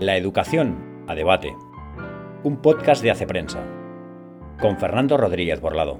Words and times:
La 0.00 0.16
educación 0.16 1.04
a 1.08 1.16
debate. 1.16 1.56
Un 2.44 2.62
podcast 2.62 3.02
de 3.02 3.10
Hace 3.10 3.26
Prensa. 3.26 3.66
Con 4.60 4.78
Fernando 4.78 5.16
Rodríguez 5.16 5.60
Borlado. 5.60 5.96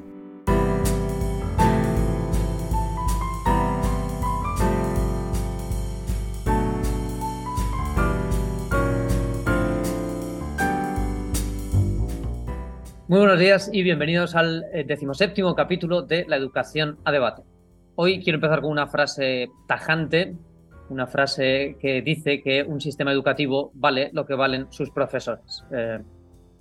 Muy 13.08 13.18
buenos 13.18 13.40
días 13.40 13.68
y 13.72 13.82
bienvenidos 13.82 14.36
al 14.36 14.64
eh, 14.72 14.84
decimoséptimo 14.84 15.56
capítulo 15.56 16.02
de 16.02 16.24
La 16.28 16.36
educación 16.36 16.98
a 17.04 17.10
debate. 17.10 17.42
Hoy 17.96 18.22
quiero 18.22 18.36
empezar 18.36 18.60
con 18.60 18.70
una 18.70 18.86
frase 18.86 19.48
tajante 19.66 20.36
una 20.90 21.06
frase 21.06 21.76
que 21.80 22.02
dice 22.02 22.42
que 22.42 22.62
un 22.62 22.80
sistema 22.80 23.12
educativo 23.12 23.70
vale 23.74 24.10
lo 24.12 24.26
que 24.26 24.34
valen 24.34 24.66
sus 24.70 24.90
profesores. 24.90 25.64
Eh, 25.70 25.98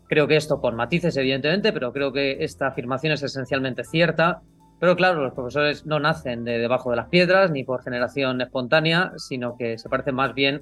creo 0.08 0.28
que 0.28 0.36
esto 0.36 0.60
con 0.60 0.76
matices, 0.76 1.16
evidentemente, 1.18 1.74
pero 1.74 1.94
creo 1.94 2.12
que 2.12 2.44
esta 2.44 2.68
afirmación 2.68 3.14
es 3.14 3.24
esencialmente 3.24 3.84
cierta. 3.84 4.42
Pero 4.80 4.96
claro, 4.96 5.24
los 5.24 5.34
profesores 5.34 5.86
no 5.86 6.00
nacen 6.00 6.44
de 6.44 6.60
debajo 6.60 6.92
de 6.92 6.98
las 6.98 7.08
piedras 7.08 7.52
ni 7.52 7.64
por 7.64 7.84
generación 7.84 8.42
espontánea, 8.42 9.14
sino 9.18 9.58
que 9.58 9.78
se 9.78 9.90
parecen 9.90 10.16
más 10.16 10.34
bien, 10.36 10.62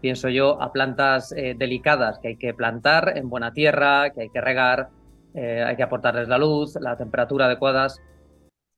pienso 0.00 0.28
yo, 0.28 0.60
a 0.60 0.72
plantas 0.72 1.32
eh, 1.32 1.54
delicadas 1.56 2.18
que 2.18 2.28
hay 2.28 2.36
que 2.36 2.54
plantar 2.54 3.16
en 3.16 3.28
buena 3.28 3.52
tierra, 3.52 4.10
que 4.10 4.22
hay 4.22 4.30
que 4.30 4.40
regar, 4.40 4.88
eh, 5.34 5.62
hay 5.64 5.76
que 5.76 5.82
aportarles 5.84 6.28
la 6.28 6.38
luz, 6.38 6.76
la 6.80 6.96
temperatura 6.96 7.46
adecuadas. 7.46 8.00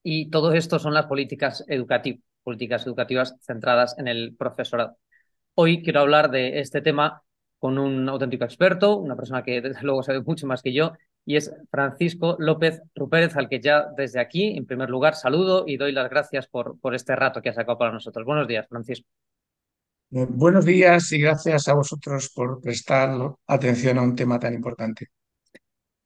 Y 0.02 0.28
todo 0.28 0.52
esto 0.52 0.78
son 0.78 0.92
las 0.92 1.06
políticas 1.06 1.64
educativas 1.66 2.33
políticas 2.44 2.86
educativas 2.86 3.34
centradas 3.40 3.98
en 3.98 4.06
el 4.06 4.36
profesorado. 4.36 4.96
Hoy 5.54 5.82
quiero 5.82 6.00
hablar 6.00 6.30
de 6.30 6.60
este 6.60 6.80
tema 6.80 7.22
con 7.58 7.78
un 7.78 8.08
auténtico 8.08 8.44
experto, 8.44 8.96
una 8.96 9.16
persona 9.16 9.42
que 9.42 9.60
desde 9.60 9.82
luego 9.82 10.02
sabe 10.02 10.20
mucho 10.20 10.46
más 10.46 10.62
que 10.62 10.72
yo, 10.72 10.92
y 11.24 11.36
es 11.36 11.50
Francisco 11.70 12.36
López 12.38 12.82
Rupérez, 12.94 13.36
al 13.36 13.48
que 13.48 13.60
ya 13.60 13.86
desde 13.96 14.20
aquí, 14.20 14.56
en 14.56 14.66
primer 14.66 14.90
lugar, 14.90 15.14
saludo 15.14 15.64
y 15.66 15.78
doy 15.78 15.92
las 15.92 16.10
gracias 16.10 16.46
por, 16.46 16.78
por 16.78 16.94
este 16.94 17.16
rato 17.16 17.40
que 17.40 17.48
ha 17.48 17.54
sacado 17.54 17.78
para 17.78 17.92
nosotros. 17.92 18.26
Buenos 18.26 18.46
días, 18.46 18.66
Francisco. 18.68 19.08
Eh, 20.10 20.26
buenos 20.28 20.64
días 20.64 21.10
y 21.12 21.20
gracias 21.20 21.66
a 21.66 21.74
vosotros 21.74 22.30
por 22.34 22.60
prestar 22.60 23.18
atención 23.46 23.98
a 23.98 24.02
un 24.02 24.14
tema 24.14 24.38
tan 24.38 24.54
importante. 24.54 25.08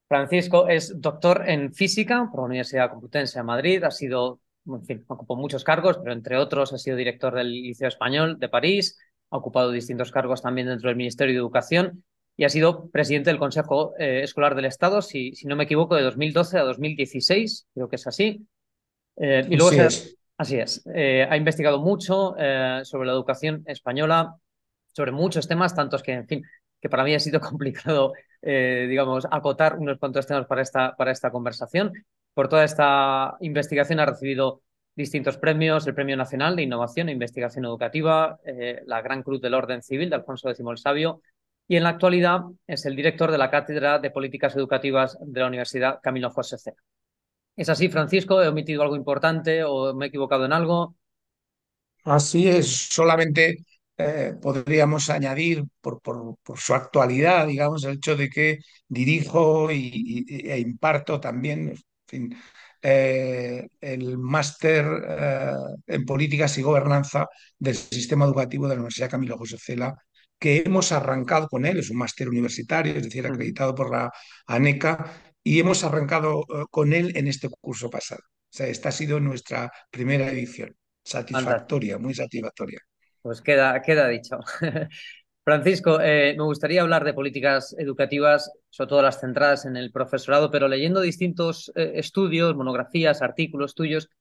Francisco 0.07 0.67
es 0.67 0.99
doctor 0.99 1.43
en 1.47 1.73
física 1.73 2.27
por 2.31 2.39
la 2.39 2.45
Universidad 2.47 2.89
Complutense 2.89 3.37
de 3.37 3.43
Madrid, 3.43 3.83
ha 3.83 3.91
sido 3.91 4.39
en 4.65 4.85
fin, 4.85 5.05
ocupó 5.07 5.35
muchos 5.35 5.63
cargos, 5.63 5.97
pero 5.97 6.13
entre 6.13 6.37
otros 6.37 6.73
ha 6.73 6.77
sido 6.77 6.97
director 6.97 7.33
del 7.33 7.51
Liceo 7.51 7.87
Español 7.87 8.39
de 8.39 8.49
París, 8.49 8.97
ha 9.31 9.37
ocupado 9.37 9.71
distintos 9.71 10.11
cargos 10.11 10.41
también 10.41 10.67
dentro 10.67 10.89
del 10.89 10.97
Ministerio 10.97 11.33
de 11.33 11.39
Educación 11.39 12.03
y 12.35 12.45
ha 12.45 12.49
sido 12.49 12.89
presidente 12.89 13.29
del 13.29 13.39
Consejo 13.39 13.93
eh, 13.99 14.21
Escolar 14.23 14.55
del 14.55 14.65
Estado, 14.65 15.01
si, 15.01 15.33
si, 15.35 15.45
no 15.45 15.55
me 15.55 15.65
equivoco, 15.65 15.95
de 15.95 16.03
2012 16.03 16.57
a 16.57 16.63
2016, 16.63 17.67
creo 17.73 17.89
que 17.89 17.97
es 17.97 18.07
así. 18.07 18.47
Eh, 19.17 19.45
y 19.49 19.57
luego 19.57 19.71
así 19.71 19.79
es. 19.81 20.17
Así 20.37 20.55
es. 20.57 20.81
Eh, 20.95 21.27
ha 21.29 21.35
investigado 21.35 21.79
mucho 21.79 22.35
sobre 22.83 23.07
la 23.07 23.11
educación 23.11 23.63
española, 23.65 24.35
sobre 24.93 25.11
muchos 25.11 25.49
temas, 25.49 25.75
tantos 25.75 26.01
que, 26.01 26.13
en 26.13 26.27
fin, 26.27 26.43
que 26.79 26.87
para 26.87 27.03
mí 27.03 27.13
ha 27.13 27.19
sido 27.19 27.41
complicado, 27.41 28.13
digamos, 28.41 29.27
acotar 29.29 29.77
unos 29.77 29.97
cuantos 29.97 30.25
temas 30.25 30.45
para 30.47 30.61
esta, 30.61 30.95
para 30.95 31.11
esta 31.11 31.31
conversación 31.31 31.91
por 32.39 32.47
toda 32.47 32.63
esta 32.63 33.35
investigación 33.41 33.99
ha 33.99 34.05
recibido 34.05 34.61
distintos 34.95 35.37
premios, 35.37 35.85
el 35.87 35.93
Premio 35.93 36.15
Nacional 36.15 36.55
de 36.55 36.63
Innovación 36.63 37.09
e 37.09 37.11
Investigación 37.11 37.65
Educativa, 37.65 38.39
eh, 38.45 38.81
la 38.85 39.01
Gran 39.01 39.23
Cruz 39.23 39.41
del 39.41 39.55
Orden 39.55 39.83
Civil 39.83 40.09
de 40.09 40.15
Alfonso 40.15 40.49
X 40.49 40.65
el 40.65 40.77
Sabio, 40.77 41.21
y 41.67 41.75
en 41.75 41.83
la 41.83 41.89
actualidad 41.89 42.43
es 42.65 42.85
el 42.85 42.95
director 42.95 43.29
de 43.29 43.39
la 43.39 43.51
Cátedra 43.51 43.99
de 43.99 44.09
Políticas 44.09 44.55
Educativas 44.55 45.17
de 45.19 45.37
la 45.41 45.47
Universidad 45.47 45.99
Camilo 46.01 46.29
José 46.29 46.57
Cera. 46.57 46.77
¿Es 47.57 47.67
así, 47.67 47.89
Francisco? 47.89 48.41
¿He 48.41 48.47
omitido 48.47 48.83
algo 48.83 48.95
importante 48.95 49.65
o 49.65 49.93
me 49.93 50.05
he 50.05 50.07
equivocado 50.07 50.45
en 50.45 50.53
algo? 50.53 50.95
Así 52.05 52.47
es, 52.47 52.87
solamente 52.89 53.65
eh, 53.97 54.33
podríamos 54.41 55.09
añadir 55.09 55.65
por, 55.81 56.01
por, 56.01 56.37
su 56.57 56.73
actualidad, 56.73 57.47
digamos, 57.47 57.83
el 57.83 57.95
hecho 57.95 58.15
de 58.15 58.29
que 58.29 58.59
dirijo 58.87 59.69
y, 59.73 60.25
e 60.29 60.57
imparto 60.57 61.19
también 61.19 61.75
fin, 62.09 62.35
eh, 62.81 63.67
el 63.81 64.17
máster 64.17 64.85
eh, 65.07 65.53
en 65.87 66.05
políticas 66.05 66.57
y 66.57 66.61
gobernanza 66.61 67.27
del 67.57 67.75
sistema 67.75 68.25
educativo 68.25 68.67
de 68.67 68.75
la 68.75 68.81
Universidad 68.81 69.09
Camilo 69.09 69.37
José 69.37 69.57
Cela, 69.59 69.95
que 70.39 70.63
hemos 70.65 70.91
arrancado 70.91 71.47
con 71.49 71.65
él, 71.65 71.79
es 71.79 71.89
un 71.89 71.97
máster 71.97 72.29
universitario, 72.29 72.95
es 72.95 73.03
decir, 73.03 73.27
acreditado 73.27 73.75
por 73.75 73.91
la 73.91 74.11
ANECA, 74.47 75.11
y 75.43 75.59
hemos 75.59 75.83
arrancado 75.83 76.41
eh, 76.41 76.63
con 76.71 76.93
él 76.93 77.11
en 77.15 77.27
este 77.27 77.49
curso 77.49 77.89
pasado. 77.89 78.21
O 78.23 78.51
sea, 78.51 78.67
esta 78.67 78.89
ha 78.89 78.91
sido 78.93 79.19
nuestra 79.19 79.71
primera 79.91 80.29
edición. 80.31 80.75
Satisfactoria, 81.03 81.97
muy 81.97 82.13
satisfactoria. 82.13 82.79
Pues 83.21 83.41
queda, 83.41 83.81
queda 83.81 84.07
dicho. 84.07 84.37
Francisco, 85.49 85.99
eh, 85.99 86.35
me 86.37 86.43
gustaría 86.43 86.83
hablar 86.83 87.03
de 87.03 87.15
políticas 87.15 87.75
educativas, 87.79 88.51
sobre 88.69 88.87
todo 88.87 89.01
las 89.01 89.19
centradas 89.19 89.65
en 89.65 89.77
el 89.77 89.91
profesorado, 89.91 90.51
pero 90.51 90.67
leyendo 90.67 91.01
distintos 91.01 91.71
eh, 91.73 91.93
estudios, 91.95 92.55
monografías, 92.55 93.23
artículos 93.23 93.73
tuyos, 93.73 94.11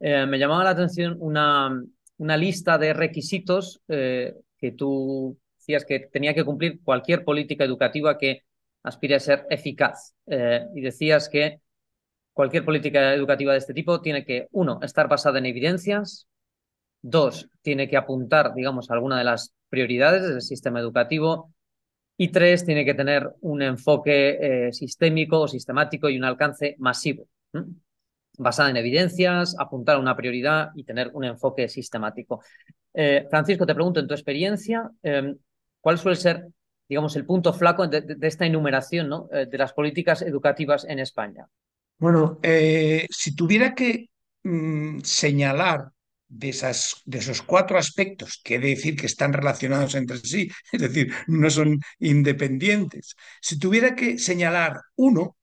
eh, 0.00 0.26
me 0.26 0.38
llamaba 0.38 0.62
la 0.62 0.70
atención 0.70 1.16
una, 1.20 1.82
una 2.18 2.36
lista 2.36 2.76
de 2.76 2.92
requisitos 2.92 3.80
que 3.86 4.72
tú 4.76 5.38
decías 5.56 5.86
que 5.86 6.00
tenía 6.00 6.34
que 6.34 6.44
cumplir 6.44 6.82
cualquier 6.82 7.24
política 7.24 7.64
educativa 7.64 8.18
que 8.18 8.42
aspire 8.82 9.14
a 9.14 9.20
ser 9.20 9.46
eficaz. 9.48 10.14
Y 10.26 10.82
decías 10.82 11.30
que 11.30 11.60
cualquier 12.34 12.62
política 12.62 13.14
educativa 13.14 13.52
de 13.52 13.58
este 13.58 13.72
tipo 13.72 14.02
tiene 14.02 14.26
que, 14.26 14.48
uno, 14.50 14.80
estar 14.82 15.08
basada 15.08 15.38
en 15.38 15.46
evidencias, 15.46 16.28
dos, 17.04 17.50
tiene 17.60 17.86
que 17.86 17.98
apuntar, 17.98 18.54
digamos, 18.54 18.90
a 18.90 18.94
alguna 18.94 19.18
de 19.18 19.24
las 19.24 19.54
prioridades 19.68 20.22
del 20.22 20.40
sistema 20.40 20.80
educativo. 20.80 21.52
Y 22.16 22.28
tres, 22.28 22.64
tiene 22.64 22.84
que 22.84 22.94
tener 22.94 23.30
un 23.42 23.60
enfoque 23.60 24.38
eh, 24.68 24.72
sistémico 24.72 25.40
o 25.40 25.48
sistemático 25.48 26.08
y 26.08 26.16
un 26.16 26.24
alcance 26.24 26.76
masivo, 26.78 27.28
¿eh? 27.52 27.62
basada 28.38 28.70
en 28.70 28.78
evidencias, 28.78 29.54
apuntar 29.58 29.96
a 29.96 29.98
una 29.98 30.16
prioridad 30.16 30.70
y 30.74 30.84
tener 30.84 31.10
un 31.12 31.24
enfoque 31.24 31.68
sistemático. 31.68 32.42
Eh, 32.94 33.26
Francisco, 33.28 33.66
te 33.66 33.74
pregunto, 33.74 34.00
en 34.00 34.08
tu 34.08 34.14
experiencia, 34.14 34.90
em, 35.02 35.36
¿cuál 35.80 35.98
suele 35.98 36.16
ser, 36.16 36.46
digamos, 36.88 37.16
el 37.16 37.26
punto 37.26 37.52
flaco 37.52 37.86
de, 37.86 38.16
esta 38.22 38.46
enumeración 38.46 39.08
¿no? 39.08 39.28
de 39.30 39.58
las 39.58 39.72
políticas 39.72 40.22
educativas 40.22 40.86
en 40.88 41.00
España? 41.00 41.46
Bueno, 41.98 42.38
si 43.10 43.36
tuviera 43.36 43.74
que 43.74 44.08
mmm, 44.42 45.00
señalar 45.00 45.93
de, 46.34 46.48
esas, 46.50 47.02
de 47.04 47.18
esos 47.18 47.42
cuatro 47.42 47.78
aspectos, 47.78 48.40
de 48.44 48.58
decir 48.58 48.96
que 48.96 49.06
están 49.06 49.32
relacionados 49.32 49.94
entre 49.94 50.18
sí, 50.18 50.50
es 50.72 50.80
decir, 50.80 51.12
no 51.28 51.50
son 51.50 51.80
independientes. 51.98 53.16
Si 53.40 53.58
tuviera 53.58 53.94
que 53.94 54.18
señalar 54.18 54.80
uno, 54.96 55.36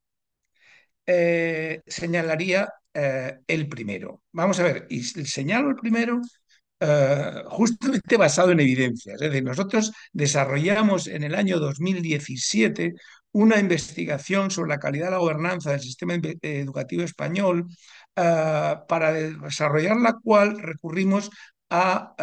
eh, 1.05 1.81
señalaría 1.87 2.69
eh, 2.93 3.39
el 3.47 3.67
primero. 3.67 4.21
Vamos 4.31 4.59
a 4.59 4.63
ver, 4.63 4.87
y 4.89 5.03
señalo 5.03 5.69
el 5.69 5.75
primero 5.75 6.21
Uh, 6.83 7.47
justamente 7.47 8.17
basado 8.17 8.51
en 8.51 8.59
evidencias. 8.59 9.21
Es 9.21 9.29
decir, 9.29 9.43
nosotros 9.43 9.91
desarrollamos 10.13 11.05
en 11.05 11.21
el 11.21 11.35
año 11.35 11.59
2017 11.59 12.95
una 13.33 13.59
investigación 13.59 14.49
sobre 14.49 14.69
la 14.69 14.79
calidad 14.79 15.05
de 15.05 15.11
la 15.11 15.17
gobernanza 15.19 15.71
del 15.71 15.79
sistema 15.79 16.15
educativo 16.15 17.03
español 17.03 17.67
uh, 18.17 18.85
para 18.87 19.13
desarrollar 19.13 19.97
la 19.97 20.13
cual 20.23 20.59
recurrimos 20.59 21.29
a 21.69 22.15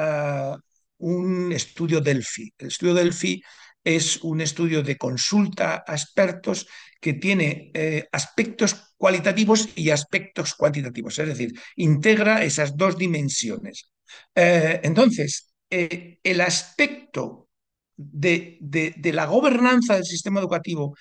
uh, 0.57 0.59
un 0.99 1.53
estudio 1.53 2.01
Delphi. 2.01 2.53
El 2.59 2.69
estudio 2.69 2.95
Delphi 2.95 3.43
es 3.85 4.19
un 4.23 4.41
estudio 4.41 4.83
de 4.83 4.97
consulta 4.97 5.85
a 5.87 5.93
expertos 5.93 6.67
que 7.01 7.15
tiene 7.15 7.71
eh, 7.75 8.07
aspectos 8.13 8.93
cualitativos 8.97 9.69
y 9.77 9.91
aspectos 9.91 10.55
cuantitativos, 10.55 11.19
es 11.19 11.29
decir, 11.29 11.53
integra 11.77 12.45
esas 12.45 12.77
dos 12.77 12.99
dimensiones. 12.99 13.91
Eh, 14.35 14.81
entonces, 14.83 15.55
eh, 15.71 16.19
el 16.23 16.41
aspecto 16.41 17.49
de, 17.97 18.59
de, 18.61 19.13
la 19.13 19.27
gobernanza 19.27 19.95
del 19.95 20.05
sistema 20.05 20.41
educativo 20.41 20.97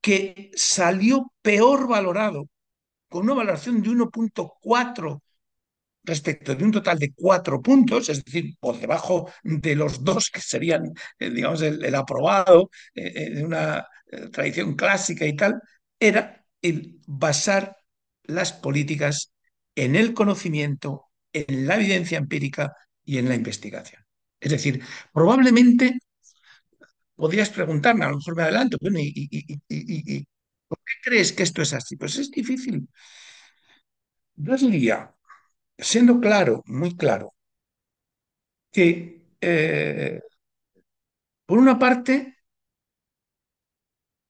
que 0.00 0.50
salió 0.54 1.32
peor 1.42 1.88
valorado, 1.88 2.48
con 3.12 3.24
una 3.24 3.34
valoración 3.34 3.82
de 3.82 3.90
1.4 3.90 5.22
respecto 6.04 6.54
de 6.54 6.64
un 6.64 6.72
total 6.72 6.98
de 6.98 7.12
cuatro 7.14 7.62
puntos, 7.62 8.08
es 8.08 8.24
decir, 8.24 8.56
por 8.58 8.78
debajo 8.80 9.30
de 9.44 9.76
los 9.76 10.02
dos 10.02 10.30
que 10.30 10.40
serían, 10.40 10.92
eh, 11.18 11.30
digamos, 11.30 11.62
el, 11.62 11.94
aprobado 11.94 12.70
eh, 12.94 13.30
de 13.30 13.44
una 13.44 13.86
eh, 14.06 14.28
tradición 14.28 14.74
clásica 14.74 15.26
y 15.26 15.36
tal, 15.36 15.60
era 16.00 16.44
el 16.60 17.00
basar 17.06 17.76
las 18.24 18.52
políticas 18.52 19.32
en 19.76 19.96
el 19.96 20.14
conocimiento, 20.14 21.06
en 21.32 21.66
la 21.66 21.76
evidencia 21.76 22.18
empírica 22.18 22.74
y 23.04 23.18
en 23.18 23.28
la 23.28 23.34
investigación. 23.36 24.02
Es 24.40 24.50
decir, 24.50 24.82
probablemente 25.12 25.98
podrías 27.14 27.50
preguntarme, 27.50 28.04
a 28.04 28.10
lo 28.10 28.16
mejor 28.16 28.36
me 28.36 28.42
adelanto, 28.42 28.76
bueno, 28.80 28.98
¿y, 28.98 29.12
y, 29.68 30.26
por 30.72 30.78
qué 30.86 30.94
crees 31.02 31.32
que 31.34 31.42
esto 31.42 31.60
es 31.62 31.72
así? 31.74 31.96
Pues 31.96 32.16
es 32.16 32.30
difícil. 32.30 32.88
Yo 34.36 34.56
diría, 34.56 35.14
siendo 35.78 36.20
claro, 36.20 36.62
muy 36.66 36.96
claro, 36.96 37.34
que 38.72 39.22
eh, 39.40 40.20
por 41.46 41.58
una 41.58 41.78
parte 41.78 42.36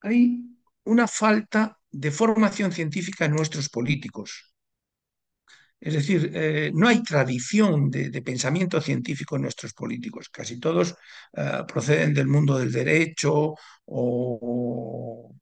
hay 0.01 0.43
una 0.85 1.07
falta 1.07 1.79
de 1.91 2.11
formación 2.11 2.73
científica 2.73 3.25
en 3.27 3.33
nuestros 3.33 3.69
políticos. 3.69 4.53
Es 5.81 5.95
decir, 5.95 6.31
eh, 6.35 6.71
no 6.75 6.87
hay 6.89 7.03
tradición 7.03 7.91
de, 7.91 8.23
pensamiento 8.23 8.81
científico 8.81 9.37
en 9.37 9.43
nuestros 9.43 9.73
políticos. 9.75 10.29
Casi 10.31 10.61
todos 10.61 10.95
eh, 11.37 11.63
proceden 11.67 12.15
del 12.15 12.29
mundo 12.29 12.59
del 12.59 12.73
derecho 12.73 13.55
o, 13.87 15.35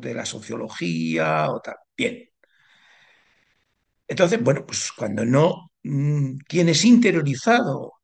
de 0.00 0.14
la 0.14 0.24
sociología 0.24 1.50
o 1.50 1.60
tal. 1.60 1.76
Bien. 1.96 2.28
Entonces, 4.06 4.42
bueno, 4.42 4.64
pues 4.66 4.92
cuando 4.92 5.24
no 5.24 5.70
mm, 5.82 6.38
tienes 6.48 6.84
interiorizado 6.84 7.94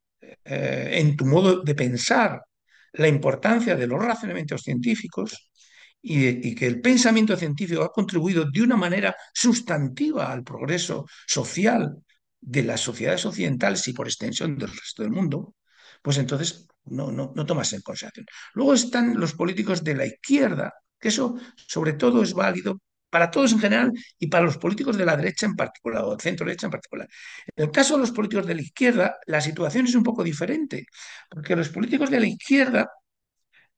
eh, 0.44 0.90
en 0.92 1.16
tu 1.16 1.26
modo 1.26 1.62
de 1.62 1.74
pensar 1.74 2.42
la 2.92 3.08
importancia 3.08 3.76
de 3.76 3.86
los 3.86 4.02
razonamientos 4.02 4.62
científicos, 4.62 5.50
y, 6.00 6.54
que 6.54 6.66
el 6.66 6.80
pensamiento 6.80 7.36
científico 7.36 7.82
ha 7.82 7.92
contribuido 7.92 8.44
de 8.50 8.62
una 8.62 8.76
manera 8.76 9.14
sustantiva 9.34 10.30
al 10.32 10.44
progreso 10.44 11.06
social 11.26 12.02
de 12.40 12.62
las 12.62 12.80
sociedades 12.80 13.26
occidentales 13.26 13.86
y 13.88 13.92
por 13.92 14.06
extensión 14.06 14.56
del 14.56 14.70
resto 14.70 15.02
del 15.02 15.12
mundo, 15.12 15.56
pues 16.02 16.18
entonces 16.18 16.66
no, 16.84 17.10
no, 17.10 17.32
no 17.34 17.46
tomas 17.46 17.72
en 17.72 17.82
consideración. 17.82 18.26
Luego 18.54 18.74
están 18.74 19.18
los 19.18 19.34
políticos 19.34 19.82
de 19.82 19.96
la 19.96 20.06
izquierda, 20.06 20.72
que 20.98 21.08
eso 21.08 21.36
sobre 21.56 21.94
todo 21.94 22.22
es 22.22 22.34
válido 22.34 22.80
para 23.10 23.30
todos 23.30 23.52
en 23.52 23.58
general 23.58 23.92
y 24.18 24.26
para 24.26 24.44
los 24.44 24.58
políticos 24.58 24.96
de 24.96 25.04
la 25.04 25.16
derecha 25.16 25.46
en 25.46 25.56
particular, 25.56 26.02
o 26.04 26.18
centro 26.18 26.46
derecha 26.46 26.66
en 26.66 26.72
particular. 26.72 27.08
En 27.56 27.64
el 27.64 27.70
caso 27.70 27.94
de 27.94 28.00
los 28.00 28.10
políticos 28.12 28.46
de 28.46 28.54
la 28.54 28.62
izquierda, 28.62 29.18
la 29.26 29.40
situación 29.40 29.86
es 29.86 29.94
un 29.94 30.02
poco 30.02 30.22
diferente, 30.22 30.86
porque 31.30 31.56
los 31.56 31.70
políticos 31.70 32.10
de 32.10 32.20
la 32.20 32.26
izquierda 32.26 32.90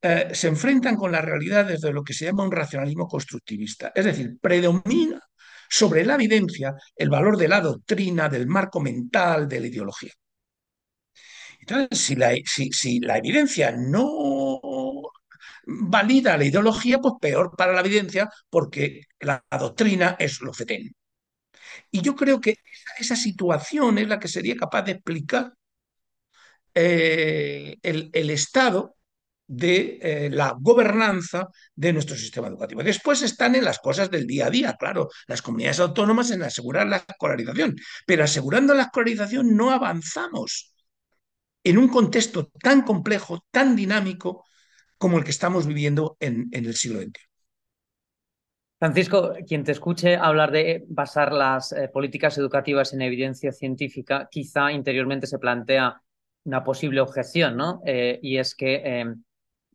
eh, 0.03 0.31
se 0.33 0.49
enfrentan 0.49 0.97
con 0.97 1.13
la 1.13 1.21
realidad 1.21 1.67
desde 1.67 1.93
lo 1.93 2.03
que 2.03 2.15
se 2.15 2.25
llama 2.25 2.45
un 2.45 2.53
racionalismo 2.53 3.07
constructivista. 3.07 3.93
Es 3.95 4.05
decir, 4.05 4.39
predomina 4.41 5.21
sobre 5.69 6.05
la 6.05 6.15
evidencia 6.15 6.75
el 6.97 7.11
valor 7.11 7.37
de 7.37 7.49
la 7.49 7.61
doctrina, 7.61 8.29
del 8.29 8.47
marco 8.47 8.81
mental, 8.81 9.49
de 9.49 9.61
la 9.61 9.67
ideología. 9.69 10.13
Entonces, 11.61 11.99
si 11.99 12.17
la, 12.17 12.33
si, 12.45 13.01
la 13.01 13.19
evidencia 13.19 13.73
no 13.73 14.61
valida 15.67 16.37
la 16.37 16.45
ideología, 16.45 16.99
pues 16.99 17.15
peor 17.21 17.55
para 17.57 17.73
la 17.73 17.81
evidencia 17.81 18.31
porque 18.49 19.03
la, 19.21 19.45
doctrina 19.51 20.17
es 20.19 20.41
lo 20.41 20.53
fetén. 20.53 20.95
Y 21.91 22.03
yo 22.03 22.15
creo 22.17 22.41
que 22.41 22.57
esa, 22.99 23.17
situación 23.17 23.99
es 23.99 24.09
la 24.09 24.19
que 24.19 24.29
sería 24.29 24.57
capaz 24.57 24.83
de 24.83 24.93
explicar 24.93 25.53
eh, 26.75 27.77
el, 27.83 28.31
estado 28.31 28.97
de 29.47 29.99
eh, 30.01 30.31
la 30.31 30.55
gobernanza 30.59 31.49
de 31.75 31.93
nuestro 31.93 32.17
sistema 32.17 32.49
educativo. 32.49 32.83
Después 32.83 33.23
están 33.23 33.57
en 33.57 33.65
las 33.65 33.81
cosas 33.81 34.11
del 34.11 34.27
día 34.27 34.47
a 34.47 34.51
día, 34.51 34.77
claro, 34.79 35.09
las 35.27 35.43
comunidades 35.43 35.81
autónomas 35.81 36.31
en 36.31 36.43
asegurar 36.43 36.87
la 36.87 36.99
escolarización, 36.99 37.77
pero 38.07 38.25
asegurando 38.25 38.75
la 38.75 38.85
escolarización 38.85 39.57
no 39.57 39.73
avanzamos 39.73 40.73
en 41.65 41.79
un 41.79 41.89
contexto 41.89 42.51
tan 42.63 42.83
complejo, 42.83 43.45
tan 43.51 43.77
dinámico 43.77 44.45
como 45.01 45.17
el 45.17 45.25
que 45.25 45.31
estamos 45.31 45.67
viviendo 45.67 46.19
en, 46.21 46.51
el 46.53 46.75
siglo 46.75 47.01
XXI. 47.01 47.23
Francisco, 48.79 49.33
quien 49.47 49.65
te 49.65 49.73
escuche 49.73 50.17
hablar 50.17 50.51
de 50.51 50.85
basar 50.89 51.33
las 51.33 51.73
eh, 51.73 51.89
políticas 51.89 52.37
educativas 52.37 52.93
en 52.93 53.01
evidencia 53.01 53.51
científica, 53.51 54.29
quizá 54.31 54.71
interiormente 54.71 55.27
se 55.27 55.39
plantea 55.39 56.03
una 56.45 56.63
posible 56.63 57.01
objeción, 57.01 57.57
¿no? 57.57 57.81
Eh, 57.87 58.21
y 58.23 58.37
es 58.37 58.55
que 58.55 59.07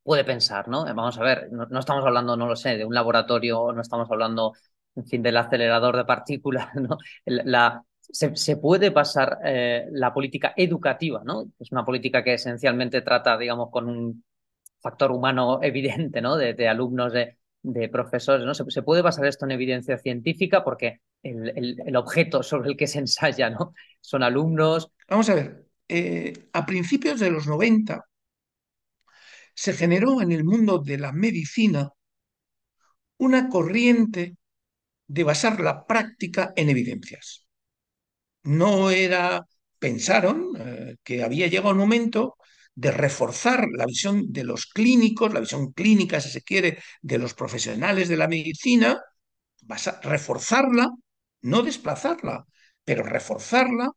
puede 0.03 0.23
pensar, 0.23 0.67
¿no? 0.67 0.85
Vamos 0.85 1.17
a 1.17 1.23
ver, 1.23 1.51
no, 1.51 1.79
estamos 1.79 2.05
hablando, 2.05 2.37
no 2.37 2.45
lo 2.45 2.55
sé, 2.55 2.77
de 2.77 2.85
un 2.85 2.93
laboratorio, 2.93 3.71
no 3.73 3.81
estamos 3.81 4.07
hablando, 4.11 4.53
en 4.95 5.07
fin, 5.07 5.23
del 5.23 5.37
acelerador 5.37 5.97
de 5.97 6.05
partículas, 6.05 6.67
¿no? 6.75 6.99
La, 7.25 7.83
se, 7.99 8.57
puede 8.57 8.91
pasar 8.91 9.39
eh, 9.43 9.87
la 9.91 10.13
política 10.13 10.53
educativa, 10.55 11.23
¿no? 11.25 11.45
Es 11.59 11.71
una 11.71 11.83
política 11.83 12.23
que 12.23 12.35
esencialmente 12.35 13.01
trata, 13.01 13.39
digamos, 13.39 13.71
con 13.71 13.89
un 13.89 14.23
factor 14.85 15.11
humano 15.11 15.59
evidente, 15.63 16.21
¿no? 16.21 16.37
De, 16.37 16.67
alumnos, 16.67 17.11
de, 17.11 17.89
profesores, 17.89 18.45
¿no? 18.45 18.53
Se, 18.53 18.83
puede 18.83 19.01
basar 19.01 19.25
esto 19.25 19.45
en 19.45 19.51
evidencia 19.51 19.97
científica 19.97 20.63
porque 20.63 21.01
el, 21.23 21.79
el, 21.83 21.95
objeto 21.95 22.43
sobre 22.43 22.69
el 22.69 22.77
que 22.77 22.85
se 22.85 22.99
ensaya, 22.99 23.49
¿no? 23.49 23.73
Son 23.99 24.21
alumnos. 24.21 24.91
Vamos 25.09 25.29
a 25.29 25.35
ver, 25.35 25.65
eh, 25.89 26.33
a 26.53 26.65
principios 26.67 27.19
de 27.19 27.31
los 27.31 27.47
90, 27.47 28.05
se 29.55 29.73
generó 29.73 30.21
en 30.21 30.31
el 30.31 30.43
mundo 30.43 30.77
de 30.77 30.99
la 30.99 31.11
medicina 31.11 31.91
una 33.17 33.49
corriente 33.49 34.35
de 35.07 35.23
basar 35.23 35.59
la 35.61 35.87
práctica 35.87 36.53
en 36.55 36.69
evidencias. 36.69 37.47
No 38.43 38.91
era, 38.91 39.47
pensaron 39.79 40.51
eh, 40.59 40.97
que 41.03 41.23
había 41.23 41.47
llegado 41.47 41.71
el 41.71 41.77
momento 41.77 42.37
de 42.75 42.91
reforzar 42.91 43.67
la 43.73 43.85
visión 43.85 44.31
de 44.31 44.43
los 44.43 44.65
clínicos, 44.67 45.33
la 45.33 45.39
visión 45.39 45.71
clínica, 45.71 46.19
si 46.19 46.29
se 46.29 46.41
quiere, 46.41 46.79
de 47.01 47.17
los 47.17 47.33
profesionales 47.33 48.09
de 48.09 48.17
la 48.17 48.27
medicina, 48.27 49.01
reforzarla, 50.03 50.89
no 51.41 51.61
desplazarla, 51.63 52.45
pero 52.83 53.03
reforzarla 53.03 53.89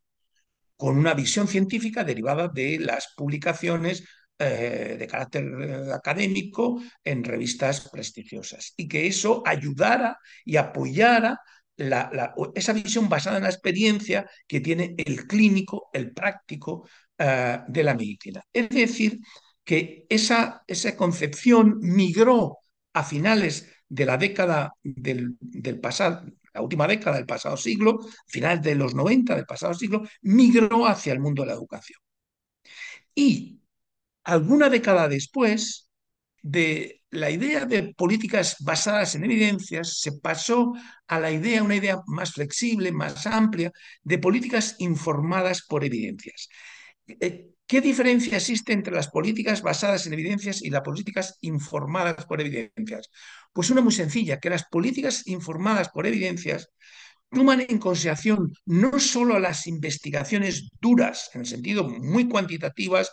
con 0.76 0.96
una 0.96 1.14
visión 1.14 1.48
científica 1.48 2.04
derivada 2.04 2.48
de 2.48 2.78
las 2.78 3.12
publicaciones 3.16 4.04
eh, 4.38 4.96
de 4.96 5.06
carácter 5.08 5.44
eh, 5.44 5.92
académico 5.92 6.80
en 7.02 7.25
revistas 7.25 7.88
prestigiosas. 7.90 8.75
Y 8.76 8.86
que 8.86 9.08
eso 9.08 9.42
ayudara 9.44 10.19
y 10.44 10.56
apoyara 10.56 11.40
esa 12.54 12.72
visión 12.72 13.08
basada 13.08 13.36
en 13.36 13.44
la 13.44 13.50
experiencia 13.50 14.28
que 14.46 14.60
tiene 14.60 14.94
el 14.98 15.26
clínico, 15.26 15.90
el 15.92 16.12
práctico 16.12 16.88
eh, 17.18 17.60
de 17.66 17.82
la 17.82 17.94
medicina. 17.94 18.42
Es 18.52 18.68
decir, 18.68 19.18
que 19.64 20.06
esa, 20.08 20.62
esa 20.66 20.96
concepción 20.96 21.78
migró 21.80 22.58
a 22.92 23.04
finales 23.04 23.68
de 23.88 24.06
la 24.06 24.16
década 24.16 24.72
del, 24.82 25.37
del 25.40 25.80
pasado, 25.80 26.25
la 26.54 26.62
última 26.62 26.87
década 26.87 27.16
del 27.16 27.26
pasado 27.26 27.56
siglo, 27.56 27.98
finales 28.26 28.62
de 28.62 28.75
los 28.75 28.94
90 28.94 29.34
del 29.34 29.46
pasado 29.46 29.75
siglo, 29.75 30.02
migró 30.22 30.87
hacia 30.87 31.12
el 31.12 31.20
mundo 31.20 31.42
de 31.42 31.48
la 31.48 31.54
educación. 31.54 32.00
Y 33.14 33.60
alguna 34.25 34.68
década 34.68 35.08
después 35.08 35.88
de 36.42 37.02
la 37.10 37.30
idea 37.30 37.64
de 37.64 37.94
políticas 37.94 38.56
basadas 38.60 39.14
en 39.14 39.25
evidencias, 39.25 40.00
se 40.00 40.12
pasó 40.12 40.72
a 41.06 41.18
la 41.18 41.30
idea, 41.30 41.62
una 41.62 41.76
idea 41.76 42.00
más 42.06 42.32
flexible, 42.32 42.92
más 42.92 43.26
amplia, 43.26 43.72
de 44.02 44.18
políticas 44.18 44.76
informadas 44.78 45.62
por 45.66 45.84
evidencias. 45.84 46.48
Eh, 47.08 47.50
¿Qué 47.66 47.80
diferencia 47.82 48.36
existe 48.38 48.72
entre 48.72 48.94
las 48.94 49.08
políticas 49.08 49.60
basadas 49.62 50.06
en 50.06 50.14
evidencias 50.14 50.62
y 50.62 50.70
las 50.70 50.80
políticas 50.82 51.36
informadas 51.42 52.24
por 52.24 52.40
evidencias? 52.40 53.10
Pues 53.52 53.70
una 53.70 53.82
muy 53.82 53.92
sencilla, 53.92 54.40
que 54.40 54.48
las 54.50 54.64
políticas 54.64 55.26
informadas 55.26 55.90
por 55.90 56.06
evidencias 56.06 56.70
toman 57.30 57.60
en 57.68 57.78
consideración 57.78 58.52
no 58.64 58.98
solo 58.98 59.38
las 59.38 59.66
investigaciones 59.66 60.70
duras, 60.80 61.30
en 61.34 61.42
el 61.42 61.46
sentido 61.46 61.88
muy 61.88 62.28
cuantitativas, 62.28 63.12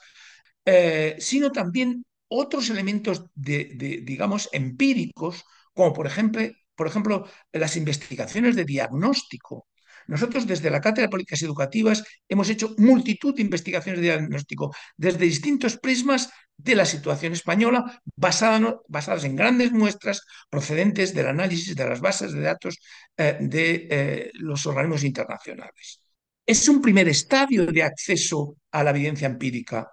eh, 0.65 1.15
sino 1.19 1.51
también 1.51 2.05
otros 2.27 2.69
elementos, 2.69 3.25
de, 3.35 4.01
digamos, 4.03 4.49
empíricos, 4.53 5.43
como 5.73 5.93
por 5.93 6.07
ejemplo, 6.07 6.41
por 6.75 6.87
ejemplo 6.87 7.27
las 7.51 7.75
investigaciones 7.77 8.55
de 8.55 8.65
diagnóstico. 8.65 9.67
Nosotros 10.07 10.45
desde 10.47 10.69
la 10.69 10.81
Cátedra 10.81 11.07
de 11.07 11.11
Políticas 11.11 11.41
Educativas 11.41 12.03
hemos 12.27 12.49
hecho 12.49 12.75
multitud 12.77 13.35
de 13.35 13.41
investigaciones 13.41 14.01
de 14.01 14.07
diagnóstico 14.07 14.75
desde 14.97 15.25
distintos 15.25 15.77
prismas 15.77 16.29
de 16.57 16.75
la 16.75 16.85
situación 16.85 17.33
española, 17.33 18.01
basadas 18.15 19.23
en 19.25 19.35
grandes 19.35 19.71
muestras 19.71 20.21
procedentes 20.49 21.13
del 21.13 21.27
análisis 21.27 21.75
de 21.75 21.89
las 21.89 21.99
bases 21.99 22.31
de 22.31 22.41
datos 22.41 22.77
eh, 23.17 23.37
de 23.41 23.87
eh, 23.89 24.31
los 24.35 24.65
organismos 24.65 25.03
internacionales. 25.03 26.01
Es 26.45 26.69
un 26.69 26.81
primer 26.81 27.09
estadio 27.09 27.65
de 27.65 27.83
acceso 27.83 28.57
a 28.71 28.83
la 28.83 28.91
evidencia 28.91 29.27
empírica 29.27 29.89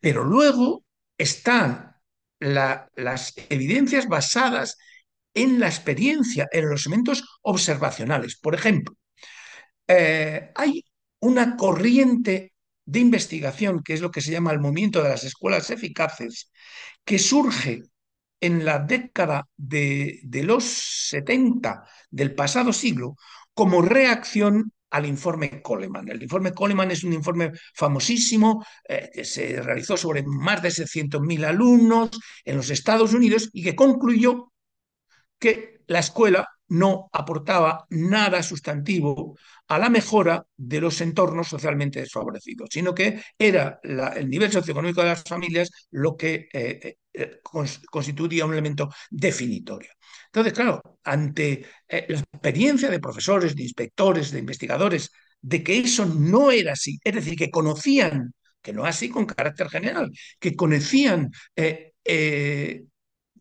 pero 0.00 0.24
luego 0.24 0.84
están 1.18 1.96
las 2.38 3.34
evidencias 3.48 4.08
basadas 4.08 4.78
en 5.34 5.60
la 5.60 5.66
experiencia, 5.66 6.48
en 6.52 6.68
los 6.68 6.86
elementos 6.86 7.38
observacionales. 7.42 8.36
Por 8.36 8.54
ejemplo, 8.54 8.96
eh, 9.88 10.52
hay 10.54 10.84
una 11.20 11.56
corriente 11.56 12.52
de 12.84 13.00
investigación, 13.00 13.82
que 13.82 13.94
es 13.94 14.00
lo 14.00 14.10
que 14.10 14.20
se 14.20 14.30
llama 14.30 14.52
el 14.52 14.60
movimiento 14.60 15.02
de 15.02 15.08
las 15.10 15.24
escuelas 15.24 15.70
eficaces, 15.70 16.50
que 17.04 17.18
surge 17.18 17.82
en 18.40 18.64
la 18.64 18.78
década 18.78 19.48
de, 19.56 20.20
los 20.44 20.64
70 20.64 21.84
del 22.10 22.34
pasado 22.34 22.72
siglo 22.72 23.16
como 23.54 23.82
reacción 23.82 24.72
al 24.90 25.06
informe 25.06 25.62
Coleman. 25.62 26.08
El 26.08 26.22
informe 26.22 26.52
Coleman 26.52 26.90
es 26.90 27.02
un 27.02 27.12
informe 27.12 27.52
famosísimo 27.74 28.64
eh, 28.88 29.10
que 29.12 29.24
se 29.24 29.60
realizó 29.60 29.96
sobre 29.96 30.22
más 30.22 30.62
de 30.62 30.70
600.000 30.70 31.44
alumnos 31.44 32.10
en 32.44 32.56
los 32.56 32.70
Estados 32.70 33.12
Unidos 33.12 33.50
y 33.52 33.62
que 33.64 33.74
concluyó 33.74 34.52
que 35.38 35.80
la 35.86 36.00
escuela 36.00 36.48
no 36.68 37.08
aportaba 37.12 37.86
nada 37.90 38.42
sustantivo 38.42 39.36
a 39.68 39.78
la 39.78 39.88
mejora 39.88 40.44
de 40.56 40.80
los 40.80 41.00
entornos 41.00 41.48
socialmente 41.48 42.00
desfavorecidos, 42.00 42.68
sino 42.72 42.94
que 42.94 43.22
era 43.38 43.80
el 43.82 44.28
nivel 44.28 44.50
socioeconómico 44.50 45.02
de 45.02 45.08
las 45.08 45.22
familias 45.22 45.70
lo 45.90 46.16
que 46.16 46.48
eh, 46.52 46.96
eh, 47.12 47.40
constituía 47.90 48.44
un 48.44 48.52
elemento 48.52 48.88
definitorio. 49.10 49.90
Entonces, 50.26 50.52
claro, 50.52 50.98
ante 51.04 51.64
eh, 51.88 52.06
la 52.08 52.18
experiencia 52.18 52.90
de 52.90 53.00
profesores, 53.00 53.54
de 53.56 53.62
inspectores, 53.62 54.30
de 54.30 54.40
investigadores, 54.40 55.10
de 55.40 55.62
que 55.62 55.78
eso 55.78 56.06
no 56.06 56.50
era 56.50 56.72
así, 56.72 56.98
es 57.02 57.14
decir, 57.14 57.36
que 57.36 57.50
conocían, 57.50 58.34
que 58.60 58.72
no 58.72 58.84
así 58.84 59.08
con 59.08 59.26
carácter 59.26 59.68
general, 59.68 60.10
que 60.40 60.56
conocían 60.56 61.30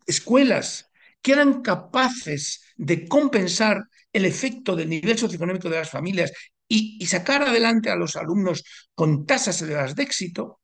escuelas 0.08 0.92
que 1.22 1.32
eran 1.32 1.64
capaces 1.64 2.65
de 2.76 3.08
compensar 3.08 3.84
el 4.12 4.26
efecto 4.26 4.76
del 4.76 4.90
nivel 4.90 5.18
socioeconómico 5.18 5.70
de 5.70 5.78
las 5.78 5.90
familias 5.90 6.32
y, 6.68 7.06
sacar 7.06 7.44
adelante 7.44 7.90
a 7.90 7.96
los 7.96 8.16
alumnos 8.16 8.64
con 8.96 9.26
tasas 9.26 9.62
elevadas 9.62 9.96
de 9.96 10.04
éxito, 10.04 10.62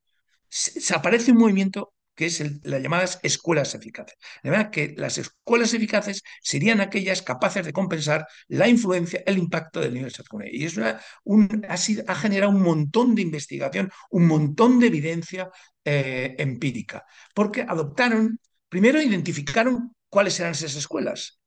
se, 0.48 0.94
aparece 0.94 1.32
un 1.32 1.38
movimiento 1.38 1.94
que 2.14 2.26
es 2.26 2.42
las 2.64 2.82
llamadas 2.82 3.20
escuelas 3.22 3.74
eficaces. 3.74 4.18
De 4.42 4.50
manera 4.50 4.70
que 4.70 4.94
las 4.96 5.16
escuelas 5.18 5.72
eficaces 5.72 6.22
serían 6.42 6.80
aquellas 6.80 7.22
capaces 7.22 7.64
de 7.64 7.72
compensar 7.72 8.26
la 8.48 8.68
influencia, 8.68 9.22
el 9.26 9.38
impacto 9.38 9.80
del 9.80 9.94
nivel 9.94 10.10
socioeconómico. 10.10 10.56
Y 10.56 10.64
eso 10.64 10.82
ha, 10.84 12.14
generado 12.14 12.52
un 12.52 12.62
montón 12.62 13.14
de 13.14 13.22
investigación, 13.22 13.90
un 14.10 14.26
montón 14.26 14.78
de 14.78 14.88
evidencia 14.88 15.50
eh, 15.84 16.34
empírica, 16.38 17.04
porque 17.34 17.62
adoptaron, 17.62 18.38
primero 18.68 19.00
identificaron 19.00 19.94
cuáles 20.08 20.38
eran 20.38 20.52
esas 20.52 20.76
escuelas. 20.76 21.41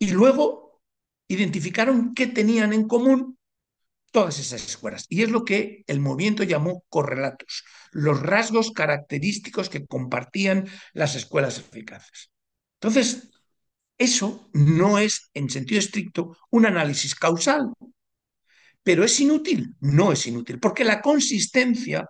Y 0.00 0.10
luego 0.10 0.80
identificaron 1.28 2.14
qué 2.14 2.26
tenían 2.26 2.72
en 2.72 2.88
común 2.88 3.38
todas 4.10 4.38
esas 4.38 4.64
escuelas. 4.66 5.06
Y 5.08 5.22
es 5.22 5.30
lo 5.30 5.44
que 5.44 5.84
el 5.86 6.00
movimiento 6.00 6.42
llamó 6.42 6.84
correlatos, 6.88 7.64
los 7.92 8.20
rasgos 8.20 8.72
característicos 8.72 9.68
que 9.68 9.86
compartían 9.86 10.66
las 10.94 11.14
escuelas 11.14 11.58
eficaces. 11.58 12.32
Entonces, 12.80 13.30
eso 13.98 14.48
no 14.54 14.98
es, 14.98 15.30
en 15.34 15.50
sentido 15.50 15.78
estricto, 15.78 16.36
un 16.50 16.64
análisis 16.64 17.14
causal. 17.14 17.70
Pero 18.82 19.04
es 19.04 19.20
inútil, 19.20 19.76
no 19.80 20.12
es 20.12 20.26
inútil, 20.26 20.58
porque 20.58 20.84
la 20.84 21.02
consistencia 21.02 22.08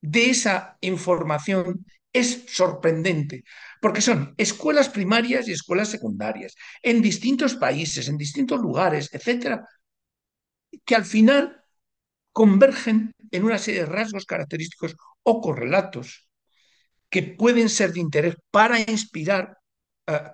de 0.00 0.30
esa 0.30 0.78
información 0.80 1.84
es 2.18 2.44
sorprendente, 2.48 3.44
porque 3.80 4.00
son 4.00 4.34
escuelas 4.36 4.88
primarias 4.88 5.48
y 5.48 5.52
escuelas 5.52 5.88
secundarias, 5.88 6.54
en 6.82 7.02
distintos 7.02 7.54
países, 7.54 8.08
en 8.08 8.16
distintos 8.16 8.60
lugares, 8.60 9.10
etcétera, 9.12 9.66
que 10.84 10.94
al 10.94 11.04
final 11.04 11.62
convergen 12.32 13.14
en 13.30 13.44
una 13.44 13.58
serie 13.58 13.80
de 13.80 13.86
rasgos 13.86 14.26
característicos 14.26 14.96
o 15.22 15.40
correlatos 15.40 16.28
que 17.08 17.22
pueden 17.22 17.68
ser 17.68 17.92
de 17.92 18.00
interés 18.00 18.34
para 18.50 18.78
inspirar 18.80 19.56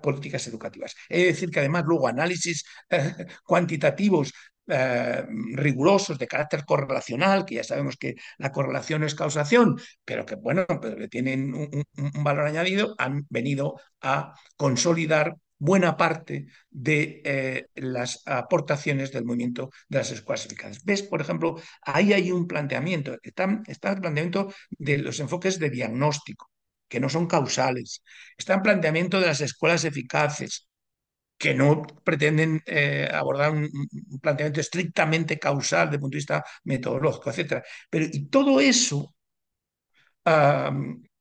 políticas 0.03 0.47
educativas. 0.49 0.95
Es 1.09 1.27
decir, 1.27 1.51
que 1.51 1.61
además 1.61 1.85
luego 1.87 2.07
análisis 2.07 2.65
eh, 2.91 3.27
cuantitativos 3.45 4.33
eh, 4.69 5.25
rigurosos 5.55 6.19
de 6.19 6.29
carácter 6.29 6.65
correlacional, 6.65 7.45
que 7.45 7.57
ya 7.57 7.65
sabemos 7.65 7.97
que 7.97 8.15
la 8.39 8.53
correlación 8.53 9.03
es 9.03 9.15
causación, 9.15 9.77
pero 10.05 10.25
que, 10.25 10.37
bueno, 10.37 10.65
pero 10.81 10.97
que 10.97 11.09
tienen 11.09 11.53
un, 11.55 11.85
valor 12.23 12.47
añadido, 12.47 12.95
han 12.99 13.27
venido 13.29 13.81
a 14.01 14.35
consolidar 14.57 15.37
buena 15.59 15.97
parte 15.97 16.47
de 16.71 17.23
eh, 17.25 17.67
las 17.75 18.23
aportaciones 18.27 19.13
del 19.13 19.25
movimiento 19.25 19.71
de 19.89 19.99
las 19.99 20.11
escuelas 20.13 20.47
eficaces. 20.47 20.85
¿Ves? 20.85 21.03
Por 21.03 21.21
ejemplo, 21.21 21.57
ahí 21.83 22.13
hay 22.13 22.31
un 22.31 22.47
planteamiento, 22.47 23.17
está, 23.23 23.63
está 23.67 23.93
el 23.93 24.01
planteamiento 24.01 24.53
de 24.71 24.99
los 24.99 25.21
enfoques 25.21 25.59
de 25.59 25.71
diagnóstico, 25.71 26.51
que 26.89 27.01
no 27.01 27.09
son 27.09 27.27
causales. 27.27 28.03
Está 28.37 28.55
el 28.55 28.63
planteamiento 28.63 29.21
de 29.21 29.27
las 29.27 29.41
escuelas 29.41 29.85
eficaces, 29.85 30.69
que 31.43 31.55
no 31.55 31.83
pretenden 32.05 32.63
eh, 32.67 33.09
abordar 33.13 33.51
un, 33.51 33.69
planteamiento 34.23 34.61
estrictamente 34.61 35.41
causal 35.41 35.87
desde 35.89 35.97
el 35.97 36.01
punto 36.01 36.15
de 36.15 36.19
vista 36.19 36.45
metodológico, 36.63 37.31
etc. 37.31 37.65
Pero 37.91 38.07
todo 38.31 38.61
eso 38.61 39.13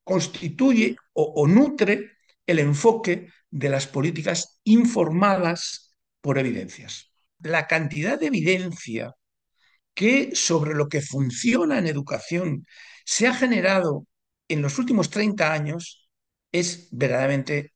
constituye 0.03 0.95
o, 1.13 1.47
nutre 1.47 2.11
el 2.45 2.59
enfoque 2.59 3.29
de 3.49 3.69
las 3.69 3.87
políticas 3.87 4.59
informadas 4.63 5.95
por 6.21 6.37
evidencias. 6.37 7.11
La 7.39 7.65
cantidad 7.65 8.19
de 8.19 8.27
evidencia 8.27 9.15
que 9.95 10.35
sobre 10.35 10.75
lo 10.75 10.87
que 10.87 11.01
funciona 11.01 11.79
en 11.79 11.87
educación 11.87 12.67
se 13.05 13.25
ha 13.27 13.33
generado 13.33 14.05
en 14.47 14.61
los 14.61 14.77
últimos 14.77 15.09
30 15.09 15.51
años 15.51 16.07
es 16.51 16.89
verdaderamente 16.91 17.73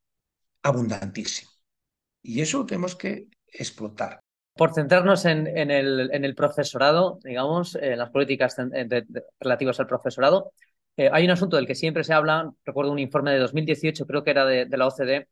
abundantísima. 0.62 1.55
Y 2.26 2.42
eso 2.42 2.66
tenemos 2.66 2.96
que 2.96 3.28
explotar. 3.48 4.20
Por 4.56 4.74
centrarnos 4.74 5.26
en, 5.26 5.48
el, 5.48 6.36
profesorado, 6.36 7.20
digamos, 7.24 7.76
en 7.76 8.00
las 8.00 8.10
políticas 8.10 8.56
relativas 9.40 9.80
al 9.80 9.88
profesorado, 9.88 10.52
eh, 10.98 11.10
hay 11.12 11.26
un 11.26 11.32
asunto 11.32 11.58
del 11.58 11.68
que 11.68 11.76
siempre 11.76 12.04
se 12.04 12.14
habla, 12.14 12.52
recuerdo 12.64 12.92
un 12.92 13.00
informe 13.00 13.32
de 13.32 13.40
2018, 13.40 14.08
creo 14.08 14.24
que 14.24 14.32
era 14.32 14.46
de, 14.46 14.66
la 14.66 14.88
OCDE, 14.88 15.28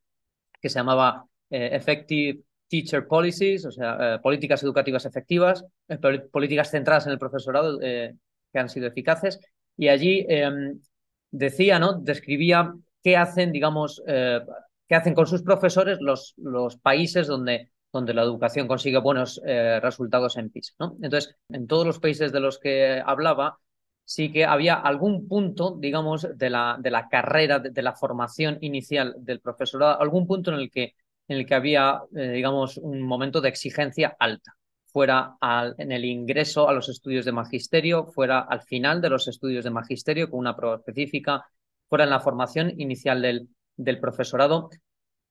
que 0.61 0.69
se 0.69 0.79
llamaba 0.79 1.25
eh, 1.49 1.69
Effective 1.71 2.41
Teacher 2.67 3.07
Policies, 3.07 3.65
o 3.65 3.71
sea, 3.71 4.15
eh, 4.15 4.19
políticas 4.19 4.61
educativas 4.61 5.05
efectivas, 5.05 5.65
políticas 6.31 6.69
centradas 6.69 7.07
en 7.07 7.13
el 7.13 7.19
profesorado 7.19 7.79
que 7.79 8.13
han 8.53 8.69
sido 8.69 8.87
eficaces. 8.87 9.39
Y 9.77 9.87
allí 9.87 10.25
em, 10.29 10.79
decía, 11.31 11.79
¿no? 11.79 11.93
Describía 11.93 12.73
qué 13.01 13.17
hacen, 13.17 13.51
digamos, 13.51 14.01
qué 14.93 14.97
hacen 14.97 15.15
con 15.15 15.25
sus 15.25 15.41
profesores 15.41 15.97
los, 16.01 16.35
los 16.37 16.77
países 16.77 17.25
donde, 17.25 17.71
donde 17.91 18.13
la 18.13 18.21
educación 18.21 18.67
consigue 18.67 18.99
buenos 18.99 19.41
eh, 19.43 19.79
resultados 19.79 20.37
en 20.37 20.51
PISA. 20.51 20.75
¿no? 20.77 20.97
Entonces, 21.01 21.35
en 21.49 21.65
todos 21.65 21.83
los 21.83 21.97
países 21.97 22.31
de 22.31 22.39
los 22.39 22.59
que 22.59 23.01
hablaba, 23.03 23.57
sí 24.05 24.31
que 24.31 24.45
había 24.45 24.75
algún 24.75 25.27
punto, 25.27 25.75
digamos, 25.79 26.27
de 26.37 26.49
la, 26.51 26.77
de 26.79 26.91
la 26.91 27.09
carrera, 27.09 27.57
de, 27.57 27.81
la 27.81 27.93
formación 27.93 28.59
inicial 28.61 29.15
del 29.17 29.39
profesorado, 29.39 29.99
algún 29.99 30.27
punto 30.27 30.51
en 30.53 30.59
el 30.59 30.69
que, 30.69 30.93
en 31.27 31.37
el 31.37 31.47
que 31.47 31.55
había, 31.55 32.03
eh, 32.15 32.29
digamos, 32.29 32.77
un 32.77 33.01
momento 33.01 33.41
de 33.41 33.49
exigencia 33.49 34.15
alta 34.19 34.55
fuera 34.85 35.37
en 35.79 35.91
el 35.91 36.05
ingreso 36.05 36.69
a 36.69 36.73
los 36.73 36.87
estudios 36.87 37.25
de 37.25 37.31
magisterio, 37.31 38.05
fuera 38.11 38.41
al 38.41 38.61
final 38.61 39.01
de 39.01 39.09
los 39.09 39.27
estudios 39.27 39.63
de 39.63 39.71
magisterio 39.71 40.29
con 40.29 40.37
una 40.37 40.55
prueba 40.55 40.75
específica, 40.75 41.47
fuera 41.89 42.03
en 42.03 42.11
la 42.11 42.19
formación 42.19 42.79
inicial 42.79 43.23
del, 43.23 43.49
del 43.75 43.99
profesorado. 43.99 44.69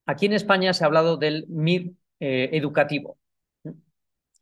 Aquí 0.05 0.25
en 0.25 0.33
España 0.33 0.73
se 0.73 0.83
ha 0.83 0.87
hablado 0.87 1.17
del 1.17 1.45
MIR 1.49 1.93
eh, 2.19 2.49
educativo, 2.53 3.17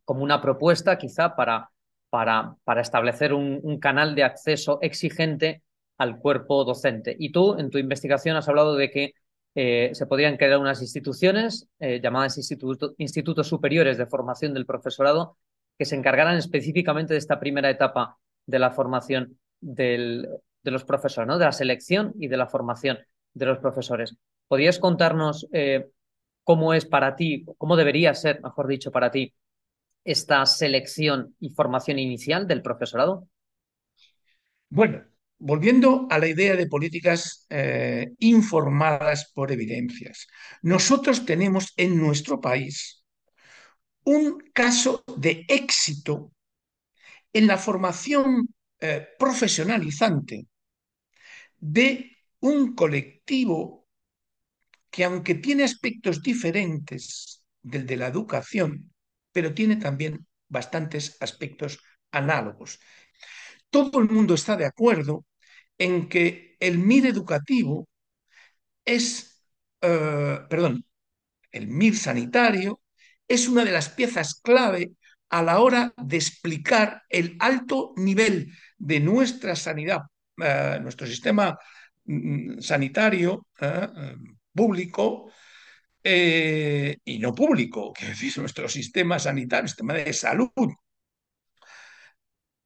como 0.05 0.23
una 0.23 0.41
propuesta 0.41 0.97
quizá 0.97 1.35
para, 1.35 1.71
para, 2.09 2.55
para 2.63 2.81
establecer 2.81 3.33
un, 3.33 3.79
canal 3.79 4.15
de 4.15 4.23
acceso 4.23 4.79
exigente 4.81 5.63
al 5.97 6.17
cuerpo 6.17 6.63
docente. 6.65 7.15
Y 7.17 7.31
tú, 7.31 7.57
en 7.59 7.69
tu 7.69 7.77
investigación, 7.77 8.35
has 8.35 8.47
hablado 8.49 8.75
de 8.75 8.89
que 8.89 9.13
eh, 9.55 9.91
se 9.93 10.07
podrían 10.07 10.37
crear 10.37 10.57
unas 10.59 10.81
instituciones 10.81 11.67
eh, 11.79 11.99
llamadas 12.01 12.37
institutos 12.37 13.47
superiores 13.47 13.97
de 13.97 14.05
formación 14.05 14.53
del 14.53 14.65
profesorado 14.65 15.37
que 15.77 15.85
se 15.85 15.95
encargaran 15.95 16.37
específicamente 16.37 17.13
de 17.13 17.19
esta 17.19 17.39
primera 17.39 17.69
etapa 17.69 18.17
de 18.45 18.59
la 18.59 18.71
formación 18.71 19.37
del, 19.59 20.27
de 20.63 20.71
los 20.71 20.85
profesores, 20.85 21.27
¿no? 21.27 21.37
de 21.37 21.45
la 21.45 21.51
selección 21.51 22.13
y 22.19 22.27
de 22.27 22.37
la 22.37 22.47
formación 22.47 22.99
de 23.33 23.45
los 23.45 23.59
profesores. 23.59 24.15
¿Podrías 24.51 24.79
contarnos 24.79 25.47
eh, 25.53 25.91
cómo 26.43 26.73
es 26.73 26.83
para 26.83 27.15
ti, 27.15 27.45
cómo 27.57 27.77
debería 27.77 28.13
ser, 28.13 28.41
mejor 28.41 28.67
dicho, 28.67 28.91
para 28.91 29.09
ti, 29.09 29.33
esta 30.03 30.45
selección 30.45 31.37
y 31.39 31.51
formación 31.51 31.99
inicial 31.99 32.49
del 32.49 32.61
profesorado? 32.61 33.29
Bueno, 34.69 35.05
volviendo 35.39 36.05
a 36.09 36.19
la 36.19 36.27
idea 36.27 36.57
de 36.57 36.67
políticas 36.67 37.45
eh, 37.49 38.11
informadas 38.19 39.31
por 39.33 39.53
evidencias, 39.53 40.27
nosotros 40.63 41.25
tenemos 41.25 41.71
en 41.77 41.97
nuestro 41.97 42.41
país 42.41 43.05
un 44.03 44.37
caso 44.51 45.05
de 45.15 45.45
éxito 45.47 46.33
en 47.31 47.47
la 47.47 47.57
formación 47.57 48.49
eh, 48.81 49.07
profesionalizante 49.17 50.45
de 51.57 52.17
un 52.41 52.75
colectivo 52.75 53.80
que 54.91 55.03
aunque 55.05 55.35
tiene 55.35 55.63
aspectos 55.63 56.21
diferentes 56.21 57.43
del 57.61 57.85
de 57.87 57.97
la 57.97 58.07
educación, 58.07 58.91
pero 59.31 59.53
tiene 59.53 59.77
también 59.77 60.27
bastantes 60.47 61.17
aspectos 61.21 61.79
análogos. 62.11 62.79
Todo 63.69 63.99
el 64.01 64.09
mundo 64.09 64.33
está 64.33 64.57
de 64.57 64.65
acuerdo 64.65 65.25
en 65.77 66.09
que 66.09 66.57
el 66.59 66.75
MIR 66.75 67.07
educativo 67.07 67.87
es, 68.85 69.41
eh, 69.81 70.39
perdón, 70.49 70.85
el 71.51 71.63
MIR 71.63 71.95
sanitario 71.95 72.81
es 73.27 73.47
una 73.47 73.63
de 73.63 73.71
las 73.71 73.89
piezas 73.89 74.41
clave 74.41 74.91
a 75.29 75.41
la 75.41 75.59
hora 75.59 75.93
de 75.97 76.17
explicar 76.17 77.03
el 77.09 77.37
alto 77.39 77.93
nivel 77.95 78.51
de 78.77 78.99
nuestra 78.99 79.55
sanidad, 79.55 80.01
eh, 80.37 80.79
nuestro 80.81 81.07
sistema 81.07 81.57
mm, 82.03 82.59
sanitario 82.59 83.47
eh, 83.61 83.87
público 84.53 85.31
y 86.03 87.19
no 87.19 87.35
público, 87.35 87.93
que 87.93 88.07
decir, 88.07 88.37
nuestro 88.39 88.67
sistema 88.67 89.19
sanitario, 89.19 89.67
sistema 89.67 89.93
de 89.93 90.13
salud, 90.13 90.49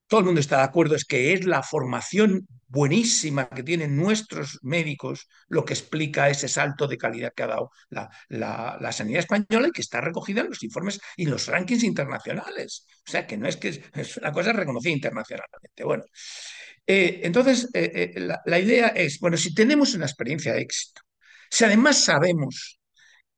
todo 0.08 0.20
el 0.20 0.25
mundo 0.27 0.39
está 0.39 0.58
de 0.58 0.63
acuerdo, 0.63 0.96
es 0.96 1.06
que 1.06 1.34
es 1.34 1.46
la 1.46 1.63
formación 1.63 2.48
buenísima 2.68 3.50
que 3.50 3.63
tienen 3.63 3.96
nuestros 3.96 4.60
médicos 4.62 5.27
lo 5.48 5.65
que 5.65 5.74
explica 5.74 6.30
ese 6.30 6.48
salto 6.48 6.88
de 6.88 6.98
calidad 6.98 7.34
que 7.36 7.44
ha 7.44 7.48
dado 7.48 7.72
la, 7.89 8.10
la, 8.30 8.92
sanidad 8.92 9.20
española 9.20 9.68
y 9.70 9.72
que 9.72 9.82
está 9.82 10.01
recogida 10.01 10.42
en 10.42 10.50
los 10.50 10.63
informes 10.63 11.00
y 11.15 11.24
en 11.24 11.32
los 11.32 11.48
rankings 11.48 11.84
internacionales. 11.84 12.86
O 13.08 13.12
sea, 13.12 13.25
que 13.25 13.38
no 13.38 13.48
es 13.48 13.58
que 13.58 13.84
es 13.94 14.18
una 14.18 14.32
cosa 14.32 14.54
reconocida 14.54 14.94
internacionalmente. 14.94 15.84
Bueno, 15.84 16.04
eh, 16.86 17.22
entonces 17.24 17.70
eh, 17.74 18.12
eh, 18.15 18.20
la, 18.20 18.42
la 18.46 18.60
idea 18.60 18.88
es, 18.89 19.20
bueno, 19.20 19.38
si 19.38 19.54
tenemos 19.54 19.94
una 19.96 20.06
experiencia 20.06 20.54
de 20.54 20.62
éxito, 20.62 21.01
si 21.56 21.64
además 21.64 22.04
sabemos 22.04 22.80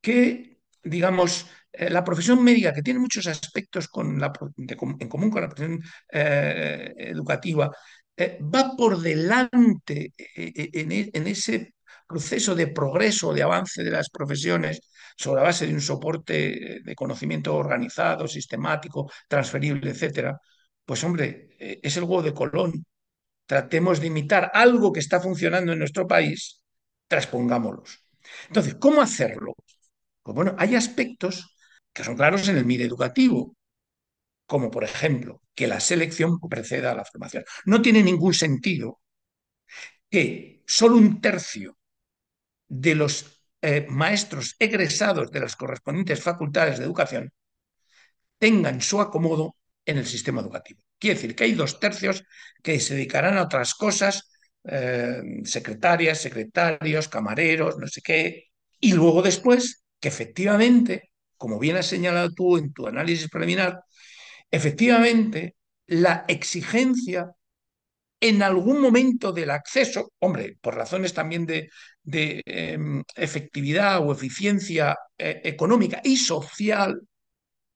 que, 0.00 0.58
digamos, 0.82 1.46
eh, 1.72 1.88
la 1.88 2.02
profesión 2.02 2.42
médica, 2.42 2.72
que 2.72 2.82
tiene 2.82 2.98
muchos 2.98 3.28
aspectos 3.28 3.88
en 3.94 5.08
común 5.08 5.30
con 5.30 5.42
la 5.42 5.48
profesión 5.48 5.80
eh, 6.10 6.94
educativa, 6.98 7.70
eh, 8.16 8.38
va 8.42 8.74
por 8.76 8.98
delante 9.00 10.14
en, 10.16 10.92
e, 10.92 11.10
en, 11.14 11.26
ese 11.28 11.74
proceso 12.08 12.56
de 12.56 12.66
progreso, 12.68 13.32
de 13.32 13.42
avance 13.44 13.84
de 13.84 13.90
las 13.92 14.10
profesiones 14.10 14.80
sobre 15.16 15.40
la 15.42 15.48
base 15.48 15.68
de 15.68 15.74
un 15.74 15.80
soporte 15.80 16.80
de 16.84 16.94
conocimiento 16.96 17.54
organizado, 17.54 18.26
sistemático, 18.26 19.10
transferible, 19.28 19.90
etcétera, 19.90 20.40
pues 20.84 21.04
hombre, 21.04 21.50
es 21.58 21.96
el 21.96 22.02
huevo 22.04 22.22
de 22.22 22.34
Colón. 22.34 22.84
Tratemos 23.46 24.00
de 24.00 24.08
imitar 24.08 24.50
algo 24.54 24.92
que 24.92 25.00
está 25.00 25.20
funcionando 25.20 25.72
en 25.72 25.78
nuestro 25.78 26.06
país, 26.06 26.62
transpongámoslos. 27.08 28.07
Entonces, 28.48 28.76
¿cómo 28.76 29.00
hacerlo? 29.02 29.54
Pues 30.22 30.34
bueno, 30.34 30.54
hay 30.58 30.74
aspectos 30.74 31.56
que 31.92 32.04
son 32.04 32.16
claros 32.16 32.48
en 32.48 32.56
el 32.56 32.64
MIR 32.64 32.82
educativo, 32.82 33.56
como 34.46 34.70
por 34.70 34.84
ejemplo 34.84 35.42
que 35.54 35.66
la 35.66 35.80
selección 35.80 36.38
preceda 36.40 36.92
a 36.92 36.94
la 36.94 37.04
formación. 37.04 37.44
No 37.64 37.82
tiene 37.82 38.02
ningún 38.02 38.34
sentido 38.34 39.00
que 40.10 40.62
solo 40.66 40.96
un 40.96 41.20
tercio 41.20 41.76
de 42.68 42.94
los 42.94 43.42
eh, 43.62 43.86
maestros 43.88 44.56
egresados 44.58 45.30
de 45.30 45.40
las 45.40 45.56
correspondientes 45.56 46.22
facultades 46.22 46.78
de 46.78 46.84
educación 46.84 47.32
tengan 48.38 48.80
su 48.80 49.00
acomodo 49.00 49.56
en 49.84 49.98
el 49.98 50.06
sistema 50.06 50.40
educativo. 50.40 50.80
Quiere 50.98 51.14
decir 51.16 51.34
que 51.34 51.44
hay 51.44 51.52
dos 51.52 51.80
tercios 51.80 52.24
que 52.62 52.80
se 52.80 52.94
dedicarán 52.94 53.38
a 53.38 53.42
otras 53.42 53.74
cosas, 53.74 54.30
eh, 54.70 55.22
secretarias, 55.44 56.20
secretarios, 56.20 57.08
camareros, 57.08 57.78
no 57.78 57.86
sé 57.86 58.00
qué, 58.02 58.44
y 58.80 58.92
luego 58.92 59.22
después 59.22 59.84
que 60.00 60.08
efectivamente 60.08 61.08
como 61.38 61.58
bien 61.58 61.76
has 61.76 61.86
señalado 61.86 62.30
tú 62.34 62.58
en 62.58 62.72
tu 62.72 62.86
análisis 62.86 63.30
preliminar, 63.30 63.80
efectivamente 64.50 65.56
la 65.86 66.24
exigencia 66.28 67.30
en 68.20 68.42
algún 68.42 68.80
momento 68.80 69.32
del 69.32 69.50
acceso, 69.50 70.12
hombre, 70.18 70.58
por 70.60 70.74
razones 70.74 71.14
también 71.14 71.46
de, 71.46 71.70
em, 72.44 73.02
efectividad 73.14 74.00
o 74.06 74.12
eficiencia 74.12 74.96
eh, 75.16 75.40
económica 75.44 76.00
y 76.04 76.16
social, 76.16 77.00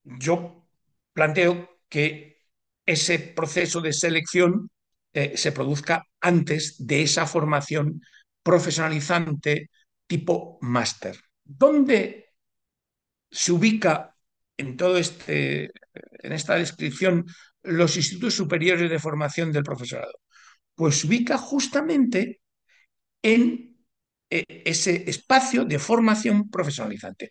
yo 0.04 0.66
planteo 1.12 1.78
que 1.88 2.38
ese 2.84 3.18
proceso 3.20 3.80
de 3.80 3.92
selección 3.92 4.70
eh, 5.12 5.36
se 5.36 5.52
produzca 5.52 6.06
antes 6.20 6.76
de 6.78 7.02
esa 7.02 7.26
formación 7.26 8.00
profesionalizante 8.42 9.70
tipo 10.06 10.58
máster. 10.62 11.16
¿Dónde 11.44 12.30
se 13.30 13.52
ubica 13.52 14.14
en 14.56 14.76
todo 14.76 14.98
este, 14.98 15.70
en 15.94 16.32
esta 16.32 16.54
descripción, 16.56 17.26
los 17.62 17.96
institutos 17.96 18.34
superiores 18.34 18.90
de 18.90 18.98
formación 18.98 19.52
del 19.52 19.62
profesorado? 19.62 20.14
Pues 20.74 21.00
se 21.00 21.06
ubica 21.06 21.36
justamente 21.38 22.40
en 23.22 23.76
eh, 24.30 24.44
ese 24.64 25.08
espacio 25.08 25.64
de 25.64 25.78
formación 25.78 26.50
profesionalizante. 26.50 27.30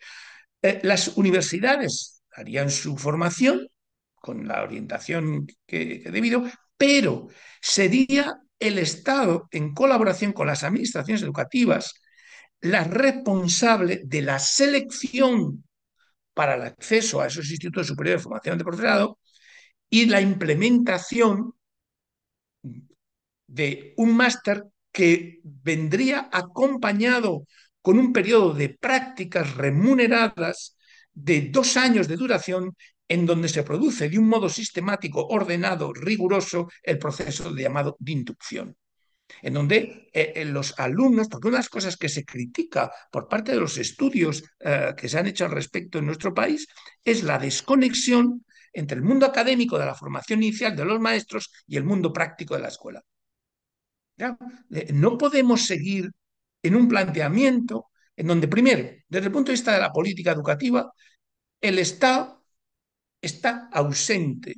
Eh, 0.62 0.80
las 0.84 1.16
universidades 1.16 2.22
harían 2.32 2.70
su 2.70 2.96
formación 2.96 3.68
con 4.14 4.46
la 4.46 4.62
orientación 4.62 5.46
que, 5.66 6.00
que 6.00 6.10
debido, 6.10 6.44
pero 6.76 7.28
sería 7.60 8.38
el 8.58 8.78
Estado, 8.78 9.48
en 9.50 9.74
colaboración 9.74 10.32
con 10.32 10.46
las 10.46 10.62
administraciones 10.62 11.22
educativas, 11.22 11.94
la 12.60 12.84
responsable 12.84 14.02
de 14.04 14.22
la 14.22 14.38
selección 14.38 15.64
para 16.34 16.54
el 16.54 16.62
acceso 16.62 17.20
a 17.20 17.26
esos 17.26 17.50
institutos 17.50 17.88
superiores 17.88 18.20
de 18.20 18.24
formación 18.24 18.58
de 18.58 18.64
profesorado 18.64 19.18
y 19.90 20.06
la 20.06 20.20
implementación 20.20 21.54
de 23.46 23.94
un 23.96 24.16
máster 24.16 24.64
que 24.90 25.40
vendría 25.42 26.28
acompañado 26.32 27.46
con 27.80 27.98
un 27.98 28.12
periodo 28.12 28.54
de 28.54 28.70
prácticas 28.70 29.56
remuneradas 29.56 30.76
de 31.12 31.48
dos 31.50 31.76
años 31.76 32.08
de 32.08 32.16
duración 32.16 32.74
en 33.12 33.26
donde 33.26 33.48
se 33.50 33.62
produce 33.62 34.08
de 34.08 34.18
un 34.18 34.26
modo 34.26 34.48
sistemático, 34.48 35.26
ordenado, 35.26 35.92
riguroso 35.92 36.68
el 36.82 36.98
proceso 36.98 37.54
llamado 37.54 37.96
de 37.98 38.12
inducción 38.12 38.76
en 39.42 39.54
donde 39.54 40.10
eh, 40.12 40.32
eh, 40.34 40.44
los 40.44 40.78
alumnos, 40.78 41.28
porque 41.28 41.48
una 41.48 41.56
de 41.56 41.60
las 41.60 41.68
cosas 41.68 41.96
que 41.96 42.08
se 42.08 42.24
critica 42.24 42.90
por 43.10 43.28
parte 43.28 43.52
de 43.52 43.60
los 43.60 43.78
estudios 43.78 44.44
eh, 44.60 44.94
que 44.96 45.08
se 45.08 45.18
han 45.18 45.26
hecho 45.26 45.44
al 45.46 45.52
respecto 45.52 45.98
en 45.98 46.06
nuestro 46.06 46.34
país 46.34 46.66
es 47.02 47.22
la 47.22 47.38
desconexión 47.38 48.44
entre 48.72 48.96
el 48.96 49.02
mundo 49.02 49.26
académico 49.26 49.78
de 49.78 49.86
la 49.86 49.94
formación 49.94 50.42
inicial 50.42 50.76
de 50.76 50.84
los 50.84 51.00
maestros 51.00 51.50
y 51.66 51.76
el 51.76 51.84
mundo 51.84 52.12
práctico 52.12 52.54
de 52.54 52.60
la 52.60 52.68
escuela. 52.68 53.02
No 54.92 55.18
podemos 55.18 55.66
seguir 55.66 56.10
en 56.62 56.76
un 56.76 56.88
planteamiento 56.88 57.86
en 58.16 58.26
donde, 58.26 58.48
primero, 58.48 58.88
desde 59.08 59.26
el 59.26 59.32
punto 59.32 59.50
de 59.50 59.54
vista 59.54 59.72
de 59.72 59.80
la 59.80 59.92
política 59.92 60.32
educativa, 60.32 60.90
el 61.60 61.78
Estado 61.78 62.41
está 63.22 63.68
ausente 63.72 64.56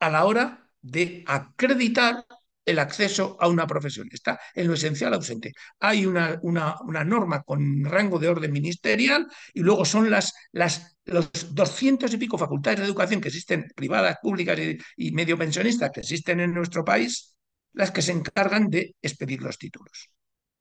a 0.00 0.10
la 0.10 0.24
hora 0.24 0.70
de 0.82 1.24
acreditar 1.26 2.26
el 2.64 2.78
acceso 2.80 3.36
a 3.40 3.48
una 3.48 3.66
profesión. 3.66 4.08
Está 4.10 4.40
en 4.54 4.66
lo 4.66 4.74
esencial 4.74 5.14
ausente. 5.14 5.52
Hay 5.80 6.04
una, 6.04 6.38
una, 6.42 6.76
una 6.82 7.04
norma 7.04 7.42
con 7.42 7.84
rango 7.84 8.18
de 8.18 8.28
orden 8.28 8.52
ministerial 8.52 9.26
y 9.54 9.60
luego 9.60 9.84
son 9.84 10.10
las, 10.10 10.34
las, 10.52 10.96
los 11.04 11.30
doscientos 11.54 12.12
y 12.12 12.18
pico 12.18 12.36
facultades 12.36 12.80
de 12.80 12.86
educación 12.86 13.20
que 13.20 13.28
existen, 13.28 13.68
privadas, 13.74 14.18
públicas 14.20 14.58
y, 14.58 14.78
y 14.96 15.12
medio 15.12 15.38
pensionistas 15.38 15.90
que 15.92 16.00
existen 16.00 16.40
en 16.40 16.52
nuestro 16.52 16.84
país, 16.84 17.36
las 17.72 17.92
que 17.92 18.02
se 18.02 18.12
encargan 18.12 18.68
de 18.68 18.96
expedir 19.00 19.42
los 19.42 19.58
títulos. 19.58 20.10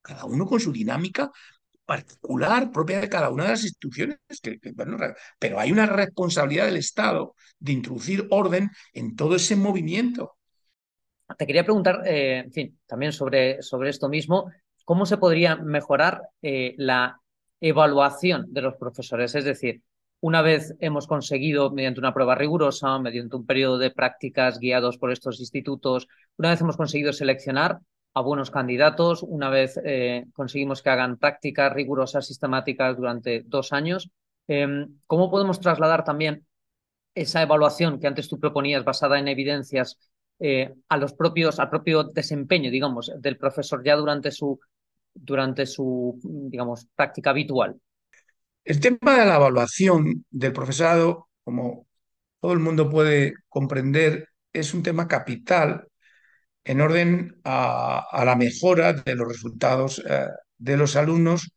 Cada 0.02 0.26
uno 0.26 0.45
con 0.45 0.60
su 0.60 0.71
dinámica 0.71 1.32
particular 1.86 2.71
propia 2.71 3.00
de 3.00 3.10
cada 3.10 3.30
una 3.30 3.43
de 3.43 3.50
las 3.52 3.63
instituciones, 3.63 4.17
pero 5.39 5.60
hay 5.60 5.71
una 5.71 5.86
responsabilidad 5.86 6.65
del 6.65 6.78
Estado 6.78 7.36
de 7.60 7.74
introducir 7.74 8.28
orden 8.32 8.71
en 8.93 9.15
todo 9.15 9.36
ese 9.36 9.56
movimiento 9.56 10.36
te 11.38 11.48
quería 11.48 11.63
preguntar, 11.63 12.02
eh, 12.06 12.48
también 12.86 13.12
sobre, 13.12 13.62
sobre 13.62 13.89
esto 13.89 14.10
mismo, 14.10 14.52
¿cómo 14.84 15.06
se 15.06 15.17
podría 15.17 15.56
mejorar 15.56 16.21
eh, 16.41 16.76
la 16.78 17.19
evaluación 17.60 18.54
de 18.54 18.62
los 18.62 18.76
profesores? 18.76 19.34
Es 19.36 19.43
decir, 19.45 19.82
una 20.21 20.41
vez 20.41 20.76
hemos 20.80 21.08
conseguido, 21.08 21.71
mediante 21.71 22.00
una 22.00 22.13
prueba 22.13 22.36
rigurosa, 22.36 23.00
mediante 23.00 23.36
un 23.36 23.45
periodo 23.45 23.78
de 23.78 23.91
prácticas 23.91 24.60
guiados 24.60 24.98
por 24.98 25.12
estos 25.12 25.39
institutos, 25.39 26.08
una 26.38 26.52
vez 26.52 26.62
hemos 26.62 26.78
conseguido 26.78 27.12
seleccionar 27.12 27.80
a 28.15 28.21
buenos 28.21 28.49
candidatos, 28.49 29.23
una 29.23 29.49
vez 29.49 29.78
eh, 29.84 30.25
conseguimos 30.34 30.82
que 30.82 30.89
hagan 30.89 31.17
prácticas 31.17 31.73
rigurosas, 31.73 32.25
sistemáticas 32.25 32.95
durante 32.95 33.43
dos 33.45 33.73
años, 33.73 34.10
em, 34.47 34.99
¿cómo 35.06 35.30
podemos 35.30 35.60
trasladar 35.60 36.06
también 36.06 36.45
esa 37.13 37.41
evaluación 37.41 37.99
que 37.99 38.08
antes 38.08 38.30
tú 38.30 38.39
proponías 38.39 38.86
basada 38.86 39.19
en 39.19 39.28
evidencias 39.28 39.99
eh, 40.39 40.73
a 40.88 40.97
los 40.97 41.13
propios, 41.13 41.60
al 41.60 41.69
propio 41.69 42.06
desempeño, 42.06 42.71
digamos, 42.71 43.12
del 43.19 43.38
profesor 43.38 43.84
ya 43.84 43.97
durante 43.97 44.32
su, 44.32 44.60
durante 45.13 45.65
su, 45.65 46.17
digamos, 46.23 46.88
práctica 46.95 47.32
habitual. 47.32 47.75
El 48.63 48.80
tema 48.80 49.19
de 49.19 49.25
la 49.25 49.36
evaluación 49.36 50.25
del 50.30 50.54
profesorado, 50.54 51.28
como 51.43 51.86
todo 52.39 52.54
el 52.54 52.60
mundo 52.60 52.89
puede 52.89 53.34
comprender, 53.49 54.30
es 54.54 54.73
un 54.73 54.84
tema 54.84 55.08
capital 55.08 55.88
en 56.65 56.82
orden 56.82 57.39
a, 57.43 58.23
la 58.25 58.36
mejora 58.36 58.93
de 58.93 59.15
los 59.15 59.28
resultados 59.28 60.04
eh, 60.10 60.28
de 60.58 60.78
los 60.78 60.95
alumnos 60.95 61.51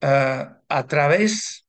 eh, 0.00 0.46
a 0.68 0.86
través 0.86 1.66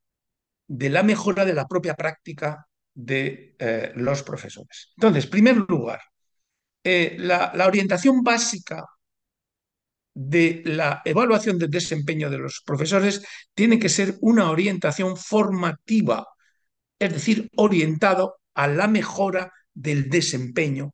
de 0.67 0.89
la 0.89 1.03
mejora 1.03 1.45
de 1.45 1.53
la 1.53 1.67
propia 1.67 1.93
práctica 1.93 2.67
de 2.95 3.55
eh, 3.59 3.91
los 3.95 4.23
profesores. 4.23 4.91
Entonces, 4.97 5.25
en 5.25 5.29
primer 5.29 5.57
lugar, 5.57 6.01
la, 6.83 7.53
la 7.55 7.67
orientación 7.67 8.23
básica 8.23 8.85
de 10.13 10.63
la 10.65 11.01
evaluación 11.05 11.57
del 11.57 11.69
desempeño 11.69 12.29
de 12.29 12.39
los 12.39 12.61
profesores 12.65 13.25
tiene 13.53 13.79
que 13.79 13.89
ser 13.89 14.17
una 14.21 14.49
orientación 14.51 15.15
formativa, 15.15 16.27
es 16.99 17.13
decir, 17.13 17.49
orientado 17.55 18.37
a 18.53 18.67
la 18.67 18.87
mejora 18.87 19.51
del 19.73 20.09
desempeño 20.09 20.93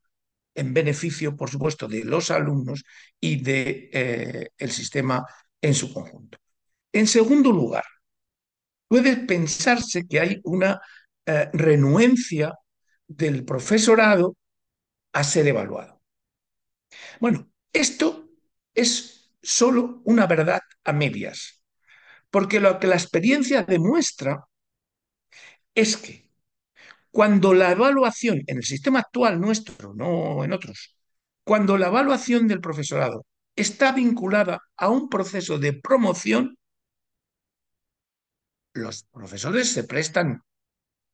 en 0.60 0.74
beneficio, 0.74 1.36
por 1.36 1.50
supuesto, 1.50 1.88
de 1.88 2.04
los 2.04 2.32
alumnos 2.32 2.84
y 3.20 3.38
del 3.38 3.90
de, 3.94 4.52
eh, 4.58 4.68
sistema 4.68 5.26
en 5.62 5.74
su 5.74 5.94
conjunto. 5.94 6.38
En 6.92 7.08
segundo 7.08 7.52
lugar, 7.52 7.86
puede 8.88 9.18
pensarse 9.18 10.08
que 10.08 10.20
hay 10.20 10.42
una 10.44 10.82
eh, 11.26 11.50
renuencia 11.54 12.56
del 13.08 13.46
profesorado 13.46 14.36
a 15.14 15.24
ser 15.24 15.48
evaluado. 15.48 16.02
Bueno, 17.20 17.50
esto 17.74 18.30
es 18.74 19.32
solo 19.42 20.02
una 20.06 20.28
verdad 20.28 20.62
a 20.84 20.94
medias, 20.94 21.64
porque 22.30 22.60
lo 22.60 22.80
que 22.80 22.88
la 22.88 22.96
experiencia 22.96 23.64
demuestra 23.64 24.46
es 25.76 25.98
que 25.98 26.29
cuando 27.12 27.54
la 27.54 27.72
evaluación, 27.72 28.42
en 28.48 28.58
el 28.58 28.64
sistema 28.64 29.00
actual 29.00 29.40
nuestro, 29.40 29.94
no 29.94 30.44
en 30.44 30.54
otros, 30.54 30.96
cuando 31.44 31.78
la 31.78 31.88
evaluación 31.88 32.48
del 32.48 32.62
profesorado 32.62 33.26
está 33.56 33.92
vinculada 33.92 34.62
a 34.78 34.90
un 34.90 35.10
proceso 35.10 35.58
de 35.58 35.74
promoción, 35.74 36.58
los 38.74 39.04
profesores 39.04 39.72
se 39.72 39.84
prestan 39.84 40.42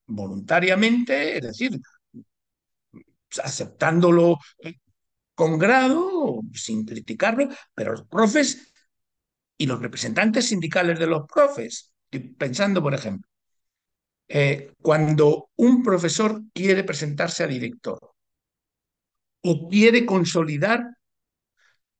voluntariamente, 0.07 1.37
es 1.37 1.41
decir, 1.41 1.79
aceptándolo 3.43 4.37
con 5.33 5.57
grado, 5.57 6.41
sin 6.53 6.85
criticarlo, 6.85 7.49
pero 7.73 7.91
los 7.91 8.07
profes 8.07 8.73
y 9.57 9.65
los 9.65 9.81
representantes 9.81 10.47
sindicales 10.47 10.99
de 10.99 11.07
los 11.07 11.25
profes, 11.27 11.93
pensando, 12.37 12.81
por 12.81 12.93
ejemplo, 12.93 13.29
eh, 14.27 14.71
cuando 14.81 15.49
un 15.57 15.83
profesor 15.83 16.41
quiere 16.53 16.83
presentarse 16.83 17.43
a 17.43 17.47
director 17.47 17.99
o 19.41 19.69
quiere 19.69 20.05
consolidar 20.05 20.83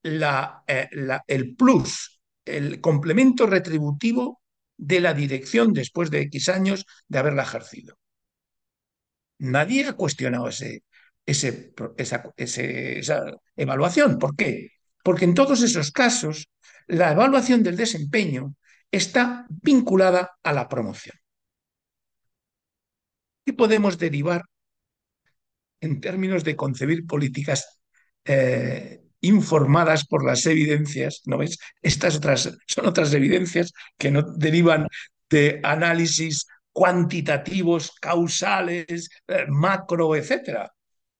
eh, 0.03 0.89
el 1.27 1.55
plus, 1.55 2.19
el 2.43 2.81
complemento 2.81 3.45
retributivo 3.45 4.41
de 4.77 4.99
la 4.99 5.13
dirección 5.13 5.73
después 5.73 6.09
de 6.11 6.21
X 6.21 6.49
años 6.49 6.85
de 7.07 7.19
haberla 7.19 7.43
ejercido. 7.43 7.97
Nadie 9.37 9.85
ha 9.87 9.93
cuestionado 9.93 10.47
esa 10.47 10.73
evaluación. 13.55 14.17
¿Por 14.17 14.35
qué? 14.35 14.71
Porque 15.03 15.25
en 15.25 15.33
todos 15.33 15.61
esos 15.61 15.91
casos 15.91 16.49
la 16.87 17.11
evaluación 17.11 17.63
del 17.63 17.77
desempeño 17.77 18.55
está 18.91 19.45
vinculada 19.49 20.37
a 20.43 20.53
la 20.53 20.67
promoción. 20.67 21.15
¿Qué 23.45 23.53
podemos 23.53 23.99
derivar 23.99 24.41
en 25.81 26.01
términos 26.01 26.43
de 26.43 26.55
concebir 26.55 27.05
políticas 27.05 27.79
eh, 28.25 29.01
informadas 29.21 30.05
por 30.07 30.25
las 30.25 30.45
evidencias? 30.47 31.21
¿No 31.25 31.37
ves? 31.37 31.59
Estas 31.81 32.15
otras 32.15 32.57
son 32.65 32.87
otras 32.87 33.13
evidencias 33.13 33.71
que 33.97 34.09
no 34.09 34.23
derivan 34.23 34.87
de 35.29 35.59
análisis 35.63 36.47
cuantitativos, 36.71 37.91
causales, 38.01 39.09
eh, 39.27 39.45
macro, 39.47 40.15
etcétera, 40.15 40.71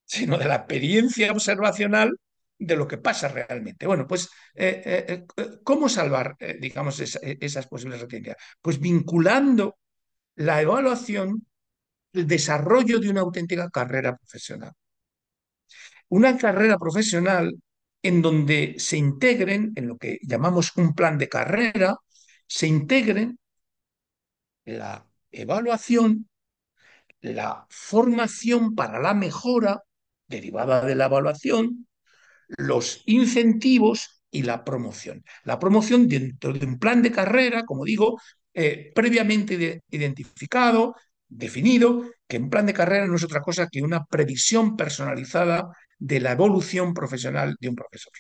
sino 0.03 0.37
de 0.39 0.45
la 0.45 0.55
experiencia 0.55 1.31
observacional 1.31 2.11
de 2.57 2.75
lo 2.75 2.87
que 2.87 2.97
pasa 2.97 3.27
realmente. 3.27 3.85
Bueno, 3.85 4.07
pues, 4.07 4.29
eh, 4.55 5.25
¿cómo 5.63 5.89
salvar, 5.89 6.37
digamos, 6.59 6.99
esas 6.99 7.67
posibles 7.67 8.01
reticencias? 8.01 8.37
Pues 8.61 8.79
vinculando 8.79 9.77
la 10.35 10.61
evaluación 10.61 11.45
el 12.15 12.27
desarrollo 12.27 12.99
de 12.99 13.09
una 13.09 13.21
auténtica 13.21 13.69
carrera 13.69 14.15
profesional. 14.17 14.71
Una 16.09 16.37
carrera 16.37 16.77
profesional 16.77 17.55
en 18.01 18.21
donde 18.21 18.75
se 18.77 18.97
integren, 18.97 19.73
en 19.75 19.87
lo 19.87 19.97
que 19.97 20.19
llamamos 20.21 20.71
un 20.77 20.93
plan 20.93 21.17
de 21.17 21.29
carrera, 21.29 21.97
se 22.47 22.67
integren 22.67 23.39
la 24.65 25.07
evaluación, 25.31 26.29
la 27.21 27.65
formación 27.69 28.75
para 28.75 28.99
la 28.99 29.13
mejora 29.13 29.81
derivada 30.27 30.85
de 30.85 30.95
la 30.95 31.05
evaluación, 31.05 31.87
los 32.47 33.01
incentivos 33.05 34.21
y 34.29 34.43
la 34.43 34.63
promoción. 34.63 35.23
La 35.43 35.59
promoción 35.59 36.07
dentro 36.07 36.53
de 36.53 36.65
un 36.65 36.77
plan 36.79 37.01
de 37.01 37.11
carrera, 37.11 37.63
como 37.65 37.85
digo, 37.85 38.19
eh, 38.53 38.91
previamente 38.93 39.81
identificado, 39.89 40.95
definido 41.37 42.09
que 42.27 42.37
un 42.37 42.49
plan 42.49 42.65
de 42.65 42.73
carrera 42.73 43.07
no 43.07 43.15
es 43.15 43.23
otra 43.23 43.41
cosa 43.41 43.67
que 43.71 43.81
una 43.81 44.05
previsión 44.05 44.75
personalizada 44.75 45.69
de 45.97 46.19
la 46.19 46.31
evolución 46.31 46.93
profesional 46.93 47.55
de 47.59 47.69
un 47.69 47.75
profesor. 47.75 48.13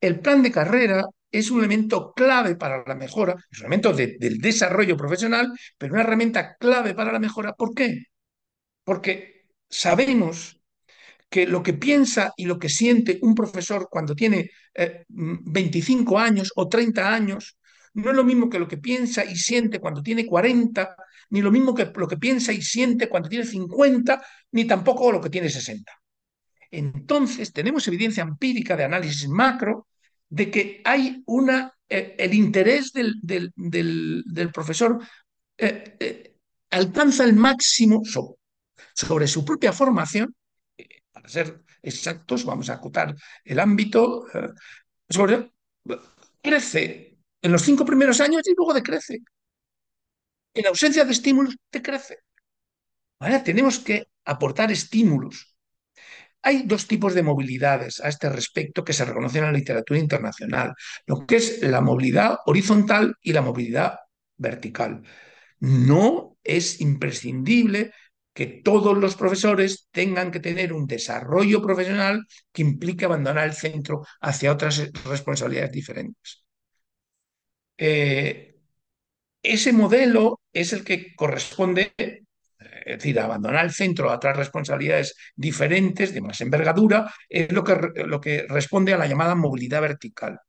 El 0.00 0.20
plan 0.20 0.42
de 0.42 0.52
carrera 0.52 1.04
es 1.30 1.50
un 1.50 1.60
elemento 1.60 2.12
clave 2.14 2.56
para 2.56 2.82
la 2.86 2.94
mejora, 2.94 3.34
es 3.50 3.58
un 3.58 3.66
elemento 3.66 3.92
del 3.92 4.38
desarrollo 4.38 4.96
profesional, 4.96 5.52
pero 5.76 5.94
una 5.94 6.02
herramienta 6.02 6.56
clave 6.56 6.94
para 6.94 7.12
la 7.12 7.18
mejora. 7.18 7.52
¿Por 7.52 7.74
qué? 7.74 8.04
Porque 8.84 9.48
sabemos 9.68 10.60
que 11.28 11.46
lo 11.46 11.62
que 11.62 11.74
piensa 11.74 12.32
y 12.36 12.46
lo 12.46 12.58
que 12.58 12.68
siente 12.68 13.18
un 13.22 13.34
profesor 13.34 13.88
cuando 13.90 14.14
tiene 14.14 14.50
25 15.08 16.18
eh, 16.18 16.22
años 16.22 16.52
o 16.56 16.68
30 16.68 17.12
años 17.12 17.58
no 17.94 18.10
es 18.10 18.16
lo 18.16 18.24
mismo 18.24 18.48
que 18.48 18.58
lo 18.58 18.68
que 18.68 18.78
piensa 18.78 19.24
y 19.24 19.36
siente 19.36 19.80
cuando 19.80 20.02
tiene 20.02 20.24
40, 20.24 20.96
ni 21.30 21.42
lo 21.42 21.50
mismo 21.50 21.74
que 21.74 21.90
lo 21.94 22.08
que 22.08 22.16
piensa 22.16 22.52
y 22.52 22.62
siente 22.62 23.08
cuando 23.08 23.28
tiene 23.28 23.44
50, 23.44 24.22
ni 24.52 24.64
tampoco 24.64 25.12
lo 25.12 25.20
que 25.20 25.30
tiene 25.30 25.48
60. 25.48 25.92
Entonces, 26.70 27.52
tenemos 27.52 27.86
evidencia 27.88 28.22
empírica 28.22 28.76
de 28.76 28.84
análisis 28.84 29.28
macro 29.28 29.88
de 30.28 30.50
que 30.50 30.82
hay 30.84 31.22
una, 31.26 31.72
eh, 31.88 32.14
el 32.18 32.34
interés 32.34 32.92
del, 32.92 33.14
del, 33.22 34.52
profesor 34.52 34.98
eh, 35.56 35.96
eh, 35.98 36.36
alcanza 36.70 37.24
el 37.24 37.34
máximo 37.34 38.02
sobre, 38.94 39.26
su 39.26 39.44
propia 39.44 39.72
formación. 39.72 40.34
para 41.12 41.28
ser 41.28 41.62
exactos, 41.82 42.44
vamos 42.44 42.68
a 42.68 42.74
acotar 42.74 43.14
el 43.44 43.60
ámbito, 43.60 44.26
sobre, 45.08 45.52
crece 46.42 47.18
en 47.40 47.52
los 47.52 47.62
cinco 47.62 47.84
primeros 47.84 48.20
años 48.20 48.42
y 48.46 48.54
luego 48.54 48.74
decrece. 48.74 49.20
En 50.54 50.66
ausencia 50.66 51.04
de 51.04 51.12
estímulos, 51.12 51.56
decrece. 51.70 52.18
Ahora 53.20 53.42
tenemos 53.42 53.78
que 53.78 54.08
aportar 54.24 54.70
estímulos. 54.70 55.56
Hay 56.42 56.62
dos 56.64 56.86
tipos 56.86 57.14
de 57.14 57.22
movilidades 57.22 58.00
a 58.00 58.08
este 58.08 58.28
respecto 58.28 58.84
que 58.84 58.92
se 58.92 59.04
reconocen 59.04 59.44
en 59.44 59.52
la 59.52 59.58
literatura 59.58 59.98
internacional, 59.98 60.74
lo 61.06 61.26
que 61.26 61.36
es 61.36 61.62
la 61.62 61.80
movilidad 61.80 62.38
horizontal 62.46 63.16
y 63.20 63.32
la 63.32 63.42
movilidad 63.42 63.98
vertical. 64.36 65.02
No 65.60 66.36
es 66.44 66.80
imprescindible 66.80 67.92
que 68.32 68.46
todos 68.46 68.96
los 68.96 69.16
profesores 69.16 69.88
tengan 69.90 70.30
que 70.30 70.38
tener 70.38 70.72
un 70.72 70.86
desarrollo 70.86 71.60
profesional 71.60 72.24
que 72.52 72.62
implique 72.62 73.04
abandonar 73.04 73.48
el 73.48 73.54
centro 73.54 74.06
hacia 74.20 74.52
otras 74.52 74.92
responsabilidades 75.04 75.72
diferentes. 75.72 76.44
Eh, 77.76 78.47
ese 79.42 79.72
modelo 79.72 80.40
es 80.52 80.72
el 80.72 80.84
que 80.84 81.14
corresponde, 81.14 81.92
es 81.98 82.98
decir, 82.98 83.20
abandonar 83.20 83.64
el 83.64 83.72
centro 83.72 84.10
a 84.10 84.16
otras 84.16 84.36
responsabilidades 84.36 85.14
diferentes, 85.36 86.12
de 86.14 86.20
más 86.20 86.40
envergadura, 86.40 87.12
es 87.28 87.52
lo 87.52 87.62
que, 87.64 87.76
lo 88.06 88.20
que 88.20 88.46
responde 88.48 88.92
a 88.94 88.98
la 88.98 89.06
llamada 89.06 89.34
movilidad 89.34 89.80
vertical. 89.82 90.40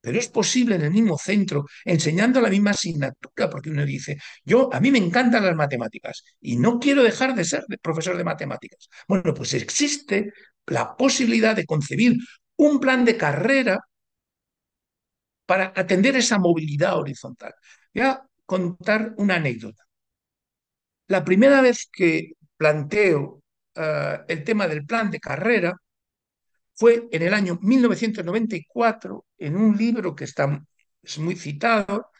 pero 0.00 0.18
es 0.20 0.28
posible 0.28 0.76
en 0.76 0.82
el 0.82 0.92
mismo 0.92 1.18
centro, 1.18 1.66
enseñando 1.84 2.40
la 2.40 2.48
misma 2.48 2.70
asignatura, 2.70 3.50
porque 3.50 3.70
uno 3.70 3.84
dice, 3.84 4.18
yo, 4.44 4.72
a 4.72 4.78
mí 4.80 4.90
me 4.92 4.98
encantan 4.98 5.44
las 5.44 5.56
matemáticas 5.56 6.22
y 6.40 6.56
no 6.56 6.78
quiero 6.78 7.02
dejar 7.02 7.34
de 7.34 7.44
ser 7.44 7.64
profesor 7.82 8.16
de 8.16 8.24
matemáticas. 8.24 8.88
Bueno, 9.08 9.34
pues 9.34 9.54
existe 9.54 10.32
la 10.66 10.96
posibilidad 10.96 11.56
de 11.56 11.66
concebir 11.66 12.16
un 12.56 12.78
plan 12.78 13.04
de 13.04 13.16
carrera 13.16 13.80
para 15.46 15.72
atender 15.76 16.16
esa 16.16 16.38
movilidad 16.38 16.98
horizontal. 16.98 17.54
Voy 17.96 18.04
a 18.04 18.22
contar 18.44 19.14
una 19.16 19.36
anécdota. 19.36 19.82
La 21.08 21.24
primera 21.24 21.62
vez 21.62 21.88
que 21.90 22.32
planteo 22.58 23.42
uh, 23.76 24.24
el 24.28 24.44
tema 24.44 24.68
del 24.68 24.84
plan 24.84 25.10
de 25.10 25.18
carrera 25.18 25.74
fue 26.74 27.08
en 27.10 27.22
el 27.22 27.32
año 27.32 27.58
1994 27.62 29.24
en 29.38 29.56
un 29.56 29.78
libro 29.78 30.14
que 30.14 30.24
está, 30.24 30.62
es 31.02 31.18
muy 31.18 31.36
citado 31.36 32.10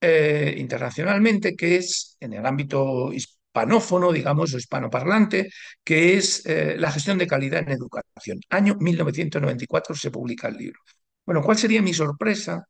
eh, 0.00 0.54
internacionalmente, 0.56 1.54
que 1.54 1.76
es 1.76 2.16
en 2.20 2.32
el 2.32 2.46
ámbito 2.46 3.12
hispanófono, 3.12 4.12
digamos, 4.12 4.54
o 4.54 4.58
hispanoparlante, 4.58 5.50
que 5.84 6.16
es 6.16 6.46
eh, 6.46 6.76
La 6.78 6.90
gestión 6.92 7.18
de 7.18 7.26
calidad 7.26 7.60
en 7.60 7.72
educación. 7.72 8.40
Año 8.48 8.76
1994 8.80 9.94
se 9.94 10.10
publica 10.10 10.48
el 10.48 10.56
libro. 10.56 10.80
Bueno, 11.26 11.42
¿cuál 11.42 11.58
sería 11.58 11.82
mi 11.82 11.92
sorpresa 11.92 12.64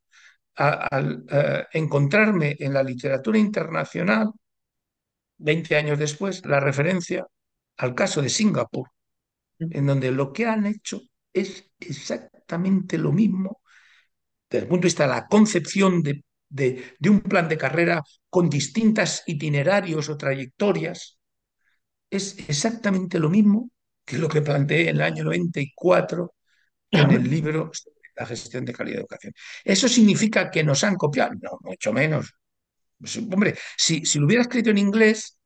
al 0.55 1.25
encontrarme 1.73 2.55
en 2.59 2.73
la 2.73 2.83
literatura 2.83 3.37
internacional, 3.37 4.31
20 5.37 5.75
años 5.75 5.99
después, 5.99 6.45
la 6.45 6.59
referencia 6.59 7.25
al 7.77 7.95
caso 7.95 8.21
de 8.21 8.29
Singapur, 8.29 8.87
en 9.59 9.85
donde 9.87 10.11
lo 10.11 10.33
que 10.33 10.45
han 10.47 10.65
hecho 10.67 11.01
es 11.33 11.71
exactamente 11.79 12.97
lo 12.97 13.11
mismo 13.11 13.61
desde 14.49 14.65
el 14.65 14.69
punto 14.69 14.83
de 14.83 14.87
vista 14.87 15.03
de 15.03 15.09
la 15.09 15.27
concepción 15.27 16.03
de, 16.03 16.23
de, 16.49 16.95
de 16.99 17.09
un 17.09 17.21
plan 17.21 17.49
de 17.49 17.57
carrera 17.57 18.03
con 18.29 18.49
distintas 18.49 19.23
itinerarios 19.27 20.09
o 20.09 20.17
trayectorias. 20.17 21.19
Es 22.09 22.37
exactamente 22.49 23.19
lo 23.19 23.29
mismo 23.29 23.71
que 24.05 24.17
lo 24.17 24.29
que 24.29 24.41
planteé 24.41 24.89
en 24.89 24.97
el 24.97 25.01
año 25.01 25.23
94 25.25 26.33
en 26.91 27.11
el 27.11 27.23
libro 27.29 27.71
La 28.15 28.25
gestión 28.25 28.65
de 28.65 28.73
calidad 28.73 28.97
de 28.97 29.01
educación. 29.01 29.33
¿Eso 29.63 29.87
significa 29.87 30.51
que 30.51 30.63
nos 30.63 30.83
han 30.83 30.95
copiado? 30.95 31.31
No, 31.41 31.57
mucho 31.61 31.93
menos. 31.93 32.33
Pues, 32.99 33.17
hombre, 33.17 33.55
si, 33.77 34.05
si 34.05 34.19
lo 34.19 34.25
hubiera 34.25 34.43
escrito 34.43 34.69
en 34.69 34.77
inglés, 34.77 35.37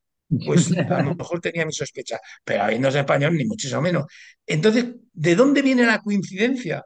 pues 0.46 0.72
a 0.78 1.02
lo 1.02 1.16
mejor 1.16 1.40
tenía 1.40 1.66
mi 1.66 1.72
sospecha, 1.72 2.20
pero 2.44 2.64
habiendo 2.64 2.90
en 2.90 2.98
español 2.98 3.36
ni 3.36 3.46
muchísimo 3.46 3.82
menos. 3.82 4.06
Entonces, 4.46 4.86
¿de 5.14 5.36
dónde 5.36 5.62
viene 5.62 5.86
la 5.86 6.02
coincidencia? 6.02 6.84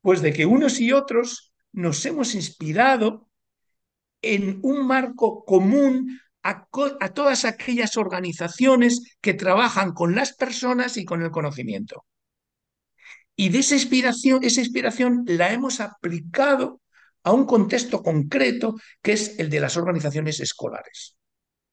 Pues 0.00 0.22
de 0.22 0.32
que 0.32 0.46
unos 0.46 0.80
y 0.80 0.92
otros 0.92 1.52
nos 1.72 2.04
hemos 2.06 2.34
inspirado 2.34 3.28
en 4.22 4.60
un 4.62 4.86
marco 4.86 5.44
común 5.44 6.20
a, 6.42 6.68
a, 7.00 7.08
todas 7.12 7.44
aquellas 7.44 7.96
organizaciones 7.96 9.16
que 9.20 9.34
trabajan 9.34 9.92
con 9.92 10.14
las 10.14 10.34
personas 10.34 10.96
y 10.96 11.04
con 11.04 11.22
el 11.22 11.30
conocimiento. 11.30 12.04
Y 13.40 13.50
de 13.50 13.60
esa 13.60 13.76
inspiración, 13.76 14.40
esa 14.42 14.60
inspiración 14.60 15.22
la 15.28 15.52
hemos 15.52 15.78
aplicado 15.78 16.80
a 17.22 17.32
un 17.32 17.46
contexto 17.46 18.02
concreto 18.02 18.74
que 19.00 19.12
es 19.12 19.38
el 19.38 19.48
de 19.48 19.60
las 19.60 19.76
organizaciones 19.76 20.40
escolares. 20.40 21.16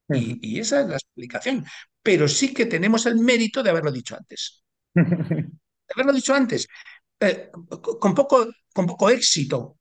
Y, 0.09 0.37
y, 0.47 0.59
esa 0.59 0.81
es 0.81 0.87
la 0.87 0.97
explicación. 0.97 1.65
Pero 2.03 2.27
sí 2.27 2.53
que 2.53 2.67
tenemos 2.67 3.07
el 3.07 3.15
mérito 3.15 3.63
de 3.63 3.71
haberlo 3.71 3.91
dicho 3.91 4.15
antes. 4.15 4.63
De 4.93 5.93
haberlo 5.95 6.13
dicho 6.13 6.35
antes. 6.35 6.67
Eh, 7.19 7.49
con, 7.99 8.13
poco, 8.13 8.47
con 8.71 8.85
poco 8.85 9.09
éxito. 9.09 9.79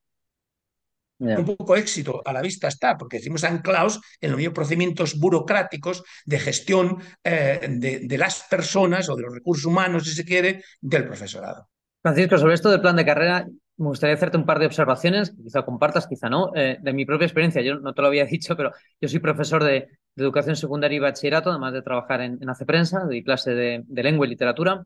Yeah. 1.19 1.37
Un 1.39 1.45
poco 1.45 1.75
éxito 1.75 2.21
a 2.25 2.33
la 2.33 2.41
vista 2.41 2.67
está, 2.67 2.97
porque 2.97 3.17
decimos 3.17 3.43
anclados 3.43 4.01
en 4.19 4.31
los 4.31 4.37
mismos 4.37 4.55
procedimientos 4.55 5.19
burocráticos 5.19 6.03
de 6.25 6.39
gestión 6.39 6.97
eh, 7.23 7.67
de, 7.69 7.99
de, 7.99 8.17
las 8.17 8.43
personas 8.49 9.07
o 9.07 9.15
de 9.15 9.21
los 9.21 9.33
recursos 9.33 9.65
humanos, 9.65 10.03
si 10.03 10.15
se 10.15 10.25
quiere, 10.25 10.63
del 10.81 11.05
profesorado. 11.05 11.69
Francisco, 12.05 12.37
sobre 12.37 12.53
esto 12.53 12.69
del 12.69 12.81
plan 12.81 12.95
de 12.95 13.03
carrera, 13.03 13.47
me 13.77 13.87
gustaría 13.87 14.13
hacerte 14.13 14.37
un 14.37 14.45
par 14.45 14.59
de 14.59 14.67
observaciones, 14.67 15.33
quizá 15.43 15.63
compartas, 15.65 16.05
quizá 16.05 16.29
no, 16.29 16.51
eh, 16.55 16.77
de 16.79 16.93
mi 16.93 17.03
propia 17.03 17.25
experiencia. 17.25 17.63
Yo 17.63 17.79
no 17.79 17.95
te 17.95 18.01
lo 18.03 18.09
había 18.09 18.25
dicho, 18.27 18.55
pero 18.55 18.73
yo 19.01 19.09
soy 19.09 19.17
profesor 19.17 19.63
de, 19.63 19.87
educación 20.15 20.55
secundaria 20.55 20.97
y 20.97 20.99
bachillerato, 20.99 21.49
además 21.49 21.73
de 21.73 21.81
trabajar 21.81 22.21
en, 22.21 22.37
en 22.39 22.47
Hace 22.47 22.63
Prensa, 22.63 23.05
doy 23.05 23.23
clase 23.23 23.55
de, 23.55 23.83
lengua 23.89 24.27
y 24.27 24.29
literatura 24.29 24.85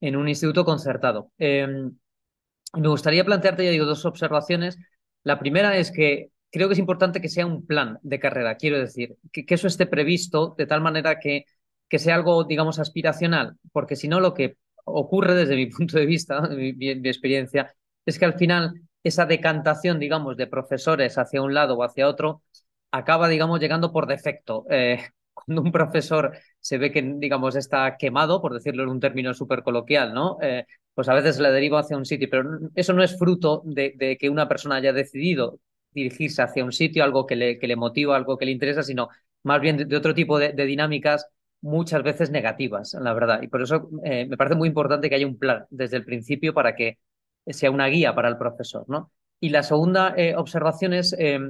en 0.00 0.14
un 0.14 0.28
instituto 0.28 0.64
concertado. 0.64 1.32
Eh, 1.36 1.66
me 1.66 2.88
gustaría 2.88 3.24
plantearte, 3.24 3.64
ya 3.64 3.72
digo, 3.72 3.84
dos 3.84 4.04
observaciones. 4.04 4.78
La 5.24 5.40
primera 5.40 5.76
es 5.76 5.90
que 5.90 6.30
creo 6.52 6.68
que 6.68 6.74
es 6.74 6.78
importante 6.78 7.20
que 7.20 7.28
sea 7.28 7.44
un 7.44 7.66
plan 7.66 7.98
de 8.02 8.20
carrera, 8.20 8.54
quiero 8.54 8.78
decir, 8.78 9.16
que, 9.32 9.44
que 9.44 9.54
eso 9.54 9.66
esté 9.66 9.86
previsto 9.86 10.54
de 10.56 10.66
tal 10.66 10.80
manera 10.80 11.18
que, 11.18 11.44
que 11.88 11.98
sea 11.98 12.14
algo, 12.14 12.44
digamos, 12.44 12.78
aspiracional, 12.78 13.56
porque 13.72 13.96
si 13.96 14.06
no, 14.06 14.20
lo 14.20 14.32
que 14.32 14.58
ocurre 14.84 15.34
desde 15.34 15.56
mi 15.56 15.66
punto 15.66 15.98
de 15.98 16.06
vista, 16.06 16.40
mi, 16.48 16.90
experiencia, 17.08 17.74
es 18.06 18.18
que 18.18 18.24
al 18.24 18.34
final 18.34 18.80
esa 19.02 19.26
decantación, 19.26 19.98
digamos, 19.98 20.36
de 20.36 20.46
profesores 20.46 21.18
hacia 21.18 21.42
un 21.42 21.54
lado 21.54 21.76
o 21.76 21.84
hacia 21.84 22.08
otro, 22.08 22.42
acaba, 22.90 23.28
digamos, 23.28 23.60
llegando 23.60 23.92
por 23.92 24.06
defecto. 24.06 24.64
Eh, 24.70 24.98
cuando 25.34 25.62
un 25.62 25.72
profesor 25.72 26.36
se 26.60 26.78
ve 26.78 26.92
que, 26.92 27.02
digamos, 27.02 27.56
está 27.56 27.96
quemado, 27.96 28.40
por 28.40 28.52
decirlo 28.54 28.82
en 28.82 28.90
un 28.90 29.00
término 29.00 29.34
súper 29.34 29.62
coloquial, 29.62 30.12
¿no? 30.14 30.38
Eh, 30.42 30.66
pues 30.94 31.08
a 31.08 31.14
veces 31.14 31.38
le 31.38 31.50
deriva 31.50 31.80
hacia 31.80 31.96
un 31.96 32.04
sitio, 32.04 32.28
pero 32.30 32.44
eso 32.74 32.92
no 32.92 33.02
es 33.02 33.18
fruto 33.18 33.62
de, 33.64 34.16
que 34.20 34.28
una 34.28 34.48
persona 34.48 34.76
haya 34.76 34.92
decidido 34.92 35.58
dirigirse 35.90 36.42
hacia 36.42 36.64
un 36.64 36.72
sitio, 36.72 37.04
algo 37.04 37.26
que 37.26 37.36
le, 37.36 37.58
que 37.58 37.66
le 37.66 37.76
motiva, 37.76 38.16
algo 38.16 38.38
que 38.38 38.44
le 38.46 38.52
interesa, 38.52 38.82
sino 38.82 39.08
más 39.42 39.60
bien 39.60 39.76
de, 39.88 39.96
otro 39.96 40.14
tipo 40.14 40.38
de, 40.38 40.52
dinámicas 40.52 41.26
muchas 41.62 42.02
veces 42.02 42.30
negativas, 42.30 42.94
la 43.00 43.14
verdad. 43.14 43.40
Y 43.40 43.48
por 43.48 43.62
eso 43.62 43.88
eh, 44.04 44.26
me 44.26 44.36
parece 44.36 44.56
muy 44.56 44.68
importante 44.68 45.08
que 45.08 45.14
haya 45.14 45.26
un 45.26 45.38
plan 45.38 45.64
desde 45.70 45.96
el 45.96 46.04
principio 46.04 46.52
para 46.52 46.74
que 46.74 46.98
sea 47.46 47.70
una 47.70 47.86
guía 47.86 48.14
para 48.14 48.28
el 48.28 48.36
profesor, 48.36 48.84
¿no? 48.88 49.10
Y 49.40 49.48
la 49.48 49.62
segunda 49.62 50.14
eh, 50.16 50.36
observación 50.36 50.92
es, 50.92 51.14
eh, 51.18 51.40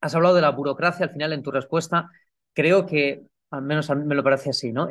has 0.00 0.14
hablado 0.14 0.34
de 0.34 0.42
la 0.42 0.50
burocracia 0.50 1.06
al 1.06 1.12
final 1.12 1.32
en 1.32 1.42
tu 1.42 1.50
respuesta, 1.50 2.10
creo 2.52 2.86
que, 2.86 3.22
al 3.50 3.62
menos 3.62 3.88
a 3.90 3.94
mí 3.94 4.04
me 4.04 4.14
lo 4.14 4.22
parece 4.22 4.50
así, 4.50 4.72
¿no? 4.72 4.88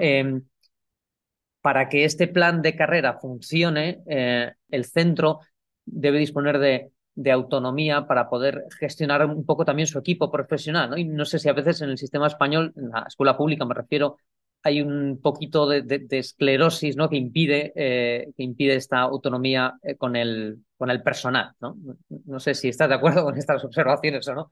Para 1.61 1.89
que 1.89 2.05
este 2.05 2.27
plan 2.27 2.61
de 2.61 2.75
carrera 2.75 3.17
funcione, 3.19 4.03
el 4.05 4.85
centro 4.85 5.39
debe 5.85 6.19
disponer 6.19 6.59
de, 6.59 6.91
de, 7.15 7.31
autonomía 7.31 8.07
para 8.07 8.29
poder 8.29 8.65
gestionar 8.79 9.25
un 9.25 9.45
poco 9.45 9.65
también 9.65 9.87
su 9.87 9.97
equipo 9.97 10.31
profesional, 10.31 10.91
¿no? 10.91 10.97
Y 10.97 11.05
no 11.05 11.25
sé 11.25 11.39
si 11.39 11.49
a 11.49 11.53
veces 11.53 11.81
en 11.81 11.89
el 11.89 11.97
sistema 11.97 12.27
español, 12.27 12.73
en 12.75 12.89
la 12.89 13.05
escuela 13.07 13.37
pública 13.37 13.65
me 13.65 13.73
refiero, 13.73 14.17
hay 14.65 14.81
un 14.81 15.19
poquito 15.21 15.67
de, 15.67 16.07
esclerosis 16.09 16.95
¿no? 16.95 17.07
que, 17.07 17.17
impide, 17.17 17.71
eh, 17.75 18.31
que 18.35 18.41
impide 18.41 18.75
esta 18.75 19.01
autonomía 19.01 19.75
eh, 19.83 19.95
con, 19.95 20.15
el, 20.15 20.65
con 20.75 20.89
el 20.89 21.03
personal. 21.03 21.53
¿no? 21.61 21.77
no 22.25 22.39
sé 22.39 22.55
si 22.55 22.69
estás 22.69 22.89
de 22.89 22.95
acuerdo 22.95 23.23
con 23.23 23.37
estas 23.37 23.63
observaciones 23.63 24.27
o 24.27 24.33
no. 24.33 24.51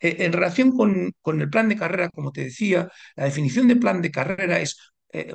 Eh, 0.00 0.16
en 0.18 0.32
relación 0.32 0.76
con, 0.76 1.12
con, 1.22 1.40
el 1.40 1.48
plan 1.48 1.68
de 1.68 1.76
carrera, 1.76 2.08
como 2.08 2.32
te 2.32 2.42
decía, 2.42 2.90
la 3.14 3.26
definición 3.26 3.68
de 3.68 3.76
plan 3.76 4.02
de 4.02 4.10
carrera 4.10 4.58
es, 4.58 4.76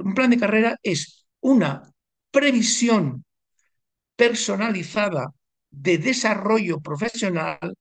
un 0.04 0.14
plan 0.14 0.30
de 0.30 0.40
carrera 0.40 0.76
es 0.84 1.26
una 1.40 1.90
previsión 2.32 3.24
personalizada 4.18 5.32
de 5.70 5.98
desarrollo 6.00 6.82
profesional 6.82 7.76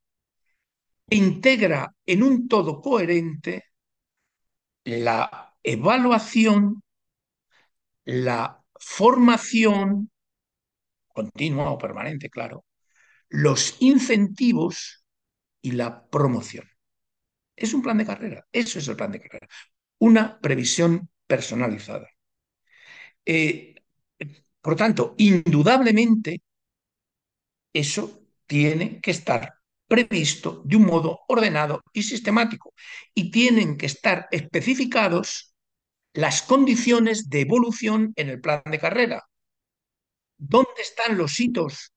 que 1.08 1.16
integra 1.16 1.92
en 2.06 2.22
un 2.22 2.46
todo 2.46 2.80
coherente 2.80 3.64
la 4.84 5.43
evaluación, 5.64 6.82
la 8.06 8.62
formación 8.78 10.10
continua 11.18 11.70
o 11.74 11.78
permanente, 11.84 12.28
claro, 12.36 12.64
los 13.28 13.76
incentivos 13.80 15.04
y 15.62 15.72
la 15.72 16.06
promoción. 16.08 16.66
Es 17.56 17.74
un 17.74 17.82
plan 17.82 17.98
de 17.98 18.06
carrera, 18.06 18.46
eso 18.52 18.78
es 18.78 18.88
el 18.88 18.96
plan 18.96 19.12
de 19.12 19.20
carrera, 19.20 19.48
una 19.98 20.40
previsión 20.40 21.10
personalizada. 21.26 22.08
Eh, 23.26 23.74
por 24.62 24.76
tanto, 24.76 25.14
indudablemente, 25.18 26.42
eso 27.72 28.22
tiene 28.46 29.00
que 29.00 29.10
estar 29.10 29.54
previsto 29.86 30.62
de 30.64 30.76
un 30.76 30.86
modo 30.86 31.20
ordenado 31.28 31.82
y 31.92 32.02
sistemático 32.02 32.72
y 33.14 33.30
tienen 33.30 33.76
que 33.76 33.86
estar 33.86 34.28
especificados 34.30 35.53
las 36.14 36.42
condiciones 36.42 37.28
de 37.28 37.40
evolución 37.42 38.12
en 38.16 38.30
el 38.30 38.40
plan 38.40 38.62
de 38.64 38.78
carrera. 38.78 39.24
¿Dónde 40.38 40.80
están 40.80 41.18
los 41.18 41.38
hitos 41.38 41.92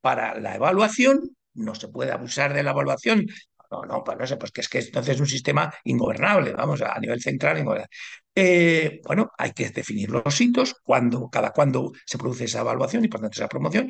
para 0.00 0.38
la 0.40 0.56
evaluación? 0.56 1.36
No 1.54 1.74
se 1.74 1.88
puede 1.88 2.12
abusar 2.12 2.54
de 2.54 2.62
la 2.62 2.70
evaluación. 2.72 3.26
No, 3.70 3.82
no, 3.84 4.02
pues 4.02 4.18
no 4.18 4.26
sé, 4.26 4.36
pues 4.36 4.50
que 4.50 4.62
es 4.62 4.68
que 4.68 4.78
entonces 4.80 5.14
es 5.14 5.20
un 5.20 5.28
sistema 5.28 5.72
ingobernable, 5.84 6.52
vamos, 6.52 6.82
a 6.82 6.98
nivel 6.98 7.20
central 7.20 7.58
ingobernable. 7.58 7.90
Eh, 8.34 9.00
bueno, 9.04 9.30
hay 9.38 9.52
que 9.52 9.68
definir 9.70 10.10
los 10.10 10.40
hitos, 10.40 10.74
cuando, 10.82 11.28
cada 11.30 11.52
cuándo 11.52 11.92
se 12.04 12.18
produce 12.18 12.44
esa 12.44 12.60
evaluación 12.60 13.04
y 13.04 13.08
por 13.08 13.20
tanto 13.20 13.36
esa 13.36 13.48
promoción. 13.48 13.88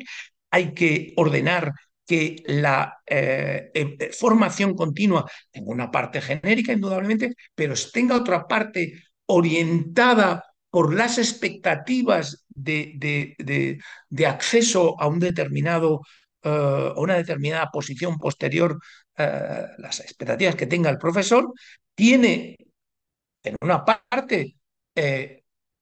Hay 0.51 0.73
que 0.73 1.13
ordenar 1.15 1.73
que 2.05 2.43
la 2.45 3.01
eh, 3.05 3.71
em, 3.73 3.95
eh, 3.99 4.11
formación 4.11 4.75
continua 4.75 5.25
tenga 5.49 5.71
una 5.71 5.89
parte 5.89 6.21
genérica, 6.21 6.73
indudablemente, 6.73 7.35
pero 7.55 7.73
tenga 7.91 8.17
otra 8.17 8.47
parte 8.47 8.93
orientada 9.31 10.45
por 10.69 10.93
las 10.93 11.17
expectativas 11.17 12.45
de, 12.49 13.35
acceso 14.25 14.99
a 14.99 15.07
un 15.07 15.19
determinado 15.19 16.01
uh, 16.43 16.93
una 16.95 17.15
determinada 17.15 17.69
posición 17.71 18.17
posterior, 18.17 18.79
las 19.17 19.99
expectativas 19.99 20.55
que 20.55 20.65
tenga 20.65 20.89
el 20.89 20.97
profesor, 20.97 21.53
tiene 21.93 22.57
en 23.43 23.55
una 23.61 23.85
parte 23.85 24.55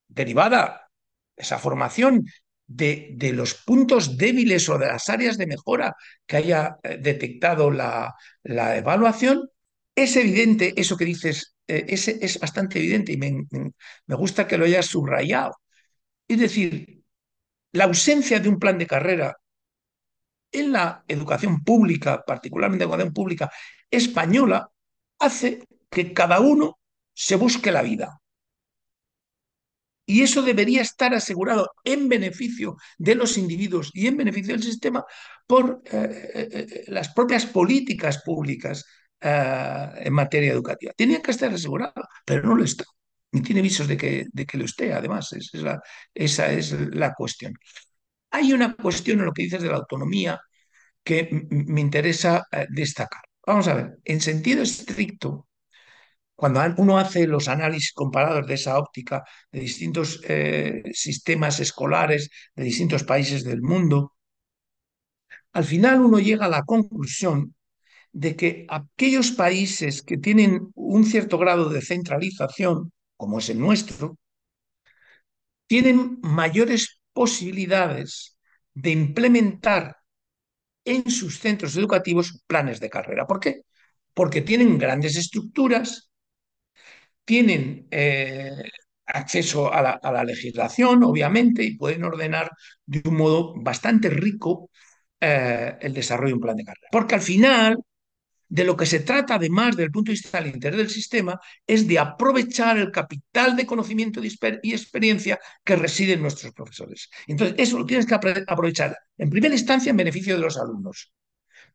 derivada 0.07 0.89
esa 1.37 1.57
formación 1.57 2.25
de, 2.67 3.31
los 3.33 3.53
puntos 3.55 4.17
débiles 4.17 4.67
o 4.69 4.77
de 4.77 4.87
las 4.87 5.07
áreas 5.09 5.37
de 5.37 5.47
mejora 5.47 5.95
que 6.25 6.37
haya 6.37 6.77
eh, 6.83 6.97
detectado 6.99 7.71
la 7.71 8.15
evaluación, 8.43 9.49
es 9.95 10.15
evidente 10.15 10.73
eso 10.79 10.97
que 10.97 11.05
dices, 11.05 11.55
eh, 11.69 11.85
es, 11.87 12.07
es, 12.07 12.39
bastante 12.39 12.79
evidente 12.79 13.11
y 13.13 13.17
me, 13.17 14.15
gusta 14.15 14.47
que 14.47 14.57
lo 14.57 14.65
hayas 14.65 14.87
subrayado. 14.87 15.55
Es 16.27 16.39
decir, 16.39 17.03
la 17.73 17.85
ausencia 17.85 18.39
de 18.39 18.49
un 18.49 18.59
plan 18.59 18.77
de 18.79 18.87
carrera 18.87 19.37
en 20.51 20.71
la 20.71 21.03
educación 21.07 21.63
pública, 21.63 22.23
particularmente 22.25 22.85
la 22.85 22.91
educación 22.91 23.13
pública 23.13 23.51
española, 23.91 24.69
hace 25.19 25.63
que 25.91 26.13
cada 26.13 26.39
uno 26.39 26.79
se 27.13 27.35
busque 27.35 27.71
la 27.71 27.83
vida. 27.83 28.19
Y 30.07 30.23
eso 30.23 30.41
debería 30.41 30.81
estar 30.81 31.13
asegurado 31.13 31.71
en 31.83 32.09
beneficio 32.09 32.77
de 32.97 33.13
los 33.13 33.37
individuos 33.37 33.91
y 33.93 34.07
en 34.07 34.17
beneficio 34.17 34.53
del 34.55 34.63
sistema 34.63 35.05
por 35.45 35.83
eh, 35.85 36.31
eh, 36.33 36.85
las 36.87 37.09
propias 37.13 37.45
políticas 37.45 38.23
públicas 38.23 38.85
en 39.21 40.13
materia 40.13 40.51
educativa. 40.51 40.93
Tenía 40.95 41.21
que 41.21 41.31
estar 41.31 41.53
asegurado, 41.53 41.93
pero 42.25 42.43
no 42.43 42.55
lo 42.55 42.63
está. 42.63 42.85
Ni 43.31 43.41
tiene 43.41 43.61
visos 43.61 43.87
de 43.87 43.97
que, 43.97 44.25
de 44.31 44.45
que 44.45 44.57
lo 44.57 44.65
esté, 44.65 44.93
además. 44.93 45.29
Esa 46.13 46.51
es 46.51 46.71
la 46.71 47.13
cuestión. 47.13 47.53
Hay 48.31 48.53
una 48.53 48.75
cuestión 48.75 49.19
en 49.19 49.25
lo 49.25 49.33
que 49.33 49.43
dices 49.43 49.61
de 49.61 49.69
la 49.69 49.77
autonomía 49.77 50.39
que 51.03 51.47
me 51.49 51.81
interesa 51.81 52.45
destacar. 52.69 53.21
Vamos 53.45 53.67
a 53.67 53.73
ver, 53.75 53.97
en 54.05 54.21
sentido 54.21 54.61
estricto, 54.63 55.47
cuando 56.35 56.61
uno 56.77 56.97
hace 56.97 57.27
los 57.27 57.47
análisis 57.49 57.91
comparados 57.93 58.47
de 58.47 58.53
esa 58.53 58.77
óptica 58.79 59.23
de 59.51 59.59
distintos 59.59 60.21
eh, 60.27 60.83
sistemas 60.93 61.59
escolares 61.59 62.29
de 62.55 62.63
distintos 62.63 63.03
países 63.03 63.43
del 63.43 63.61
mundo, 63.61 64.13
al 65.51 65.65
final 65.65 66.01
uno 66.01 66.19
llega 66.19 66.45
a 66.45 66.49
la 66.49 66.63
conclusión 66.63 67.55
de 68.11 68.35
que 68.35 68.65
aquellos 68.69 69.31
países 69.31 70.01
que 70.01 70.17
tienen 70.17 70.69
un 70.75 71.05
cierto 71.05 71.37
grado 71.37 71.69
de 71.69 71.81
centralización, 71.81 72.91
como 73.17 73.39
es 73.39 73.49
el 73.49 73.59
nuestro, 73.59 74.17
tienen 75.67 76.19
mayores 76.21 77.01
posibilidades 77.13 78.37
de 78.73 78.91
implementar 78.91 79.97
en 80.85 81.09
sus 81.11 81.39
centros 81.39 81.75
educativos 81.77 82.41
planes 82.47 82.79
de 82.79 82.89
carrera. 82.89 83.27
¿Por 83.27 83.39
qué? 83.39 83.61
Porque 84.13 84.41
tienen 84.41 84.77
grandes 84.77 85.15
estructuras 85.17 86.09
tienen 87.29 87.87
eh, 87.91 88.63
acceso 89.05 89.71
a 89.71 89.99
la, 90.01 90.23
legislación, 90.23 91.03
obviamente, 91.03 91.63
y 91.63 91.77
pueden 91.77 92.03
ordenar 92.03 92.49
de 92.87 93.03
un 93.05 93.17
modo 93.17 93.53
bastante 93.55 94.09
rico 94.09 94.71
eh, 95.21 95.77
el 95.79 95.93
desarrollo 95.93 96.29
de 96.29 96.33
un 96.33 96.39
plan 96.39 96.55
de 96.55 96.63
carrera. 96.63 96.87
Porque 96.91 97.13
al 97.13 97.21
final, 97.21 97.77
de 98.49 98.63
lo 98.63 98.75
que 98.75 98.87
se 98.87 99.01
trata, 99.01 99.35
además 99.35 99.77
del 99.77 99.91
punto 99.91 100.09
de 100.09 100.13
vista 100.13 100.41
del 100.41 100.53
interés 100.53 100.77
del 100.77 100.89
sistema, 100.89 101.39
es 101.65 101.87
de 101.87 101.99
aprovechar 101.99 102.77
el 102.77 102.91
capital 102.91 103.55
de 103.55 103.65
conocimiento 103.65 104.21
y 104.23 104.73
experiencia 104.73 105.39
que 105.63 105.75
reside 105.75 106.13
en 106.13 106.21
nuestros 106.23 106.51
profesores. 106.53 107.09
Entonces, 107.27 107.55
eso 107.59 107.77
lo 107.77 107.85
tienes 107.85 108.07
que 108.07 108.15
aprovechar 108.15 108.97
en 109.17 109.29
primera 109.29 109.53
instancia 109.53 109.91
en 109.91 109.97
beneficio 109.97 110.35
de 110.35 110.41
los 110.41 110.57
alumnos, 110.57 111.13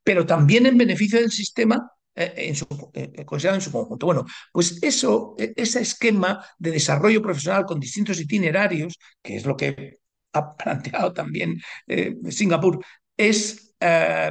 pero 0.02 0.26
también 0.26 0.66
en 0.66 0.76
beneficio 0.76 1.20
del 1.20 1.30
sistema 1.30 1.90
eh, 2.16 2.32
en 2.36 2.54
su, 2.56 2.66
eh, 2.94 3.24
considerado 3.24 3.56
en 3.58 3.62
su 3.62 3.72
conjunto. 3.72 4.06
Bueno, 4.06 4.24
pues 4.52 4.80
eso, 4.82 5.34
e, 5.38 5.52
ese 5.56 5.80
esquema 5.80 6.44
de 6.58 6.72
desarrollo 6.72 7.22
profesional 7.22 7.64
con 7.64 7.80
distintos 7.80 8.20
itinerarios, 8.20 8.98
que 9.22 9.36
es 9.36 9.46
lo 9.46 9.56
que 9.56 9.98
ha 10.32 10.56
planteado 10.56 11.12
también 11.12 11.60
eh, 11.86 12.16
Singapur, 12.30 12.84
es 13.16 13.73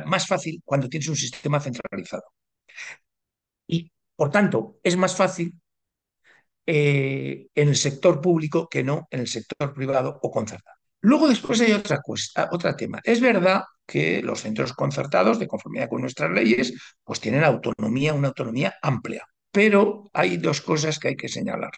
más 0.05 0.27
fácil 0.27 0.61
cuando 0.65 0.89
tienes 0.89 1.09
un 1.09 1.15
sistema 1.15 1.59
centralizado. 1.59 2.23
Y, 3.67 3.91
por 4.15 4.31
tanto, 4.31 4.79
es 4.83 4.97
más 4.97 5.15
fácil 5.15 5.53
en 6.65 7.49
el 7.53 7.75
sector 7.75 8.21
público 8.21 8.67
que 8.69 8.83
no 8.83 9.07
en 9.11 9.21
el 9.21 9.27
sector 9.27 9.73
privado 9.73 10.19
o 10.21 10.31
concertado. 10.31 10.77
Luego 11.01 11.27
después 11.27 11.59
hay 11.59 11.73
otra, 11.73 11.99
cuesta, 12.01 12.47
otra 12.51 12.77
tema. 12.77 13.01
Es 13.03 13.19
verdad 13.19 13.63
que 13.85 14.21
los 14.21 14.39
centros 14.39 14.71
concertados, 14.71 15.37
de 15.37 15.47
conformidad 15.47 15.89
con 15.89 15.99
nuestras 16.01 16.31
leyes, 16.31 16.73
pues 17.03 17.19
tienen 17.19 17.43
autonomía, 17.43 18.13
una 18.13 18.29
autonomía 18.29 18.75
amplia. 18.81 19.27
Pero 19.51 20.09
hay 20.13 20.37
dos 20.37 20.61
cosas 20.61 20.99
que 20.99 21.09
hay 21.09 21.15
que 21.17 21.27
señalar. 21.27 21.71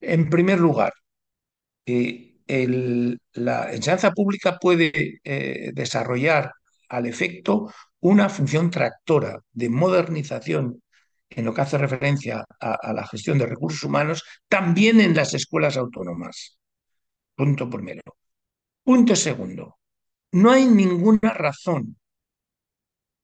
En 0.00 0.30
primer 0.30 0.58
lugar, 0.58 0.92
la 1.86 3.72
enseñanza 3.74 4.12
pública 4.12 4.58
puede 4.58 5.20
eh, 5.22 5.72
desarrollar 5.74 6.52
al 6.96 7.06
efecto 7.06 7.72
una 8.00 8.28
función 8.28 8.70
tractora 8.70 9.40
de 9.52 9.68
modernización 9.68 10.82
en 11.30 11.44
lo 11.44 11.54
que 11.54 11.62
hace 11.62 11.78
referencia 11.78 12.44
a 12.60 12.92
la 12.92 13.06
gestión 13.06 13.38
de 13.38 13.46
recursos 13.46 13.82
humanos, 13.82 14.22
también 14.48 15.00
en 15.00 15.14
las 15.16 15.34
escuelas 15.34 15.76
autónomas. 15.76 16.58
Punto 17.34 17.68
primero. 17.68 18.02
Punto 18.84 19.16
segundo. 19.16 19.78
No 20.32 20.50
hay 20.50 20.66
ninguna 20.66 21.32
razón 21.32 21.96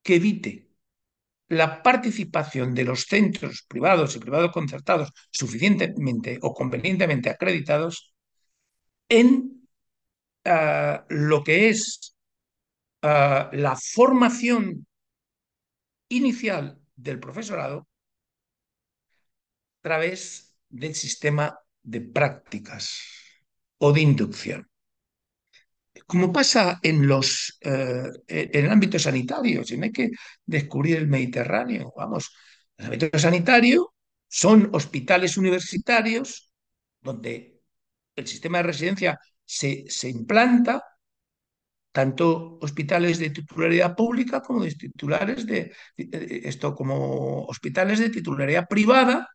que 0.02 0.16
evite 0.16 0.70
la 1.48 1.82
participación 1.82 2.74
de 2.74 2.84
los 2.84 3.02
centros 3.02 3.64
privados 3.68 4.14
y 4.16 4.20
privados 4.20 4.52
concertados 4.52 5.12
suficientemente 5.30 6.38
o 6.42 6.54
convenientemente 6.54 7.28
acreditados 7.28 8.14
en 9.08 9.68
ah, 10.44 11.04
lo 11.08 11.42
que 11.42 11.68
es 11.68 12.16
ah, 13.02 13.50
la 13.52 13.76
formación 13.76 14.86
inicial 16.08 16.78
del 16.96 17.18
profesorado 17.18 17.88
a 19.78 19.82
través 19.82 20.54
del 20.68 20.94
sistema 20.94 21.58
de 21.82 22.00
prácticas 22.00 23.00
o 23.78 23.92
de 23.92 24.02
inducción. 24.02 24.68
Como 26.06 26.32
pasa 26.32 26.78
en, 26.82 27.06
los, 27.06 27.58
eh, 27.60 28.10
en 28.26 28.64
el 28.64 28.70
ámbito 28.70 28.98
sanitario, 28.98 29.64
si 29.64 29.76
no 29.76 29.84
hay 29.84 29.92
que 29.92 30.10
descubrir 30.44 30.96
el 30.96 31.08
Mediterráneo, 31.08 31.92
vamos, 31.96 32.32
el 32.76 32.86
ámbito 32.86 33.18
sanitario 33.18 33.94
son 34.28 34.70
hospitales 34.72 35.36
universitarios 35.36 36.50
donde 37.00 37.60
el 38.14 38.26
sistema 38.26 38.58
de 38.58 38.64
residencia 38.64 39.18
se, 39.44 39.84
se 39.88 40.08
implanta, 40.08 40.84
tanto 41.92 42.58
hospitales 42.60 43.18
de 43.18 43.30
titularidad 43.30 43.96
pública 43.96 44.40
como 44.42 44.64
de 44.64 44.74
titulares 44.74 45.46
de, 45.46 45.72
esto 45.96 46.74
como 46.74 47.44
hospitales 47.46 47.98
de 47.98 48.10
titularidad 48.10 48.68
privada, 48.68 49.28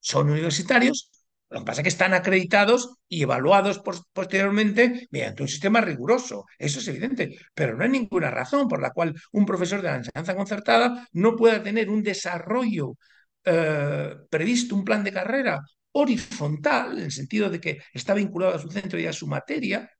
son 0.00 0.30
universitarios 0.30 1.10
lo 1.50 1.60
que 1.60 1.64
pasa 1.64 1.80
es 1.80 1.84
que 1.84 1.88
están 1.88 2.12
acreditados 2.12 2.96
y 3.08 3.22
evaluados 3.22 3.80
posteriormente 4.12 5.08
mediante 5.10 5.42
un 5.42 5.48
sistema 5.48 5.80
riguroso. 5.80 6.44
Eso 6.58 6.80
es 6.80 6.88
evidente. 6.88 7.38
Pero 7.54 7.74
no 7.76 7.84
hay 7.84 7.90
ninguna 7.90 8.30
razón 8.30 8.68
por 8.68 8.82
la 8.82 8.90
cual 8.90 9.14
un 9.32 9.46
profesor 9.46 9.80
de 9.80 9.88
la 9.88 9.96
enseñanza 9.96 10.36
concertada 10.36 11.08
no 11.12 11.36
pueda 11.36 11.62
tener 11.62 11.88
un 11.88 12.02
desarrollo 12.02 12.96
eh, 13.44 14.14
previsto, 14.28 14.74
un 14.74 14.84
plan 14.84 15.02
de 15.02 15.12
carrera 15.12 15.60
horizontal, 15.92 16.98
en 16.98 17.04
el 17.04 17.12
sentido 17.12 17.48
de 17.48 17.60
que 17.60 17.78
está 17.94 18.12
vinculado 18.14 18.54
a 18.54 18.58
su 18.58 18.70
centro 18.70 19.00
y 19.00 19.06
a 19.06 19.12
su 19.12 19.26
materia, 19.26 19.90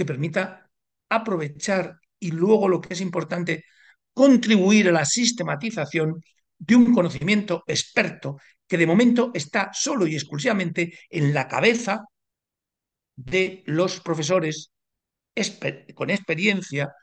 que 0.00 0.06
permita 0.06 0.66
aprovechar 1.10 2.00
y 2.18 2.30
luego 2.30 2.70
lo 2.70 2.80
que 2.80 2.94
es 2.94 3.02
importante, 3.02 3.64
contribuir 4.14 4.88
a 4.88 4.92
la 4.92 5.04
sistematización 5.04 6.22
de 6.56 6.74
un 6.74 6.94
conocimiento 6.94 7.64
experto 7.66 8.38
que 8.66 8.78
de 8.78 8.86
momento 8.86 9.30
está 9.34 9.70
solo 9.74 10.06
y 10.06 10.14
exclusivamente 10.14 10.98
en 11.10 11.34
la 11.34 11.46
cabeza 11.46 12.06
de 13.14 13.62
los 13.66 14.00
profesores 14.00 14.70
con 15.94 16.08
experiencia 16.08 16.94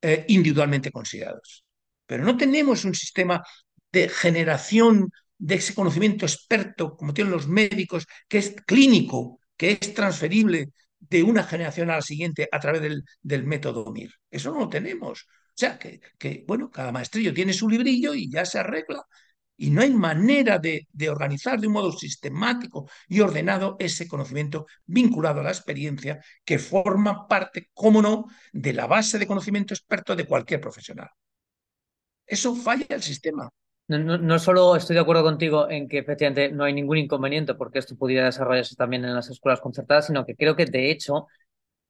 eh, 0.00 0.24
individualmente 0.28 0.92
considerados. 0.92 1.64
Pero 2.06 2.22
no 2.22 2.36
tenemos 2.36 2.84
un 2.84 2.94
sistema 2.94 3.42
de 3.90 4.08
generación 4.08 5.10
de 5.38 5.56
ese 5.56 5.74
conocimiento 5.74 6.24
experto, 6.24 6.96
como 6.96 7.12
tienen 7.12 7.32
los 7.32 7.48
médicos, 7.48 8.06
que 8.28 8.38
es 8.38 8.54
clínico, 8.64 9.40
que 9.56 9.72
es 9.72 9.92
transferible 9.92 10.68
de 11.00 11.22
una 11.22 11.44
generación 11.44 11.90
a 11.90 11.96
la 11.96 12.02
siguiente 12.02 12.48
a 12.50 12.60
través 12.60 12.82
del, 12.82 13.04
del 13.22 13.44
método 13.44 13.90
MIR. 13.92 14.10
Eso 14.30 14.52
no 14.52 14.60
lo 14.60 14.68
tenemos. 14.68 15.22
O 15.22 15.60
sea, 15.60 15.78
que, 15.78 16.00
que, 16.18 16.44
bueno, 16.46 16.70
cada 16.70 16.92
maestrillo 16.92 17.34
tiene 17.34 17.52
su 17.52 17.68
librillo 17.68 18.14
y 18.14 18.30
ya 18.30 18.44
se 18.44 18.58
arregla. 18.58 19.04
Y 19.56 19.70
no 19.70 19.82
hay 19.82 19.90
manera 19.92 20.58
de, 20.58 20.86
de, 20.92 21.10
organizar 21.10 21.58
de 21.60 21.66
un 21.66 21.72
modo 21.72 21.92
sistemático 21.92 22.88
y 23.08 23.20
ordenado 23.20 23.76
ese 23.80 24.06
conocimiento 24.06 24.66
vinculado 24.86 25.40
a 25.40 25.42
la 25.44 25.50
experiencia 25.50 26.20
que 26.44 26.60
forma 26.60 27.26
parte, 27.26 27.68
cómo 27.74 28.00
no, 28.00 28.26
de 28.52 28.72
la 28.72 28.86
base 28.86 29.18
de 29.18 29.26
conocimiento 29.26 29.74
experto 29.74 30.14
de 30.14 30.26
cualquier 30.26 30.60
profesional. 30.60 31.08
Eso 32.26 32.54
falla 32.54 32.86
el 32.90 33.02
sistema. 33.02 33.50
No, 33.88 34.18
no, 34.18 34.38
solo 34.38 34.76
estoy 34.76 34.94
de 34.94 35.00
acuerdo 35.00 35.22
contigo 35.22 35.70
en 35.70 35.88
que 35.88 35.98
efectivamente 35.98 36.50
no 36.52 36.64
hay 36.64 36.74
ningún 36.74 36.98
inconveniente 36.98 37.54
porque 37.54 37.78
esto 37.78 37.96
pudiera 37.96 38.26
desarrollarse 38.26 38.76
también 38.76 39.02
en 39.06 39.14
las 39.14 39.30
escuelas 39.30 39.62
concertadas, 39.62 40.06
sino 40.08 40.26
que 40.26 40.36
creo 40.36 40.54
que 40.56 40.66
de 40.66 40.90
hecho 40.90 41.26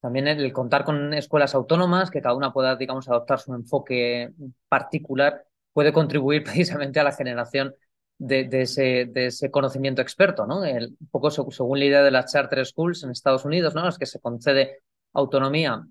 también 0.00 0.28
el 0.28 0.52
contar 0.52 0.84
con 0.84 1.14
escuelas 1.14 1.54
autónomas, 1.54 2.10
que 2.10 2.22
cada 2.22 2.36
una 2.36 2.52
pueda, 2.52 2.76
digamos, 2.76 3.08
adoptar 3.08 3.40
su 3.40 3.54
enfoque 3.54 4.30
particular, 4.68 5.44
puede 5.72 5.92
contribuir 5.92 6.44
precisamente 6.44 7.00
a 7.00 7.04
la 7.04 7.12
generación 7.12 7.74
de, 8.18 8.48
ese, 8.52 9.06
de 9.06 9.26
ese, 9.26 9.50
conocimiento 9.50 10.02
experto, 10.02 10.46
¿no? 10.46 10.64
El, 10.64 10.96
un 11.00 11.08
poco 11.10 11.30
según 11.30 11.78
la 11.80 11.84
idea 11.86 12.02
de 12.02 12.10
las 12.12 12.32
charter 12.32 12.64
schools 12.66 13.04
en 13.04 13.10
Estados 13.10 13.44
Unidos, 13.44 13.74
¿no? 13.74 13.88
Es 13.88 13.98
que 13.98 14.06
se 14.06 14.20
concede 14.20 14.78
autonomía 15.12 15.84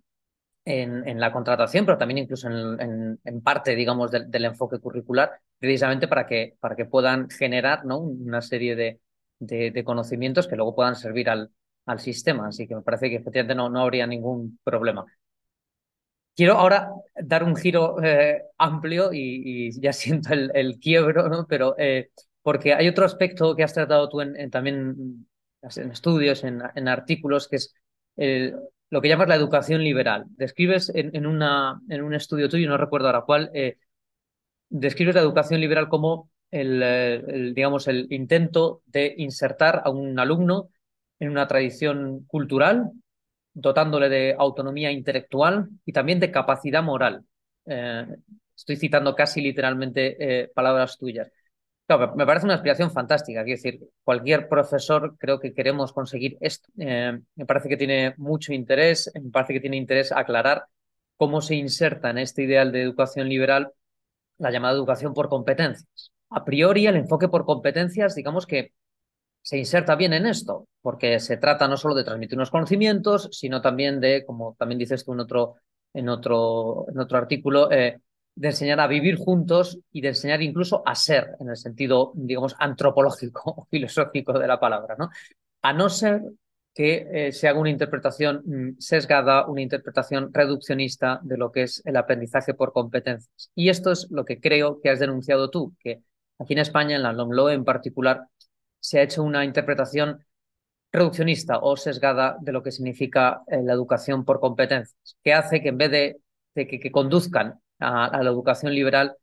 en, 0.68 1.20
la 1.20 1.32
contratación, 1.32 1.86
pero 1.86 1.97
también 1.97 2.20
incluso 2.20 2.49
en, 2.49 3.41
parte, 3.41 3.76
digamos, 3.76 4.11
del, 4.11 4.45
enfoque 4.45 4.80
curricular, 4.80 5.32
precisamente 5.57 6.07
para 6.07 6.28
que, 6.28 6.55
para 6.59 6.76
que 6.76 6.86
puedan 6.86 7.30
generar 7.30 7.86
¿no? 7.86 7.99
una 7.99 8.41
serie 8.41 8.76
de, 8.76 8.99
de, 9.39 9.84
conocimientos 9.84 10.47
que 10.47 10.55
luego 10.57 10.76
puedan 10.76 10.95
servir 10.95 11.30
al, 11.30 11.51
al 11.86 11.99
sistema. 11.99 12.47
Así 12.47 12.68
que 12.68 12.76
me 12.76 12.82
parece 12.82 13.09
que 13.09 13.15
efectivamente 13.18 13.55
no, 13.55 13.70
no 13.70 13.82
habría 13.82 14.05
ningún 14.07 14.59
problema. 14.63 15.05
Quiero 16.36 16.53
ahora 16.53 16.91
dar 17.15 17.43
un 17.43 17.55
giro 17.55 18.03
eh, 18.03 18.43
amplio 18.57 19.11
y, 19.13 19.72
ya 19.80 19.93
siento 19.93 20.34
el, 20.34 20.51
el 20.53 20.80
quiebro, 20.80 21.30
¿no? 21.30 21.47
pero 21.47 21.76
eh, 21.78 22.11
porque 22.41 22.74
hay 22.74 22.88
otro 22.88 23.05
aspecto 23.05 23.55
que 23.55 23.63
has 23.63 23.74
tratado 23.74 24.09
tú 24.09 24.22
en, 24.22 24.49
también 24.51 25.28
en 25.61 25.91
estudios, 25.91 26.43
en 26.43 26.88
artículos, 26.88 27.47
que 27.47 27.55
es 27.57 27.74
el, 28.15 28.55
lo 28.90 29.02
que 29.02 29.10
llamas 29.10 29.28
la 29.28 29.36
educación 29.36 29.84
liberal. 29.84 30.26
Describes 30.30 30.92
en, 30.94 31.26
un 31.26 32.14
estudio 32.14 32.50
tuyo, 32.50 32.70
no 32.70 32.78
recuerdo 32.78 33.08
ahora 33.08 33.22
cuál, 33.22 33.52
eh, 33.54 33.78
describes 34.70 35.16
la 35.16 35.22
educación 35.22 35.60
liberal 35.62 35.90
como 35.90 36.30
el, 36.52 36.82
el, 36.82 37.54
digamos, 37.54 37.88
el 37.88 38.08
intento 38.12 38.82
de 38.86 39.14
insertar 39.18 39.82
a 39.84 39.90
un 39.90 40.18
alumno 40.20 40.70
en 41.20 41.30
una 41.30 41.48
tradición 41.48 42.26
cultural, 42.26 42.92
dotándole 43.54 44.10
de 44.10 44.36
autonomía 44.38 44.92
intelectual 44.92 45.70
y 45.86 45.92
también 45.92 46.20
de 46.20 46.32
capacidad 46.32 46.84
moral. 46.84 47.24
Eh, 47.66 48.06
estoy 48.56 48.78
citando 48.78 49.16
casi 49.16 49.42
literalmente 49.42 50.16
eh, 50.20 50.52
palabras 50.54 50.98
tuyas. 50.98 51.32
Claro, 51.88 52.14
me 52.18 52.26
parece 52.26 52.46
una 52.46 52.56
aspiración 52.56 52.92
fantástica. 52.92 53.44
Quiero 53.46 53.58
decir, 53.62 53.80
cualquier 54.04 54.50
profesor 54.50 55.16
creo 55.18 55.40
que 55.40 55.54
queremos 55.54 55.94
conseguir 55.94 56.38
esto. 56.42 56.70
Eh, 56.78 57.18
me 57.36 57.46
parece 57.46 57.70
que 57.70 57.78
tiene 57.78 58.14
mucho 58.18 58.52
interés, 58.54 59.10
me 59.16 59.32
parece 59.32 59.54
que 59.54 59.62
tiene 59.62 59.78
interés 59.78 60.12
aclarar 60.12 60.66
cómo 61.16 61.40
se 61.42 61.56
inserta 61.56 62.10
en 62.10 62.18
este 62.18 62.44
ideal 62.44 62.72
de 62.74 62.82
educación 62.82 63.30
liberal 63.30 63.72
la 64.40 64.52
llamada 64.52 64.76
educación 64.76 65.14
por 65.14 65.30
competencias. 65.30 66.12
A 66.30 66.46
priori, 66.46 66.88
el 66.88 66.98
enfoque 66.98 67.30
por 67.30 67.46
competencias, 67.46 68.16
digamos 68.16 68.48
que 68.48 68.74
se 69.42 69.58
inserta 69.58 69.96
bien 69.96 70.14
en 70.14 70.26
esto, 70.26 70.68
porque 70.82 71.20
se 71.20 71.38
trata 71.38 71.68
no 71.68 71.78
solo 71.78 71.96
de 71.96 72.04
transmitir 72.04 72.38
unos 72.38 72.52
conocimientos, 72.52 73.30
sino 73.32 73.62
también 73.62 74.00
de, 74.02 74.26
como 74.26 74.56
también 74.60 74.80
dices 74.80 75.06
tú 75.06 75.14
en 75.14 75.22
otro, 75.22 75.56
en 75.94 76.10
otro, 76.10 76.86
en 76.90 77.00
otro 77.00 77.18
artículo, 77.18 77.72
eh, 77.72 78.00
de 78.38 78.50
enseñar 78.50 78.80
a 78.80 78.88
vivir 78.88 79.18
juntos 79.18 79.80
y 79.92 80.02
de 80.02 80.10
enseñar 80.10 80.42
incluso 80.44 80.84
a 80.86 80.94
ser, 80.94 81.36
en 81.40 81.50
el 81.50 81.58
sentido, 81.58 82.12
digamos, 82.16 82.56
antropológico 82.60 83.42
o 83.58 83.68
filosófico 83.70 84.38
de 84.38 84.48
la 84.48 84.60
palabra, 84.60 84.96
¿no? 84.98 85.10
A 85.64 85.74
no 85.74 85.90
ser 85.90 86.22
que 86.74 87.08
eh, 87.12 87.32
se 87.32 87.48
haga 87.48 87.60
una 87.60 87.72
interpretación 87.72 88.44
mm, 88.46 88.76
sesgada, 88.78 89.48
una 89.48 89.62
interpretación 89.62 90.32
reduccionista 90.32 91.20
de 91.24 91.38
lo 91.38 91.52
que 91.52 91.64
es 91.64 91.82
el 91.86 91.98
aprendizaje 91.98 92.54
por 92.54 92.72
competencias. 92.72 93.50
Y 93.56 93.70
esto 93.70 93.92
es 93.92 94.08
lo 94.12 94.24
que 94.24 94.40
creo 94.40 94.80
que 94.80 94.92
has 94.92 95.00
denunciado 95.00 95.50
tú, 95.50 95.76
que 95.80 96.04
aquí 96.38 96.54
en 96.54 96.60
España, 96.60 96.96
en 96.96 97.02
la 97.02 97.14
LOMLOE 97.14 97.54
en 97.54 97.66
particular, 97.66 98.28
se 98.80 99.00
ha 99.00 99.04
hecho 99.04 99.24
una 99.24 99.44
interpretación 99.44 100.24
reduccionista 100.92 101.58
o 101.58 101.76
sesgada 101.76 102.38
de 102.40 102.52
lo 102.52 102.62
que 102.62 102.72
significa 102.72 103.42
eh, 103.48 103.64
la 103.64 103.74
educación 103.74 104.24
por 104.24 104.40
competencias, 104.40 105.18
que 105.24 105.34
hace 105.34 105.62
que 105.64 105.70
en 105.70 105.78
vez 105.80 105.92
de, 105.92 106.18
de 106.54 106.68
que, 106.68 106.80
que, 106.80 106.92
conduzcan 106.92 107.60
a, 107.80 108.22
la 108.24 108.30
educación 108.30 108.74
liberal, 108.74 109.16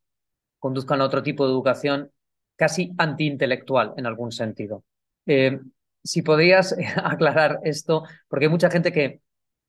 conduzcan 0.58 1.00
a 1.00 1.04
otro 1.04 1.22
tipo 1.22 1.46
de 1.46 1.52
educación 1.52 2.10
casi 2.56 2.92
antiintelectual 2.98 3.94
en 3.96 4.06
algún 4.06 4.32
sentido. 4.32 4.84
Eh, 5.26 5.58
si 6.02 6.22
podrías 6.22 6.74
aclarar 6.96 7.60
esto, 7.64 8.04
porque 8.28 8.46
hay 8.46 8.50
mucha 8.50 8.70
gente 8.70 8.92
que, 8.92 9.20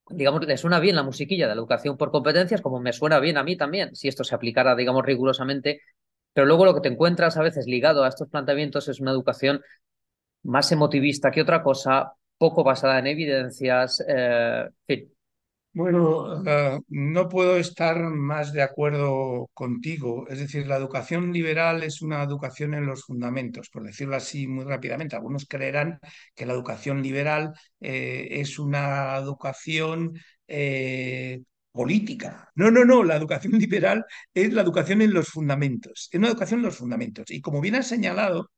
digamos, 0.09 0.45
le 0.45 0.57
suena 0.57 0.79
bien 0.79 0.95
la 0.95 1.03
musiquilla 1.03 1.47
de 1.47 1.55
la 1.55 1.59
educación 1.59 1.97
por 1.97 2.11
competencias, 2.11 2.61
como 2.61 2.79
me 2.79 2.93
suena 2.93 3.19
bien 3.19 3.37
a 3.37 3.43
mí 3.43 3.57
también, 3.57 3.95
si 3.95 4.07
esto 4.07 4.23
se 4.23 4.35
aplicara, 4.35 4.75
digamos, 4.75 5.05
rigurosamente, 5.05 5.81
pero 6.33 6.47
luego 6.47 6.65
lo 6.65 6.75
que 6.75 6.81
te 6.81 6.89
encuentras 6.89 7.37
a 7.37 7.41
veces 7.41 7.65
ligado 7.65 8.03
a 8.03 8.09
estos 8.09 8.29
planteamientos 8.29 8.87
es 8.89 8.99
una 8.99 9.11
educación 9.11 9.61
más 10.43 10.71
emotivista 10.71 11.31
que 11.31 11.41
otra 11.41 11.63
cosa, 11.63 12.13
poco 12.37 12.63
basada 12.63 12.99
en 12.99 13.07
evidencias, 13.07 14.03
eh, 14.07 14.65
en 14.67 14.73
fin. 14.85 15.14
Bueno, 15.75 16.41
uh, 16.41 16.83
no 16.87 17.27
puedo 17.27 17.57
estar 17.57 17.99
más 17.99 18.53
de 18.53 18.61
acuerdo 18.61 19.49
contigo. 19.53 20.25
Es 20.29 20.39
decir, 20.39 20.65
la 20.67 20.77
educación 20.77 21.33
liberal 21.33 21.83
es 21.83 22.01
una 22.01 22.23
educación 22.23 22.73
en 22.73 22.85
los 22.85 23.03
fundamentos, 23.03 23.69
por 23.69 23.83
decirlo 23.83 24.15
así 24.15 24.47
muy 24.47 24.63
rápidamente. 24.63 25.17
Algunos 25.17 25.45
creerán 25.45 25.99
que 26.33 26.45
la 26.45 26.53
educación 26.53 27.03
liberal 27.03 27.53
eh, 27.81 28.27
es 28.31 28.57
una 28.57 29.17
educación 29.17 30.13
eh, 30.47 31.41
política. 31.73 32.49
No, 32.55 32.71
no, 32.71 32.85
no, 32.85 33.03
la 33.03 33.17
educación 33.17 33.53
liberal 33.59 34.05
es 34.33 34.53
la 34.53 34.61
educación 34.61 35.01
en 35.01 35.13
los 35.13 35.27
fundamentos, 35.27 36.07
es 36.09 36.17
una 36.17 36.29
educación 36.29 36.61
en 36.61 36.67
los 36.67 36.77
fundamentos. 36.77 37.29
Y 37.31 37.41
como 37.41 37.59
bien 37.59 37.75
has 37.75 37.87
señalado, 37.87 38.49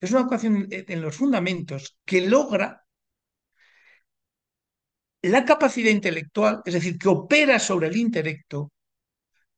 es 0.00 0.10
una 0.10 0.22
educación 0.22 0.66
en 0.70 1.02
los 1.02 1.16
fundamentos 1.16 1.96
que 2.04 2.22
logra 2.28 2.83
la 5.30 5.44
capacidad 5.44 5.90
intelectual, 5.90 6.60
es 6.64 6.74
decir, 6.74 6.98
que 6.98 7.08
opera 7.08 7.58
sobre 7.58 7.88
el 7.88 7.96
intelecto, 7.96 8.72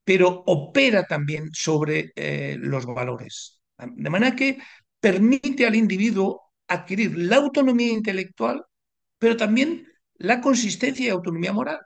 pero 0.04 0.44
opera 0.46 1.04
también 1.06 1.50
sobre 1.52 2.12
eh, 2.16 2.56
los 2.60 2.86
valores. 2.86 3.60
De 3.78 4.10
manera 4.10 4.36
que 4.36 4.58
permite 5.00 5.66
al 5.66 5.76
individuo 5.76 6.52
adquirir 6.68 7.16
la 7.18 7.36
autonomía 7.36 7.92
intelectual, 7.92 8.64
pero 9.18 9.36
también 9.36 9.86
la 10.14 10.40
consistencia 10.40 11.06
y 11.06 11.08
autonomía 11.10 11.52
moral 11.52 11.80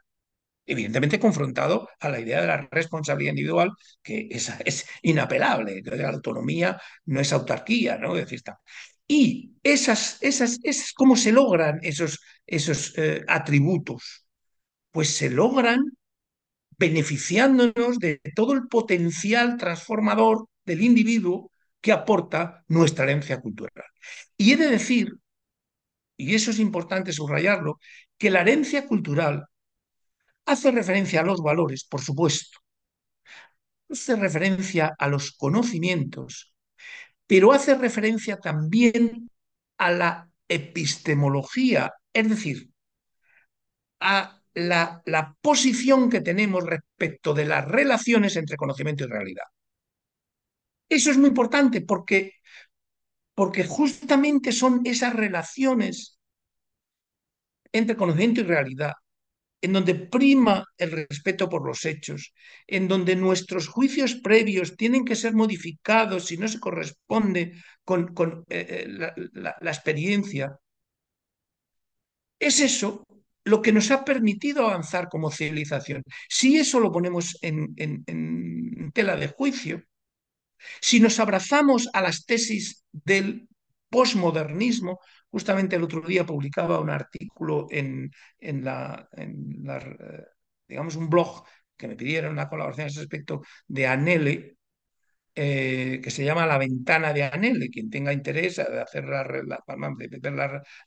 evidentemente 0.70 1.18
confrontado 1.18 1.88
a 1.98 2.08
la 2.08 2.20
idea 2.20 2.40
de 2.40 2.46
la 2.46 2.68
responsabilidad 2.70 3.32
individual, 3.32 3.72
que 4.02 4.28
es, 4.30 4.86
inapelable, 5.02 5.82
la 5.84 6.10
autonomía 6.10 6.80
no 7.06 7.20
es 7.20 7.32
autarquía, 7.32 7.98
¿no? 7.98 8.14
Es 8.14 8.22
decir, 8.24 8.36
está. 8.36 8.60
Y 9.10 9.56
esas, 9.62 10.18
esas, 10.20 10.60
esas, 10.62 10.92
¿cómo 10.92 11.16
se 11.16 11.32
logran 11.32 11.80
esos, 11.82 12.20
esos 12.46 12.96
eh, 12.96 13.24
atributos? 13.26 14.26
Pues 14.92 15.10
se 15.16 15.30
logran 15.30 15.80
beneficiándonos 16.78 17.98
de 17.98 18.20
todo 18.34 18.52
el 18.54 18.68
potencial 18.68 19.56
transformador 19.56 20.46
del 20.64 20.82
individuo 20.82 21.50
que 21.80 21.92
aporta 21.92 22.64
nuestra 22.68 23.04
herencia 23.04 23.40
cultural. 23.40 23.84
Y 24.36 24.52
he 24.52 24.56
de 24.56 24.68
decir, 24.70 25.14
y 26.16 26.34
eso 26.34 26.50
es 26.52 26.58
importante 26.60 27.12
subrayarlo, 27.12 27.80
que 28.18 28.30
la 28.30 28.42
herencia 28.42 28.86
cultural 28.86 29.46
Hace 30.44 30.70
referencia 30.70 31.20
a 31.20 31.24
los 31.24 31.40
valores, 31.42 31.84
por 31.84 32.00
supuesto. 32.02 32.58
Hace 33.90 34.16
referencia 34.16 34.94
a 34.98 35.08
los 35.08 35.32
conocimientos, 35.32 36.49
pero 37.30 37.52
hace 37.52 37.76
referencia 37.76 38.40
también 38.40 39.30
a 39.78 39.92
la 39.92 40.28
epistemología, 40.48 41.94
es 42.12 42.28
decir, 42.28 42.72
a 44.00 44.42
la, 44.54 45.36
posición 45.40 46.10
que 46.10 46.22
tenemos 46.22 46.64
respecto 46.64 47.32
de 47.32 47.44
las 47.44 47.64
relaciones 47.68 48.34
entre 48.34 48.56
conocimiento 48.56 49.04
y 49.04 49.06
realidad. 49.06 49.44
Eso 50.88 51.12
es 51.12 51.18
muy 51.18 51.28
importante 51.28 51.82
porque, 51.82 52.32
porque 53.36 53.62
justamente 53.62 54.50
son 54.50 54.80
esas 54.82 55.14
relaciones 55.14 56.18
entre 57.70 57.94
conocimiento 57.94 58.40
y 58.40 58.44
realidad 58.44 58.94
en 59.62 59.72
donde 59.72 59.94
prima 59.94 60.64
el 60.78 60.90
respeto 60.90 61.48
por 61.48 61.66
los 61.66 61.84
hechos, 61.84 62.32
en 62.66 62.88
donde 62.88 63.16
nuestros 63.16 63.68
juicios 63.68 64.14
previos 64.14 64.76
tienen 64.76 65.04
que 65.04 65.16
ser 65.16 65.34
modificados 65.34 66.26
si 66.26 66.36
no 66.36 66.48
se 66.48 66.60
corresponde 66.60 67.52
con, 67.84 68.14
con 68.14 68.44
eh, 68.48 68.86
la, 68.88 69.54
experiencia, 69.62 70.58
es 72.38 72.60
eso 72.60 73.06
lo 73.44 73.60
que 73.60 73.72
nos 73.72 73.90
ha 73.90 74.04
permitido 74.04 74.66
avanzar 74.66 75.08
como 75.08 75.30
civilización. 75.30 76.02
Si 76.28 76.56
eso 76.56 76.80
lo 76.80 76.92
ponemos 76.92 77.36
en, 77.42 77.74
tela 78.92 79.16
de 79.16 79.28
juicio, 79.28 79.82
si 80.80 81.00
nos 81.00 81.18
abrazamos 81.20 81.88
a 81.92 82.00
las 82.02 82.24
tesis 82.26 82.84
del 82.92 83.48
posmodernismo, 83.90 85.00
justamente 85.30 85.76
el 85.76 85.82
otro 85.84 86.00
día 86.02 86.24
publicaba 86.26 86.80
un 86.80 86.90
artículo 86.90 87.66
en, 87.70 88.10
en 88.38 88.64
la, 88.64 89.08
digamos, 90.68 90.96
un 90.96 91.10
blog 91.10 91.44
que 91.76 91.88
me 91.88 91.96
pidieron 91.96 92.32
una 92.32 92.48
colaboración 92.48 92.86
a 92.86 92.88
ese 92.88 93.00
respecto 93.00 93.42
de 93.66 93.86
Anele, 93.86 94.56
eh, 95.34 96.00
que 96.02 96.10
se 96.10 96.24
llama 96.24 96.46
La 96.46 96.58
ventana 96.58 97.12
de 97.12 97.24
Anele. 97.24 97.70
Quien 97.70 97.90
tenga 97.90 98.12
interés 98.12 98.56
de 98.56 98.80
hacer 98.80 99.06
ver 99.06 99.44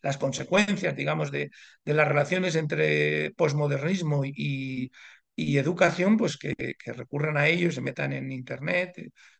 las 0.01 0.17
consecuencias, 0.17 0.95
digamos, 0.95 1.31
de, 1.31 1.49
las 1.85 2.07
relaciones 2.07 2.55
entre 2.55 3.31
posmodernismo 3.31 4.23
y, 4.25 4.91
educación, 5.35 6.17
pues 6.17 6.37
que, 6.37 6.53
recurran 6.93 7.37
a 7.37 7.47
ellos, 7.47 7.75
se 7.75 7.81
metan 7.81 8.13
en 8.13 8.31
internet, 8.31 8.93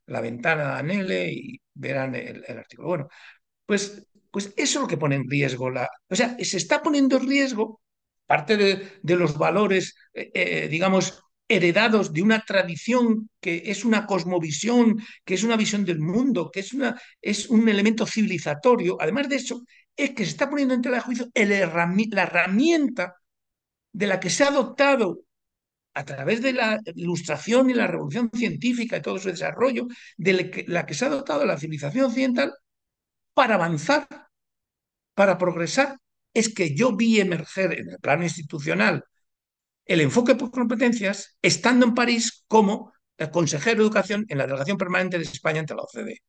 la 0.05 0.22
ventana 0.22 0.74
de 0.74 0.80
Anele 0.80 1.32
y 1.32 1.61
verán 1.74 2.16
el, 2.16 2.43
artículo. 2.57 2.88
Bueno, 2.88 3.07
pues, 3.66 4.07
pues 4.32 4.53
eso 4.57 4.80
es 4.80 4.82
lo 4.82 4.88
que 4.88 4.97
pone 4.97 5.16
en 5.16 5.30
riesgo 5.30 5.70
la. 5.70 5.89
O 6.09 6.16
sea, 6.16 6.38
se 6.39 6.57
está 6.57 6.82
poniendo 6.82 7.18
en 7.18 7.28
riesgo 7.28 7.82
parte 8.26 8.57
de, 8.57 9.16
los 9.16 9.38
valores, 9.38 9.95
eh, 10.14 10.32
eh, 10.34 10.68
digamos, 10.70 11.22
heredados 11.47 12.14
de 12.14 12.22
una 12.22 12.39
tradición 12.41 13.30
que 13.39 13.64
es 13.66 13.86
una 13.86 14.05
cosmovisión, 14.05 14.97
que 15.26 15.36
es 15.36 15.43
una 15.43 15.57
visión 15.57 15.86
del 15.86 15.99
mundo, 15.99 16.49
que 16.51 16.61
es, 16.61 16.74
una, 16.74 16.99
es 17.22 17.49
un 17.49 17.68
elemento 17.70 18.05
civilizatorio. 18.05 18.97
Además 18.99 19.30
de 19.30 19.36
eso, 19.36 19.64
es 19.95 20.11
que 20.11 20.24
se 20.24 20.32
está 20.32 20.49
poniendo 20.49 20.74
en 20.74 20.82
tela 20.82 20.97
de 20.97 21.03
juicio 21.03 21.30
la 21.36 22.22
herramienta 22.22 23.16
de 23.91 24.07
la 24.07 24.20
que 24.20 24.30
se 24.30 24.43
ha 24.43 24.47
adoptado 24.47 25.22
a 25.93 26.05
través 26.05 26.41
de 26.41 26.53
la 26.53 26.80
ilustración 26.95 27.70
y 27.70 27.74
la 27.76 27.86
revolución 27.86 28.32
científica 28.34 28.97
y 28.97 29.01
todo 29.01 29.20
su 29.20 29.30
desarrollo, 29.30 29.88
de 30.18 30.66
la 30.68 30.86
que 30.86 30.93
se 30.95 31.05
ha 31.05 31.09
adoptado 31.09 31.45
la 31.45 31.59
civilización 31.59 32.05
occidental 32.05 32.53
para 33.34 33.55
avanzar, 33.55 34.07
para 35.13 35.38
progresar. 35.38 35.97
Es 36.34 36.53
que 36.53 36.75
yo 36.75 36.95
vi 36.95 37.19
emerger 37.19 37.79
en 37.79 37.89
el 37.89 37.99
plano 37.99 38.23
institucional 38.23 39.03
el 39.86 40.01
enfoque 40.01 40.36
por 40.36 40.51
competencias 40.51 41.38
estando 41.41 41.86
en 41.86 41.93
París 41.93 42.43
como 42.47 42.93
consejero 43.31 43.77
de 43.77 43.84
educación 43.84 44.25
en 44.27 44.38
la 44.38 44.45
delegación 44.45 44.77
permanente 44.77 45.17
de 45.17 45.23
España 45.23 45.59
ante 45.59 45.75
la 45.75 45.84
OCDE. 45.84 46.21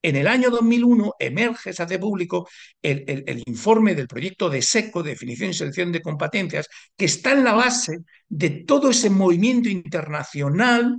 En 0.00 0.14
el 0.14 0.28
año 0.28 0.50
2001 0.50 1.14
emerge, 1.18 1.72
se 1.72 1.82
hace 1.82 1.98
público 1.98 2.48
el, 2.80 3.42
informe 3.46 3.96
del 3.96 4.06
proyecto 4.06 4.48
de 4.48 4.62
SECO, 4.62 5.02
definición 5.02 5.50
y 5.50 5.54
selección 5.54 5.90
de 5.90 6.02
competencias, 6.02 6.68
que 6.96 7.06
está 7.06 7.32
en 7.32 7.42
la 7.42 7.54
base 7.54 7.98
de 8.28 8.50
todo 8.50 8.90
ese 8.90 9.10
movimiento 9.10 9.68
internacional 9.68 10.98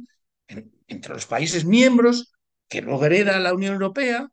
entre 0.88 1.14
los 1.14 1.26
países 1.26 1.64
miembros 1.64 2.34
que 2.68 2.82
luego 2.82 3.06
hereda 3.06 3.39
la 3.39 3.54
Unión 3.54 3.74
Europea 3.74 4.28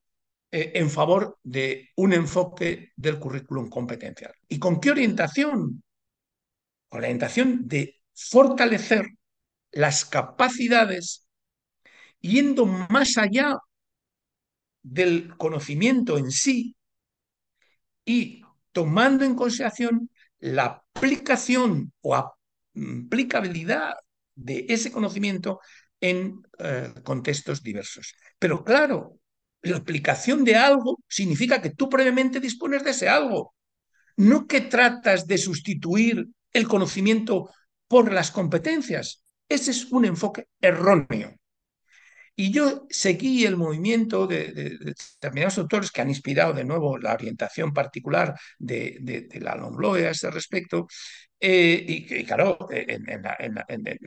eh, 0.56 0.72
en 0.74 0.88
favor 0.88 1.38
de 1.42 1.90
un 1.96 2.14
enfoque 2.14 2.92
del 2.96 3.18
currículum 3.18 3.68
competencial. 3.68 4.32
¿Y 4.48 4.58
con 4.58 4.80
qué 4.80 4.90
orientación? 4.90 5.82
con 6.88 7.00
la 7.00 7.08
orientación 7.08 7.68
de 7.68 8.00
fortalecer 8.14 9.06
las 9.72 10.04
capacidades 10.04 11.26
yendo 12.20 12.64
más 12.64 13.18
allá 13.18 13.58
del 14.82 15.36
conocimiento 15.36 16.16
en 16.16 16.30
sí 16.30 16.74
y 18.04 18.42
tomando 18.72 19.24
en 19.24 19.34
consideración 19.34 20.08
la 20.38 20.84
aplicación 20.94 21.92
o 22.00 22.14
aplicabilidad 22.14 23.94
de 24.34 24.64
ese 24.68 24.92
conocimiento 24.92 25.60
en 26.00 26.42
eh, 26.58 26.94
contextos 27.02 27.62
diversos. 27.62 28.14
Pero 28.38 28.64
claro, 28.64 29.18
la 29.62 29.78
aplicación 29.78 30.44
de 30.44 30.56
algo 30.56 30.98
significa 31.08 31.60
que 31.60 31.70
tú 31.70 31.88
previamente 31.88 32.40
dispones 32.40 32.84
de 32.84 32.90
ese 32.90 33.08
algo, 33.08 33.54
no 34.16 34.46
que 34.46 34.62
tratas 34.62 35.26
de 35.26 35.38
sustituir 35.38 36.28
el 36.52 36.68
conocimiento 36.68 37.50
por 37.88 38.12
las 38.12 38.30
competencias. 38.30 39.22
Ese 39.48 39.70
es 39.70 39.86
un 39.92 40.04
enfoque 40.04 40.48
erróneo. 40.60 41.34
Y 42.38 42.52
yo 42.52 42.86
seguí 42.90 43.46
el 43.46 43.56
movimiento 43.56 44.26
de, 44.26 44.52
determinados 44.52 45.56
autores 45.56 45.90
que 45.90 46.02
han 46.02 46.10
inspirado 46.10 46.52
de 46.52 46.64
nuevo 46.64 46.98
la 46.98 47.14
orientación 47.14 47.72
particular 47.72 48.38
de, 48.58 49.26
la 49.40 49.56
Longloe 49.56 50.06
a 50.06 50.10
ese 50.10 50.30
respecto. 50.30 50.86
Y, 51.38 52.24
claro, 52.24 52.58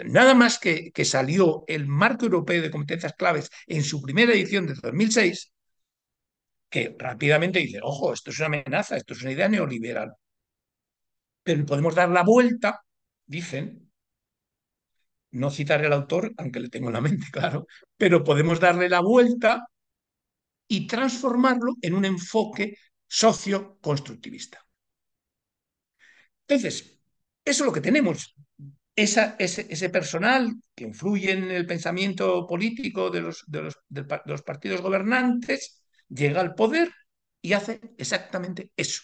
nada 0.05 0.33
más 0.33 0.57
que, 0.59 0.91
que 0.91 1.05
salió 1.05 1.63
el 1.67 1.87
Marco 1.87 2.25
Europeo 2.25 2.61
de 2.61 2.71
Competencias 2.71 3.13
Claves 3.13 3.49
en 3.67 3.83
su 3.83 4.01
primera 4.01 4.33
edición 4.33 4.65
de 4.67 4.73
2006, 4.73 5.51
que 6.69 6.95
rápidamente 6.97 7.59
dice, 7.59 7.79
ojo, 7.83 8.13
esto 8.13 8.31
es 8.31 8.39
una 8.39 8.47
amenaza, 8.47 8.97
esto 8.97 9.13
es 9.13 9.21
una 9.21 9.31
idea 9.31 9.49
neoliberal 9.49 10.13
pero 11.43 11.65
podemos 11.65 11.95
dar 11.95 12.09
la 12.09 12.23
vuelta, 12.23 12.83
dicen, 13.25 13.91
no 15.31 15.49
citaré 15.51 15.87
al 15.87 15.93
autor, 15.93 16.33
aunque 16.37 16.59
le 16.59 16.69
tengo 16.69 16.87
en 16.89 16.93
la 16.93 17.01
mente, 17.01 17.27
claro, 17.31 17.65
pero 17.97 18.23
podemos 18.23 18.59
darle 18.59 18.89
la 18.89 19.01
vuelta 19.01 19.65
y 20.67 20.87
transformarlo 20.87 21.75
en 21.81 21.93
un 21.95 22.05
enfoque 22.05 22.77
socio-constructivista. 23.07 24.65
Entonces, 26.47 26.98
eso 27.45 27.63
es 27.63 27.65
lo 27.65 27.73
que 27.73 27.81
tenemos. 27.81 28.35
ese, 28.95 29.89
personal 29.89 30.53
que 30.75 30.85
influye 30.85 31.31
en 31.31 31.51
el 31.51 31.65
pensamiento 31.65 32.45
político 32.47 33.09
de 33.09 33.21
los, 33.21 33.43
de 33.47 34.05
los 34.25 34.41
partidos 34.41 34.81
gobernantes 34.81 35.83
llega 36.09 36.41
al 36.41 36.55
poder 36.55 36.91
y 37.41 37.53
hace 37.53 37.79
exactamente 37.97 38.71
eso. 38.75 39.01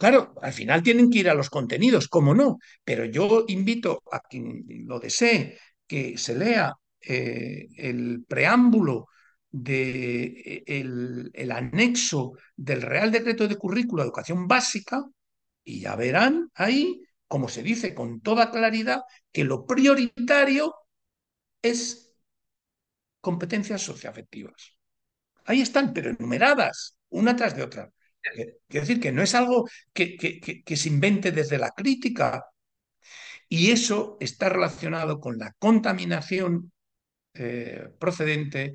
Claro, 0.00 0.34
al 0.40 0.54
final 0.54 0.82
tienen 0.82 1.10
que 1.10 1.18
ir 1.18 1.28
a 1.28 1.34
los 1.34 1.50
contenidos, 1.50 2.08
como 2.08 2.34
no, 2.34 2.58
pero 2.82 3.04
yo 3.04 3.44
invito 3.48 4.02
a 4.10 4.20
quien 4.20 4.64
lo 4.86 4.98
desee 4.98 5.58
que 5.86 6.16
se 6.16 6.38
lea 6.38 6.72
eh, 7.02 7.68
el 7.76 8.24
preámbulo 8.26 9.08
del 9.50 10.32
de 10.32 11.30
el, 11.34 11.52
anexo 11.52 12.32
del 12.56 12.80
Real 12.80 13.10
Decreto 13.12 13.46
de 13.46 13.56
Currículo 13.56 14.02
de 14.02 14.06
Educación 14.06 14.48
Básica 14.48 15.04
y 15.64 15.80
ya 15.80 15.96
verán 15.96 16.50
ahí, 16.54 17.02
como 17.30 17.48
se 17.48 17.62
dice 17.62 17.94
con 17.94 18.20
toda 18.22 18.50
claridad, 18.50 19.02
que 19.30 19.44
lo 19.44 19.64
prioritario 19.64 20.74
es 21.62 22.12
competencias 23.20 23.82
socioafectivas. 23.82 24.76
Ahí 25.44 25.60
están, 25.60 25.92
pero 25.92 26.10
enumeradas, 26.10 26.96
una 27.08 27.36
tras 27.36 27.54
de 27.54 27.62
otra. 27.62 27.92
Quiero 28.66 28.84
decir 28.84 28.98
que 28.98 29.12
no 29.12 29.22
es 29.22 29.36
algo 29.36 29.68
que, 29.92 30.16
que, 30.16 30.76
se 30.76 30.88
invente 30.88 31.30
desde 31.30 31.56
la 31.56 31.70
crítica. 31.70 32.46
Y 33.48 33.70
eso 33.70 34.16
está 34.18 34.48
relacionado 34.48 35.20
con 35.20 35.38
la 35.38 35.52
contaminación 35.60 36.72
eh, 37.34 37.90
procedente 38.00 38.72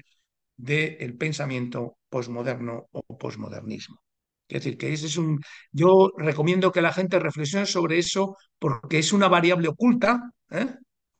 del 0.56 1.18
pensamiento 1.18 1.98
posmoderno 2.08 2.88
o 2.94 3.18
posmodernismo. 3.18 4.05
Es 4.48 4.64
decir, 4.64 4.78
que 4.78 4.94
ese 4.94 5.08
es 5.08 5.18
un. 5.18 5.42
Yo 5.72 6.12
recomiendo 6.18 6.72
que 6.72 6.82
la 6.82 6.94
gente 6.94 7.20
reflexione 7.20 7.66
sobre 7.66 7.98
eso 7.98 8.38
porque 8.60 9.00
es 9.00 9.12
una 9.12 9.28
variable 9.28 9.68
oculta, 9.68 10.32
¿eh? 10.52 10.68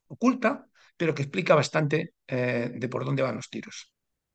oculta, 0.08 0.66
pero 0.96 1.14
que 1.14 1.22
explica 1.22 1.54
bastante 1.54 2.14
eh, 2.26 2.70
de 2.72 2.88
por 2.88 3.04
dónde 3.04 3.22
van 3.22 3.36
los 3.36 3.50
tiros. 3.50 3.92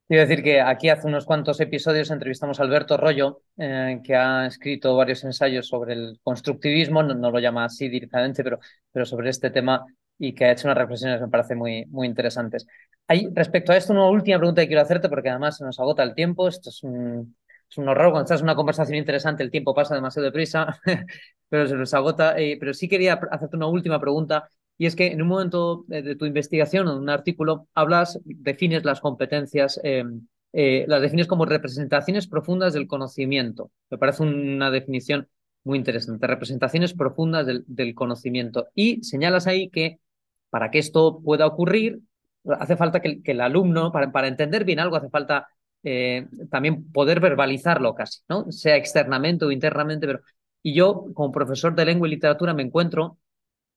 Quiero 0.08 0.28
decir 0.28 0.44
que 0.44 0.60
aquí 0.60 0.90
hace 0.90 1.08
unos 1.08 1.24
cuantos 1.24 1.62
episodios 1.62 2.12
entrevistamos 2.12 2.60
a 2.60 2.64
Alberto 2.64 2.98
Rollo, 2.98 3.44
eh, 3.56 4.02
que 4.04 4.14
ha 4.14 4.46
escrito 4.46 4.94
varios 4.98 5.24
ensayos 5.24 5.68
sobre 5.68 5.94
el 5.94 6.20
constructivismo, 6.22 7.02
no, 7.02 7.32
lo 7.32 7.40
llama 7.40 7.64
así 7.64 7.88
directamente, 7.88 8.44
pero, 8.44 8.60
pero 8.92 9.06
sobre 9.06 9.30
este 9.30 9.52
tema 9.52 9.86
y 10.20 10.36
que 10.36 10.46
ha 10.46 10.52
hecho 10.52 10.68
unas 10.68 10.78
reflexiones 10.78 11.18
que 11.18 11.26
me 11.26 11.32
parecen 11.32 11.58
muy, 11.58 11.86
muy 11.86 12.08
interesantes. 12.08 12.68
Respecto 13.34 13.72
a 13.72 13.78
esto, 13.78 13.94
una 13.94 14.06
última 14.10 14.38
pregunta 14.38 14.62
que 14.62 14.68
quiero 14.68 14.82
hacerte, 14.82 15.10
porque 15.10 15.30
además 15.30 15.58
se 15.58 15.64
nos 15.66 15.80
agota 15.80 16.04
el 16.04 16.14
tiempo. 16.14 16.48
Esto 16.48 16.70
es 16.70 16.84
un, 16.84 17.36
es 17.72 17.78
un 17.78 17.88
horror. 17.88 18.12
Cuando 18.12 18.26
estás 18.26 18.42
en 18.42 18.46
una 18.46 18.56
conversación 18.56 18.98
interesante, 18.98 19.44
el 19.44 19.52
tiempo 19.52 19.74
pasa 19.74 19.96
demasiado 19.96 20.26
deprisa, 20.26 20.80
pero 21.50 21.68
se 21.68 21.76
nos 21.76 21.94
agota. 21.94 22.38
Eh, 22.38 22.58
pero 22.60 22.74
sí 22.74 22.88
quería 22.88 23.14
hacerte 23.32 23.56
una 23.56 23.68
última 23.68 24.00
pregunta 24.00 24.50
y 24.78 24.88
es 24.88 24.96
que 24.96 25.12
en 25.12 25.22
un 25.22 25.28
momento 25.28 25.86
de, 25.88 26.16
tu 26.16 26.26
investigación 26.26 26.88
o 26.88 26.94
en 26.94 26.98
un 26.98 27.10
artículo 27.10 27.68
hablas, 27.76 28.20
defines 28.26 28.84
las 28.84 29.00
competencias, 29.00 29.80
eh, 29.84 30.04
eh, 30.54 30.86
las 30.88 31.02
defines 31.02 31.28
como 31.28 31.46
representaciones 31.46 32.28
profundas 32.28 32.74
del 32.74 32.88
conocimiento. 32.88 33.72
Me 33.92 34.00
parece 34.00 34.24
una 34.24 34.72
definición 34.72 35.28
muy 35.64 35.78
interesante, 35.78 36.26
representaciones 36.26 36.94
profundas 36.96 37.46
del, 37.46 37.94
conocimiento. 37.96 38.70
Y 38.74 39.04
señalas 39.04 39.46
ahí 39.46 39.70
que 39.70 40.00
para 40.50 40.72
que 40.72 40.80
esto 40.80 41.22
pueda 41.24 41.46
ocurrir, 41.46 42.00
hace 42.60 42.76
falta 42.76 43.02
que, 43.02 43.22
el 43.24 43.42
alumno, 43.42 43.92
para, 43.92 44.28
entender 44.28 44.66
bien 44.66 44.80
algo, 44.80 44.96
hace 44.96 45.10
falta 45.10 45.48
eh, 45.84 46.28
también 46.50 46.92
poder 46.92 47.20
verbalizarlo 47.20 47.96
casi, 47.96 48.22
¿no? 48.30 48.52
Sea 48.52 48.76
externamente 48.76 49.46
o 49.46 49.52
internamente, 49.52 50.08
pero 50.08 50.22
Y 50.64 50.74
yo, 50.76 51.08
como 51.14 51.32
profesor 51.32 51.76
de 51.76 51.86
lengua 51.86 52.08
y 52.08 52.12
literatura, 52.12 52.54
me 52.54 52.64
encuentro 52.64 53.18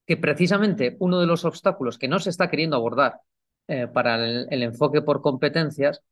que 0.07 0.17
precisamente 0.17 0.97
uno 1.01 1.21
de 1.21 1.27
los 1.27 1.45
obstáculos 1.45 1.99
que 1.99 2.09
no 2.09 2.19
se 2.19 2.31
está 2.31 2.51
queriendo 2.51 2.77
abordar 2.77 3.21
eh, 3.69 3.89
para 3.89 4.17
el, 4.17 4.63
enfoque 4.63 5.03
por 5.03 5.23
competencias 5.23 6.03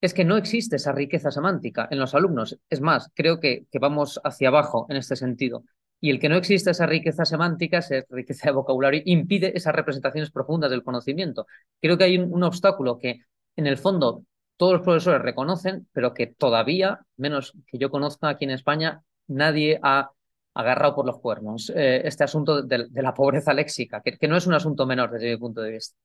es 0.00 0.14
que 0.14 0.24
no 0.24 0.36
existe 0.36 0.76
esa 0.76 0.92
riqueza 0.92 1.30
semántica 1.30 1.88
en 1.90 1.98
los 1.98 2.14
alumnos. 2.14 2.58
Es 2.70 2.80
más, 2.80 3.10
creo 3.14 3.40
que, 3.40 3.66
vamos 3.80 4.20
hacia 4.24 4.48
abajo 4.48 4.86
en 4.90 4.96
este 4.96 5.16
sentido. 5.16 5.64
Y 6.00 6.10
el 6.10 6.18
que 6.20 6.28
no 6.28 6.36
existe 6.36 6.70
esa 6.70 6.86
riqueza 6.86 7.24
semántica, 7.24 7.78
esa 7.78 8.04
riqueza 8.10 8.48
de 8.48 8.52
vocabulario, 8.54 9.02
impide 9.04 9.56
esas 9.56 9.74
representaciones 9.74 10.30
profundas 10.32 10.70
del 10.70 10.82
conocimiento. 10.82 11.46
Creo 11.80 11.98
que 11.98 12.04
hay 12.04 12.18
un 12.18 12.42
obstáculo 12.42 12.98
que, 12.98 13.20
en 13.56 13.66
el 13.66 13.78
fondo, 13.78 14.24
todos 14.56 14.74
los 14.74 14.82
profesores 14.82 15.22
reconocen, 15.22 15.88
pero 15.92 16.14
que 16.14 16.26
todavía, 16.26 17.00
menos 17.16 17.54
que 17.66 17.78
yo 17.78 17.90
conozca 17.90 18.28
aquí 18.28 18.44
en 18.44 18.52
España, 18.52 19.02
nadie 19.26 19.78
ha 19.82 20.10
agarrado 20.54 20.94
por 20.94 21.06
los 21.06 21.18
cuernos 21.18 21.72
eh, 21.74 22.02
este 22.04 22.24
asunto 22.24 22.62
de, 22.62 22.88
la 22.92 23.14
pobreza 23.14 23.54
léxica, 23.54 24.02
que, 24.02 24.28
no 24.28 24.36
es 24.36 24.46
un 24.46 24.54
asunto 24.54 24.86
menor 24.86 25.10
desde 25.10 25.30
mi 25.30 25.36
punto 25.38 25.62
de 25.62 25.72
vista. 25.72 25.96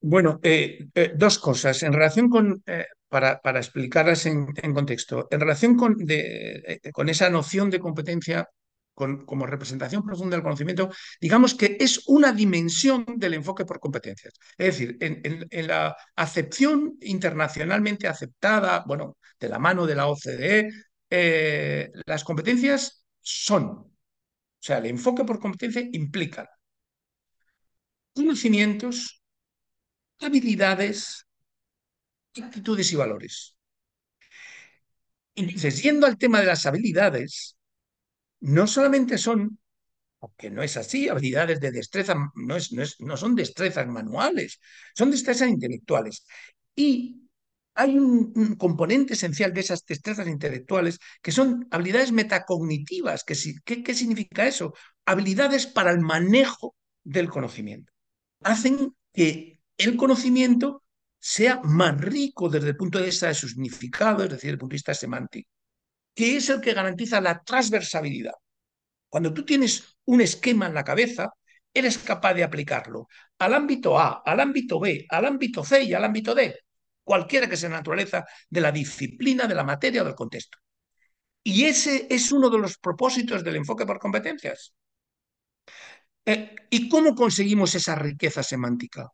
Bueno, 0.00 0.38
eh, 0.42 0.86
eh, 0.94 1.12
dos 1.16 1.38
cosas. 1.38 1.82
En 1.82 1.92
relación 1.92 2.28
con, 2.28 2.62
para, 3.08 3.40
para, 3.40 3.58
explicarlas 3.58 4.26
en, 4.26 4.52
contexto, 4.74 5.28
en 5.30 5.40
relación 5.40 5.76
con, 5.76 5.96
con 6.92 7.08
esa 7.08 7.30
noción 7.30 7.70
de 7.70 7.80
competencia 7.80 8.48
como 8.94 9.46
representación 9.46 10.04
profunda 10.04 10.36
del 10.36 10.42
conocimiento, 10.42 10.90
digamos 11.20 11.54
que 11.54 11.76
es 11.80 12.06
una 12.06 12.32
dimensión 12.32 13.04
del 13.16 13.34
enfoque 13.34 13.64
por 13.64 13.80
competencias. 13.80 14.34
Es 14.56 14.66
decir, 14.66 14.96
en, 15.00 15.66
la 15.66 15.96
acepción 16.16 16.96
internacionalmente 17.00 18.06
aceptada, 18.08 18.84
bueno, 18.86 19.16
de 19.38 19.48
la 19.48 19.58
mano 19.58 19.86
de 19.86 19.94
la 19.96 20.06
OCDE, 20.06 20.70
eh, 21.10 21.90
las 22.06 22.24
competencias 22.24 23.04
son, 23.20 23.64
o 23.66 23.90
sea, 24.60 24.78
el 24.78 24.86
enfoque 24.86 25.24
por 25.24 25.40
competencia 25.40 25.82
implica 25.92 26.48
conocimientos, 28.14 29.22
habilidades, 30.20 31.26
actitudes 32.40 32.92
y 32.92 32.96
valores. 32.96 33.56
Entonces, 35.34 35.82
yendo 35.82 36.06
al 36.06 36.16
tema 36.16 36.40
de 36.40 36.46
las 36.46 36.64
habilidades, 36.64 37.56
no 38.44 38.66
solamente 38.66 39.16
son, 39.16 39.58
aunque 40.20 40.50
no 40.50 40.62
es 40.62 40.76
así, 40.76 41.08
habilidades 41.08 41.60
de 41.60 41.70
destreza, 41.70 42.14
no, 42.34 42.56
es, 42.56 42.72
no, 43.00 43.16
son 43.16 43.34
destrezas 43.34 43.86
manuales, 43.86 44.60
son 44.94 45.10
destrezas 45.10 45.48
intelectuales. 45.48 46.26
Y 46.76 47.22
hay 47.74 47.98
un, 47.98 48.56
componente 48.56 49.14
esencial 49.14 49.54
de 49.54 49.60
esas 49.60 49.84
destrezas 49.86 50.28
intelectuales 50.28 50.98
que 51.22 51.32
son 51.32 51.66
habilidades 51.70 52.12
metacognitivas. 52.12 53.24
¿Qué, 53.24 53.82
qué 53.82 53.94
significa 53.94 54.46
eso? 54.46 54.74
Habilidades 55.06 55.66
para 55.66 55.90
el 55.90 56.00
manejo 56.00 56.76
del 57.02 57.30
conocimiento. 57.30 57.92
Hacen 58.42 58.94
que 59.14 59.60
el 59.78 59.96
conocimiento 59.96 60.82
sea 61.18 61.60
más 61.64 61.98
rico 61.98 62.50
desde 62.50 62.68
el 62.68 62.76
punto 62.76 62.98
de 62.98 63.06
vista 63.06 63.28
de 63.28 63.34
su 63.34 63.48
significado, 63.48 64.22
es 64.22 64.28
decir, 64.28 64.42
desde 64.42 64.50
el 64.50 64.58
punto 64.58 64.74
de 64.74 64.76
vista 64.76 64.92
semántico 64.94 65.53
que 66.14 66.36
es 66.36 66.48
el 66.50 66.60
que 66.60 66.74
garantiza 66.74 67.20
la 67.20 67.42
transversabilidad. 67.42 68.34
Cuando 69.08 69.32
tú 69.34 69.44
tienes 69.44 69.98
un 70.06 70.20
esquema 70.20 70.66
en 70.66 70.74
la 70.74 70.84
cabeza, 70.84 71.30
eres 71.72 71.98
capaz 71.98 72.34
de 72.34 72.44
aplicarlo 72.44 73.08
al 73.38 73.54
ámbito 73.54 73.98
A, 73.98 74.22
al 74.24 74.40
ámbito 74.40 74.80
B, 74.80 75.06
al 75.08 75.26
ámbito 75.26 75.64
C 75.64 75.82
y 75.82 75.94
al 75.94 76.04
ámbito 76.04 76.34
D, 76.34 76.60
cualquiera 77.02 77.48
que 77.48 77.56
sea 77.56 77.70
la 77.70 77.76
naturaleza 77.76 78.24
de 78.48 78.60
la 78.60 78.72
disciplina, 78.72 79.46
de 79.46 79.54
la 79.54 79.64
materia 79.64 80.02
o 80.02 80.04
del 80.04 80.14
contexto. 80.14 80.58
Y 81.42 81.64
ese 81.64 82.06
es 82.10 82.32
uno 82.32 82.50
de 82.50 82.58
los 82.58 82.78
propósitos 82.78 83.44
del 83.44 83.56
enfoque 83.56 83.86
por 83.86 83.98
competencias. 83.98 84.74
Eh, 86.26 86.54
¿Y 86.70 86.88
cómo 86.88 87.14
conseguimos 87.14 87.74
esa 87.74 87.94
riqueza 87.94 88.42
semántica? 88.42 89.10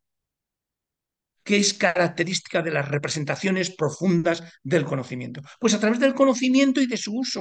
Que 1.43 1.57
es 1.57 1.74
característica 1.74 2.62
de 2.62 2.70
las 2.70 2.88
representaciones 2.88 3.74
profundas 3.74 4.43
del 4.62 4.84
conocimiento? 4.84 5.41
Pues 5.59 5.74
a 5.74 5.80
través 5.80 6.01
del 6.01 6.14
conocimiento 6.14 6.80
y 6.80 6.86
de 6.86 6.97
su 6.97 7.16
uso. 7.16 7.41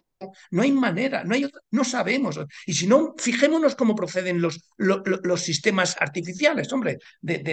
No 0.52 0.62
hay 0.62 0.72
manera, 0.72 1.24
no, 1.24 1.34
hay, 1.34 1.50
no 1.72 1.84
sabemos. 1.84 2.39
Y 2.66 2.74
si 2.74 2.88
no, 2.88 3.16
fijémonos 3.18 3.76
cómo 3.76 3.95
proceden 3.95 4.41
los, 4.41 4.60
los, 4.78 5.41
sistemas 5.41 5.95
artificiales, 6.00 6.72
hombre, 6.74 6.97
del, 7.22 7.43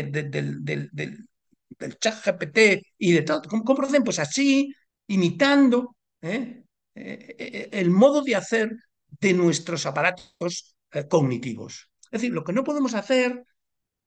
chat 2.01 2.25
GPT 2.25 2.83
y 2.99 3.13
de 3.13 3.23
todo. 3.23 3.43
¿Cómo, 3.43 3.75
proceden? 3.75 4.03
Pues 4.03 4.19
así, 4.19 4.75
imitando 5.07 5.97
¿eh? 6.23 6.63
Eh, 6.95 7.37
eh, 7.39 7.69
el 7.73 7.91
modo 7.91 8.23
de 8.23 8.37
hacer 8.37 8.73
de 9.21 9.33
nuestros 9.33 9.87
aparatos 9.87 10.77
cognitivos. 11.09 11.91
Es 12.11 12.23
decir, 12.23 12.33
lo 12.33 12.43
que 12.43 12.53
no 12.53 12.65
podemos 12.65 12.95
hacer 12.95 13.45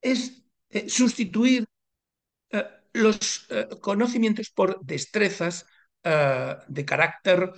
es 0.02 0.44
sustituir 0.88 1.66
eh, 2.52 2.66
los 2.93 3.45
eh, 3.50 3.68
conocimientos 3.82 4.50
por 4.50 4.80
destrezas 4.84 5.66
eh, 6.04 6.56
de 6.68 6.86
carácter 6.86 7.52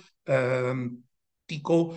tico, 1.46 1.96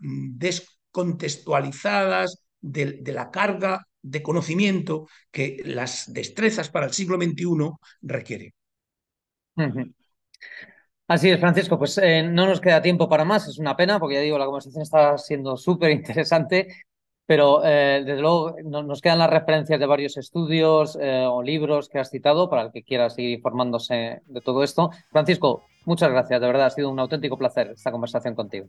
descontextualizadas 0.00 2.42
de, 2.60 3.00
la 3.06 3.30
carga 3.30 3.86
de 4.02 4.20
conocimiento 4.20 5.06
que 5.30 5.62
las 5.64 6.12
destrezas 6.12 6.70
para 6.70 6.86
el 6.86 6.92
siglo 6.92 7.16
XXI 7.16 7.70
requieren. 8.02 8.52
Así 11.06 11.30
es, 11.30 11.38
Francisco. 11.38 11.78
Pues 11.78 11.98
no 11.98 12.46
nos 12.46 12.60
queda 12.60 12.82
tiempo 12.82 13.08
para 13.08 13.24
más. 13.24 13.46
Es 13.46 13.58
una 13.58 13.76
pena 13.76 14.00
porque 14.00 14.16
ya 14.16 14.22
digo, 14.22 14.38
la 14.38 14.46
conversación 14.46 14.82
está 14.82 15.16
siendo 15.16 15.56
súper 15.56 15.92
interesante. 15.92 16.66
Pero 17.30 17.64
eh, 17.64 18.02
desde 18.04 18.20
luego 18.20 18.56
nos 18.60 19.00
quedan 19.00 19.20
las 19.20 19.30
referencias 19.30 19.78
de 19.78 19.86
varios 19.86 20.16
estudios 20.16 20.98
eh, 21.00 21.24
o 21.30 21.44
libros 21.44 21.88
que 21.88 22.00
has 22.00 22.10
citado 22.10 22.50
para 22.50 22.62
el 22.62 22.72
que 22.72 22.82
quiera 22.82 23.08
seguir 23.08 23.30
informándose 23.36 24.22
de 24.26 24.40
todo 24.40 24.64
esto. 24.64 24.90
Francisco, 25.12 25.62
muchas 25.84 26.10
gracias, 26.10 26.40
de 26.40 26.46
verdad 26.48 26.66
ha 26.66 26.70
sido 26.70 26.90
un 26.90 26.98
auténtico 26.98 27.38
placer 27.38 27.68
esta 27.68 27.92
conversación 27.92 28.34
contigo. 28.34 28.66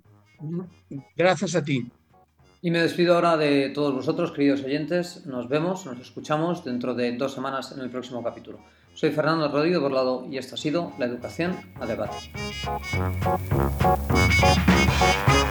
Gracias 1.18 1.56
a 1.56 1.64
ti. 1.64 1.90
Y 2.62 2.70
me 2.70 2.78
despido 2.78 3.16
ahora 3.16 3.36
de 3.36 3.70
todos 3.70 3.96
vosotros, 3.96 4.32
queridos 4.32 4.64
oyentes. 4.64 5.26
Nos 5.26 5.50
vemos, 5.50 5.88
nos 5.88 6.00
escuchamos 6.00 6.64
dentro 6.64 6.94
de 6.94 7.18
dos 7.18 7.34
semanas 7.34 7.72
en 7.76 7.82
el 7.82 7.90
próximo 7.90 8.22
capítulo. 8.22 8.60
Soy 8.94 9.10
Fernando 9.10 9.48
Rodríguez 9.48 9.80
Borlado 9.80 10.28
y 10.30 10.38
esto 10.38 10.54
ha 10.54 10.60
sido 10.60 10.94
La 11.00 11.08
Educación 11.08 11.58
a 11.80 11.88
Debate. 11.88 12.16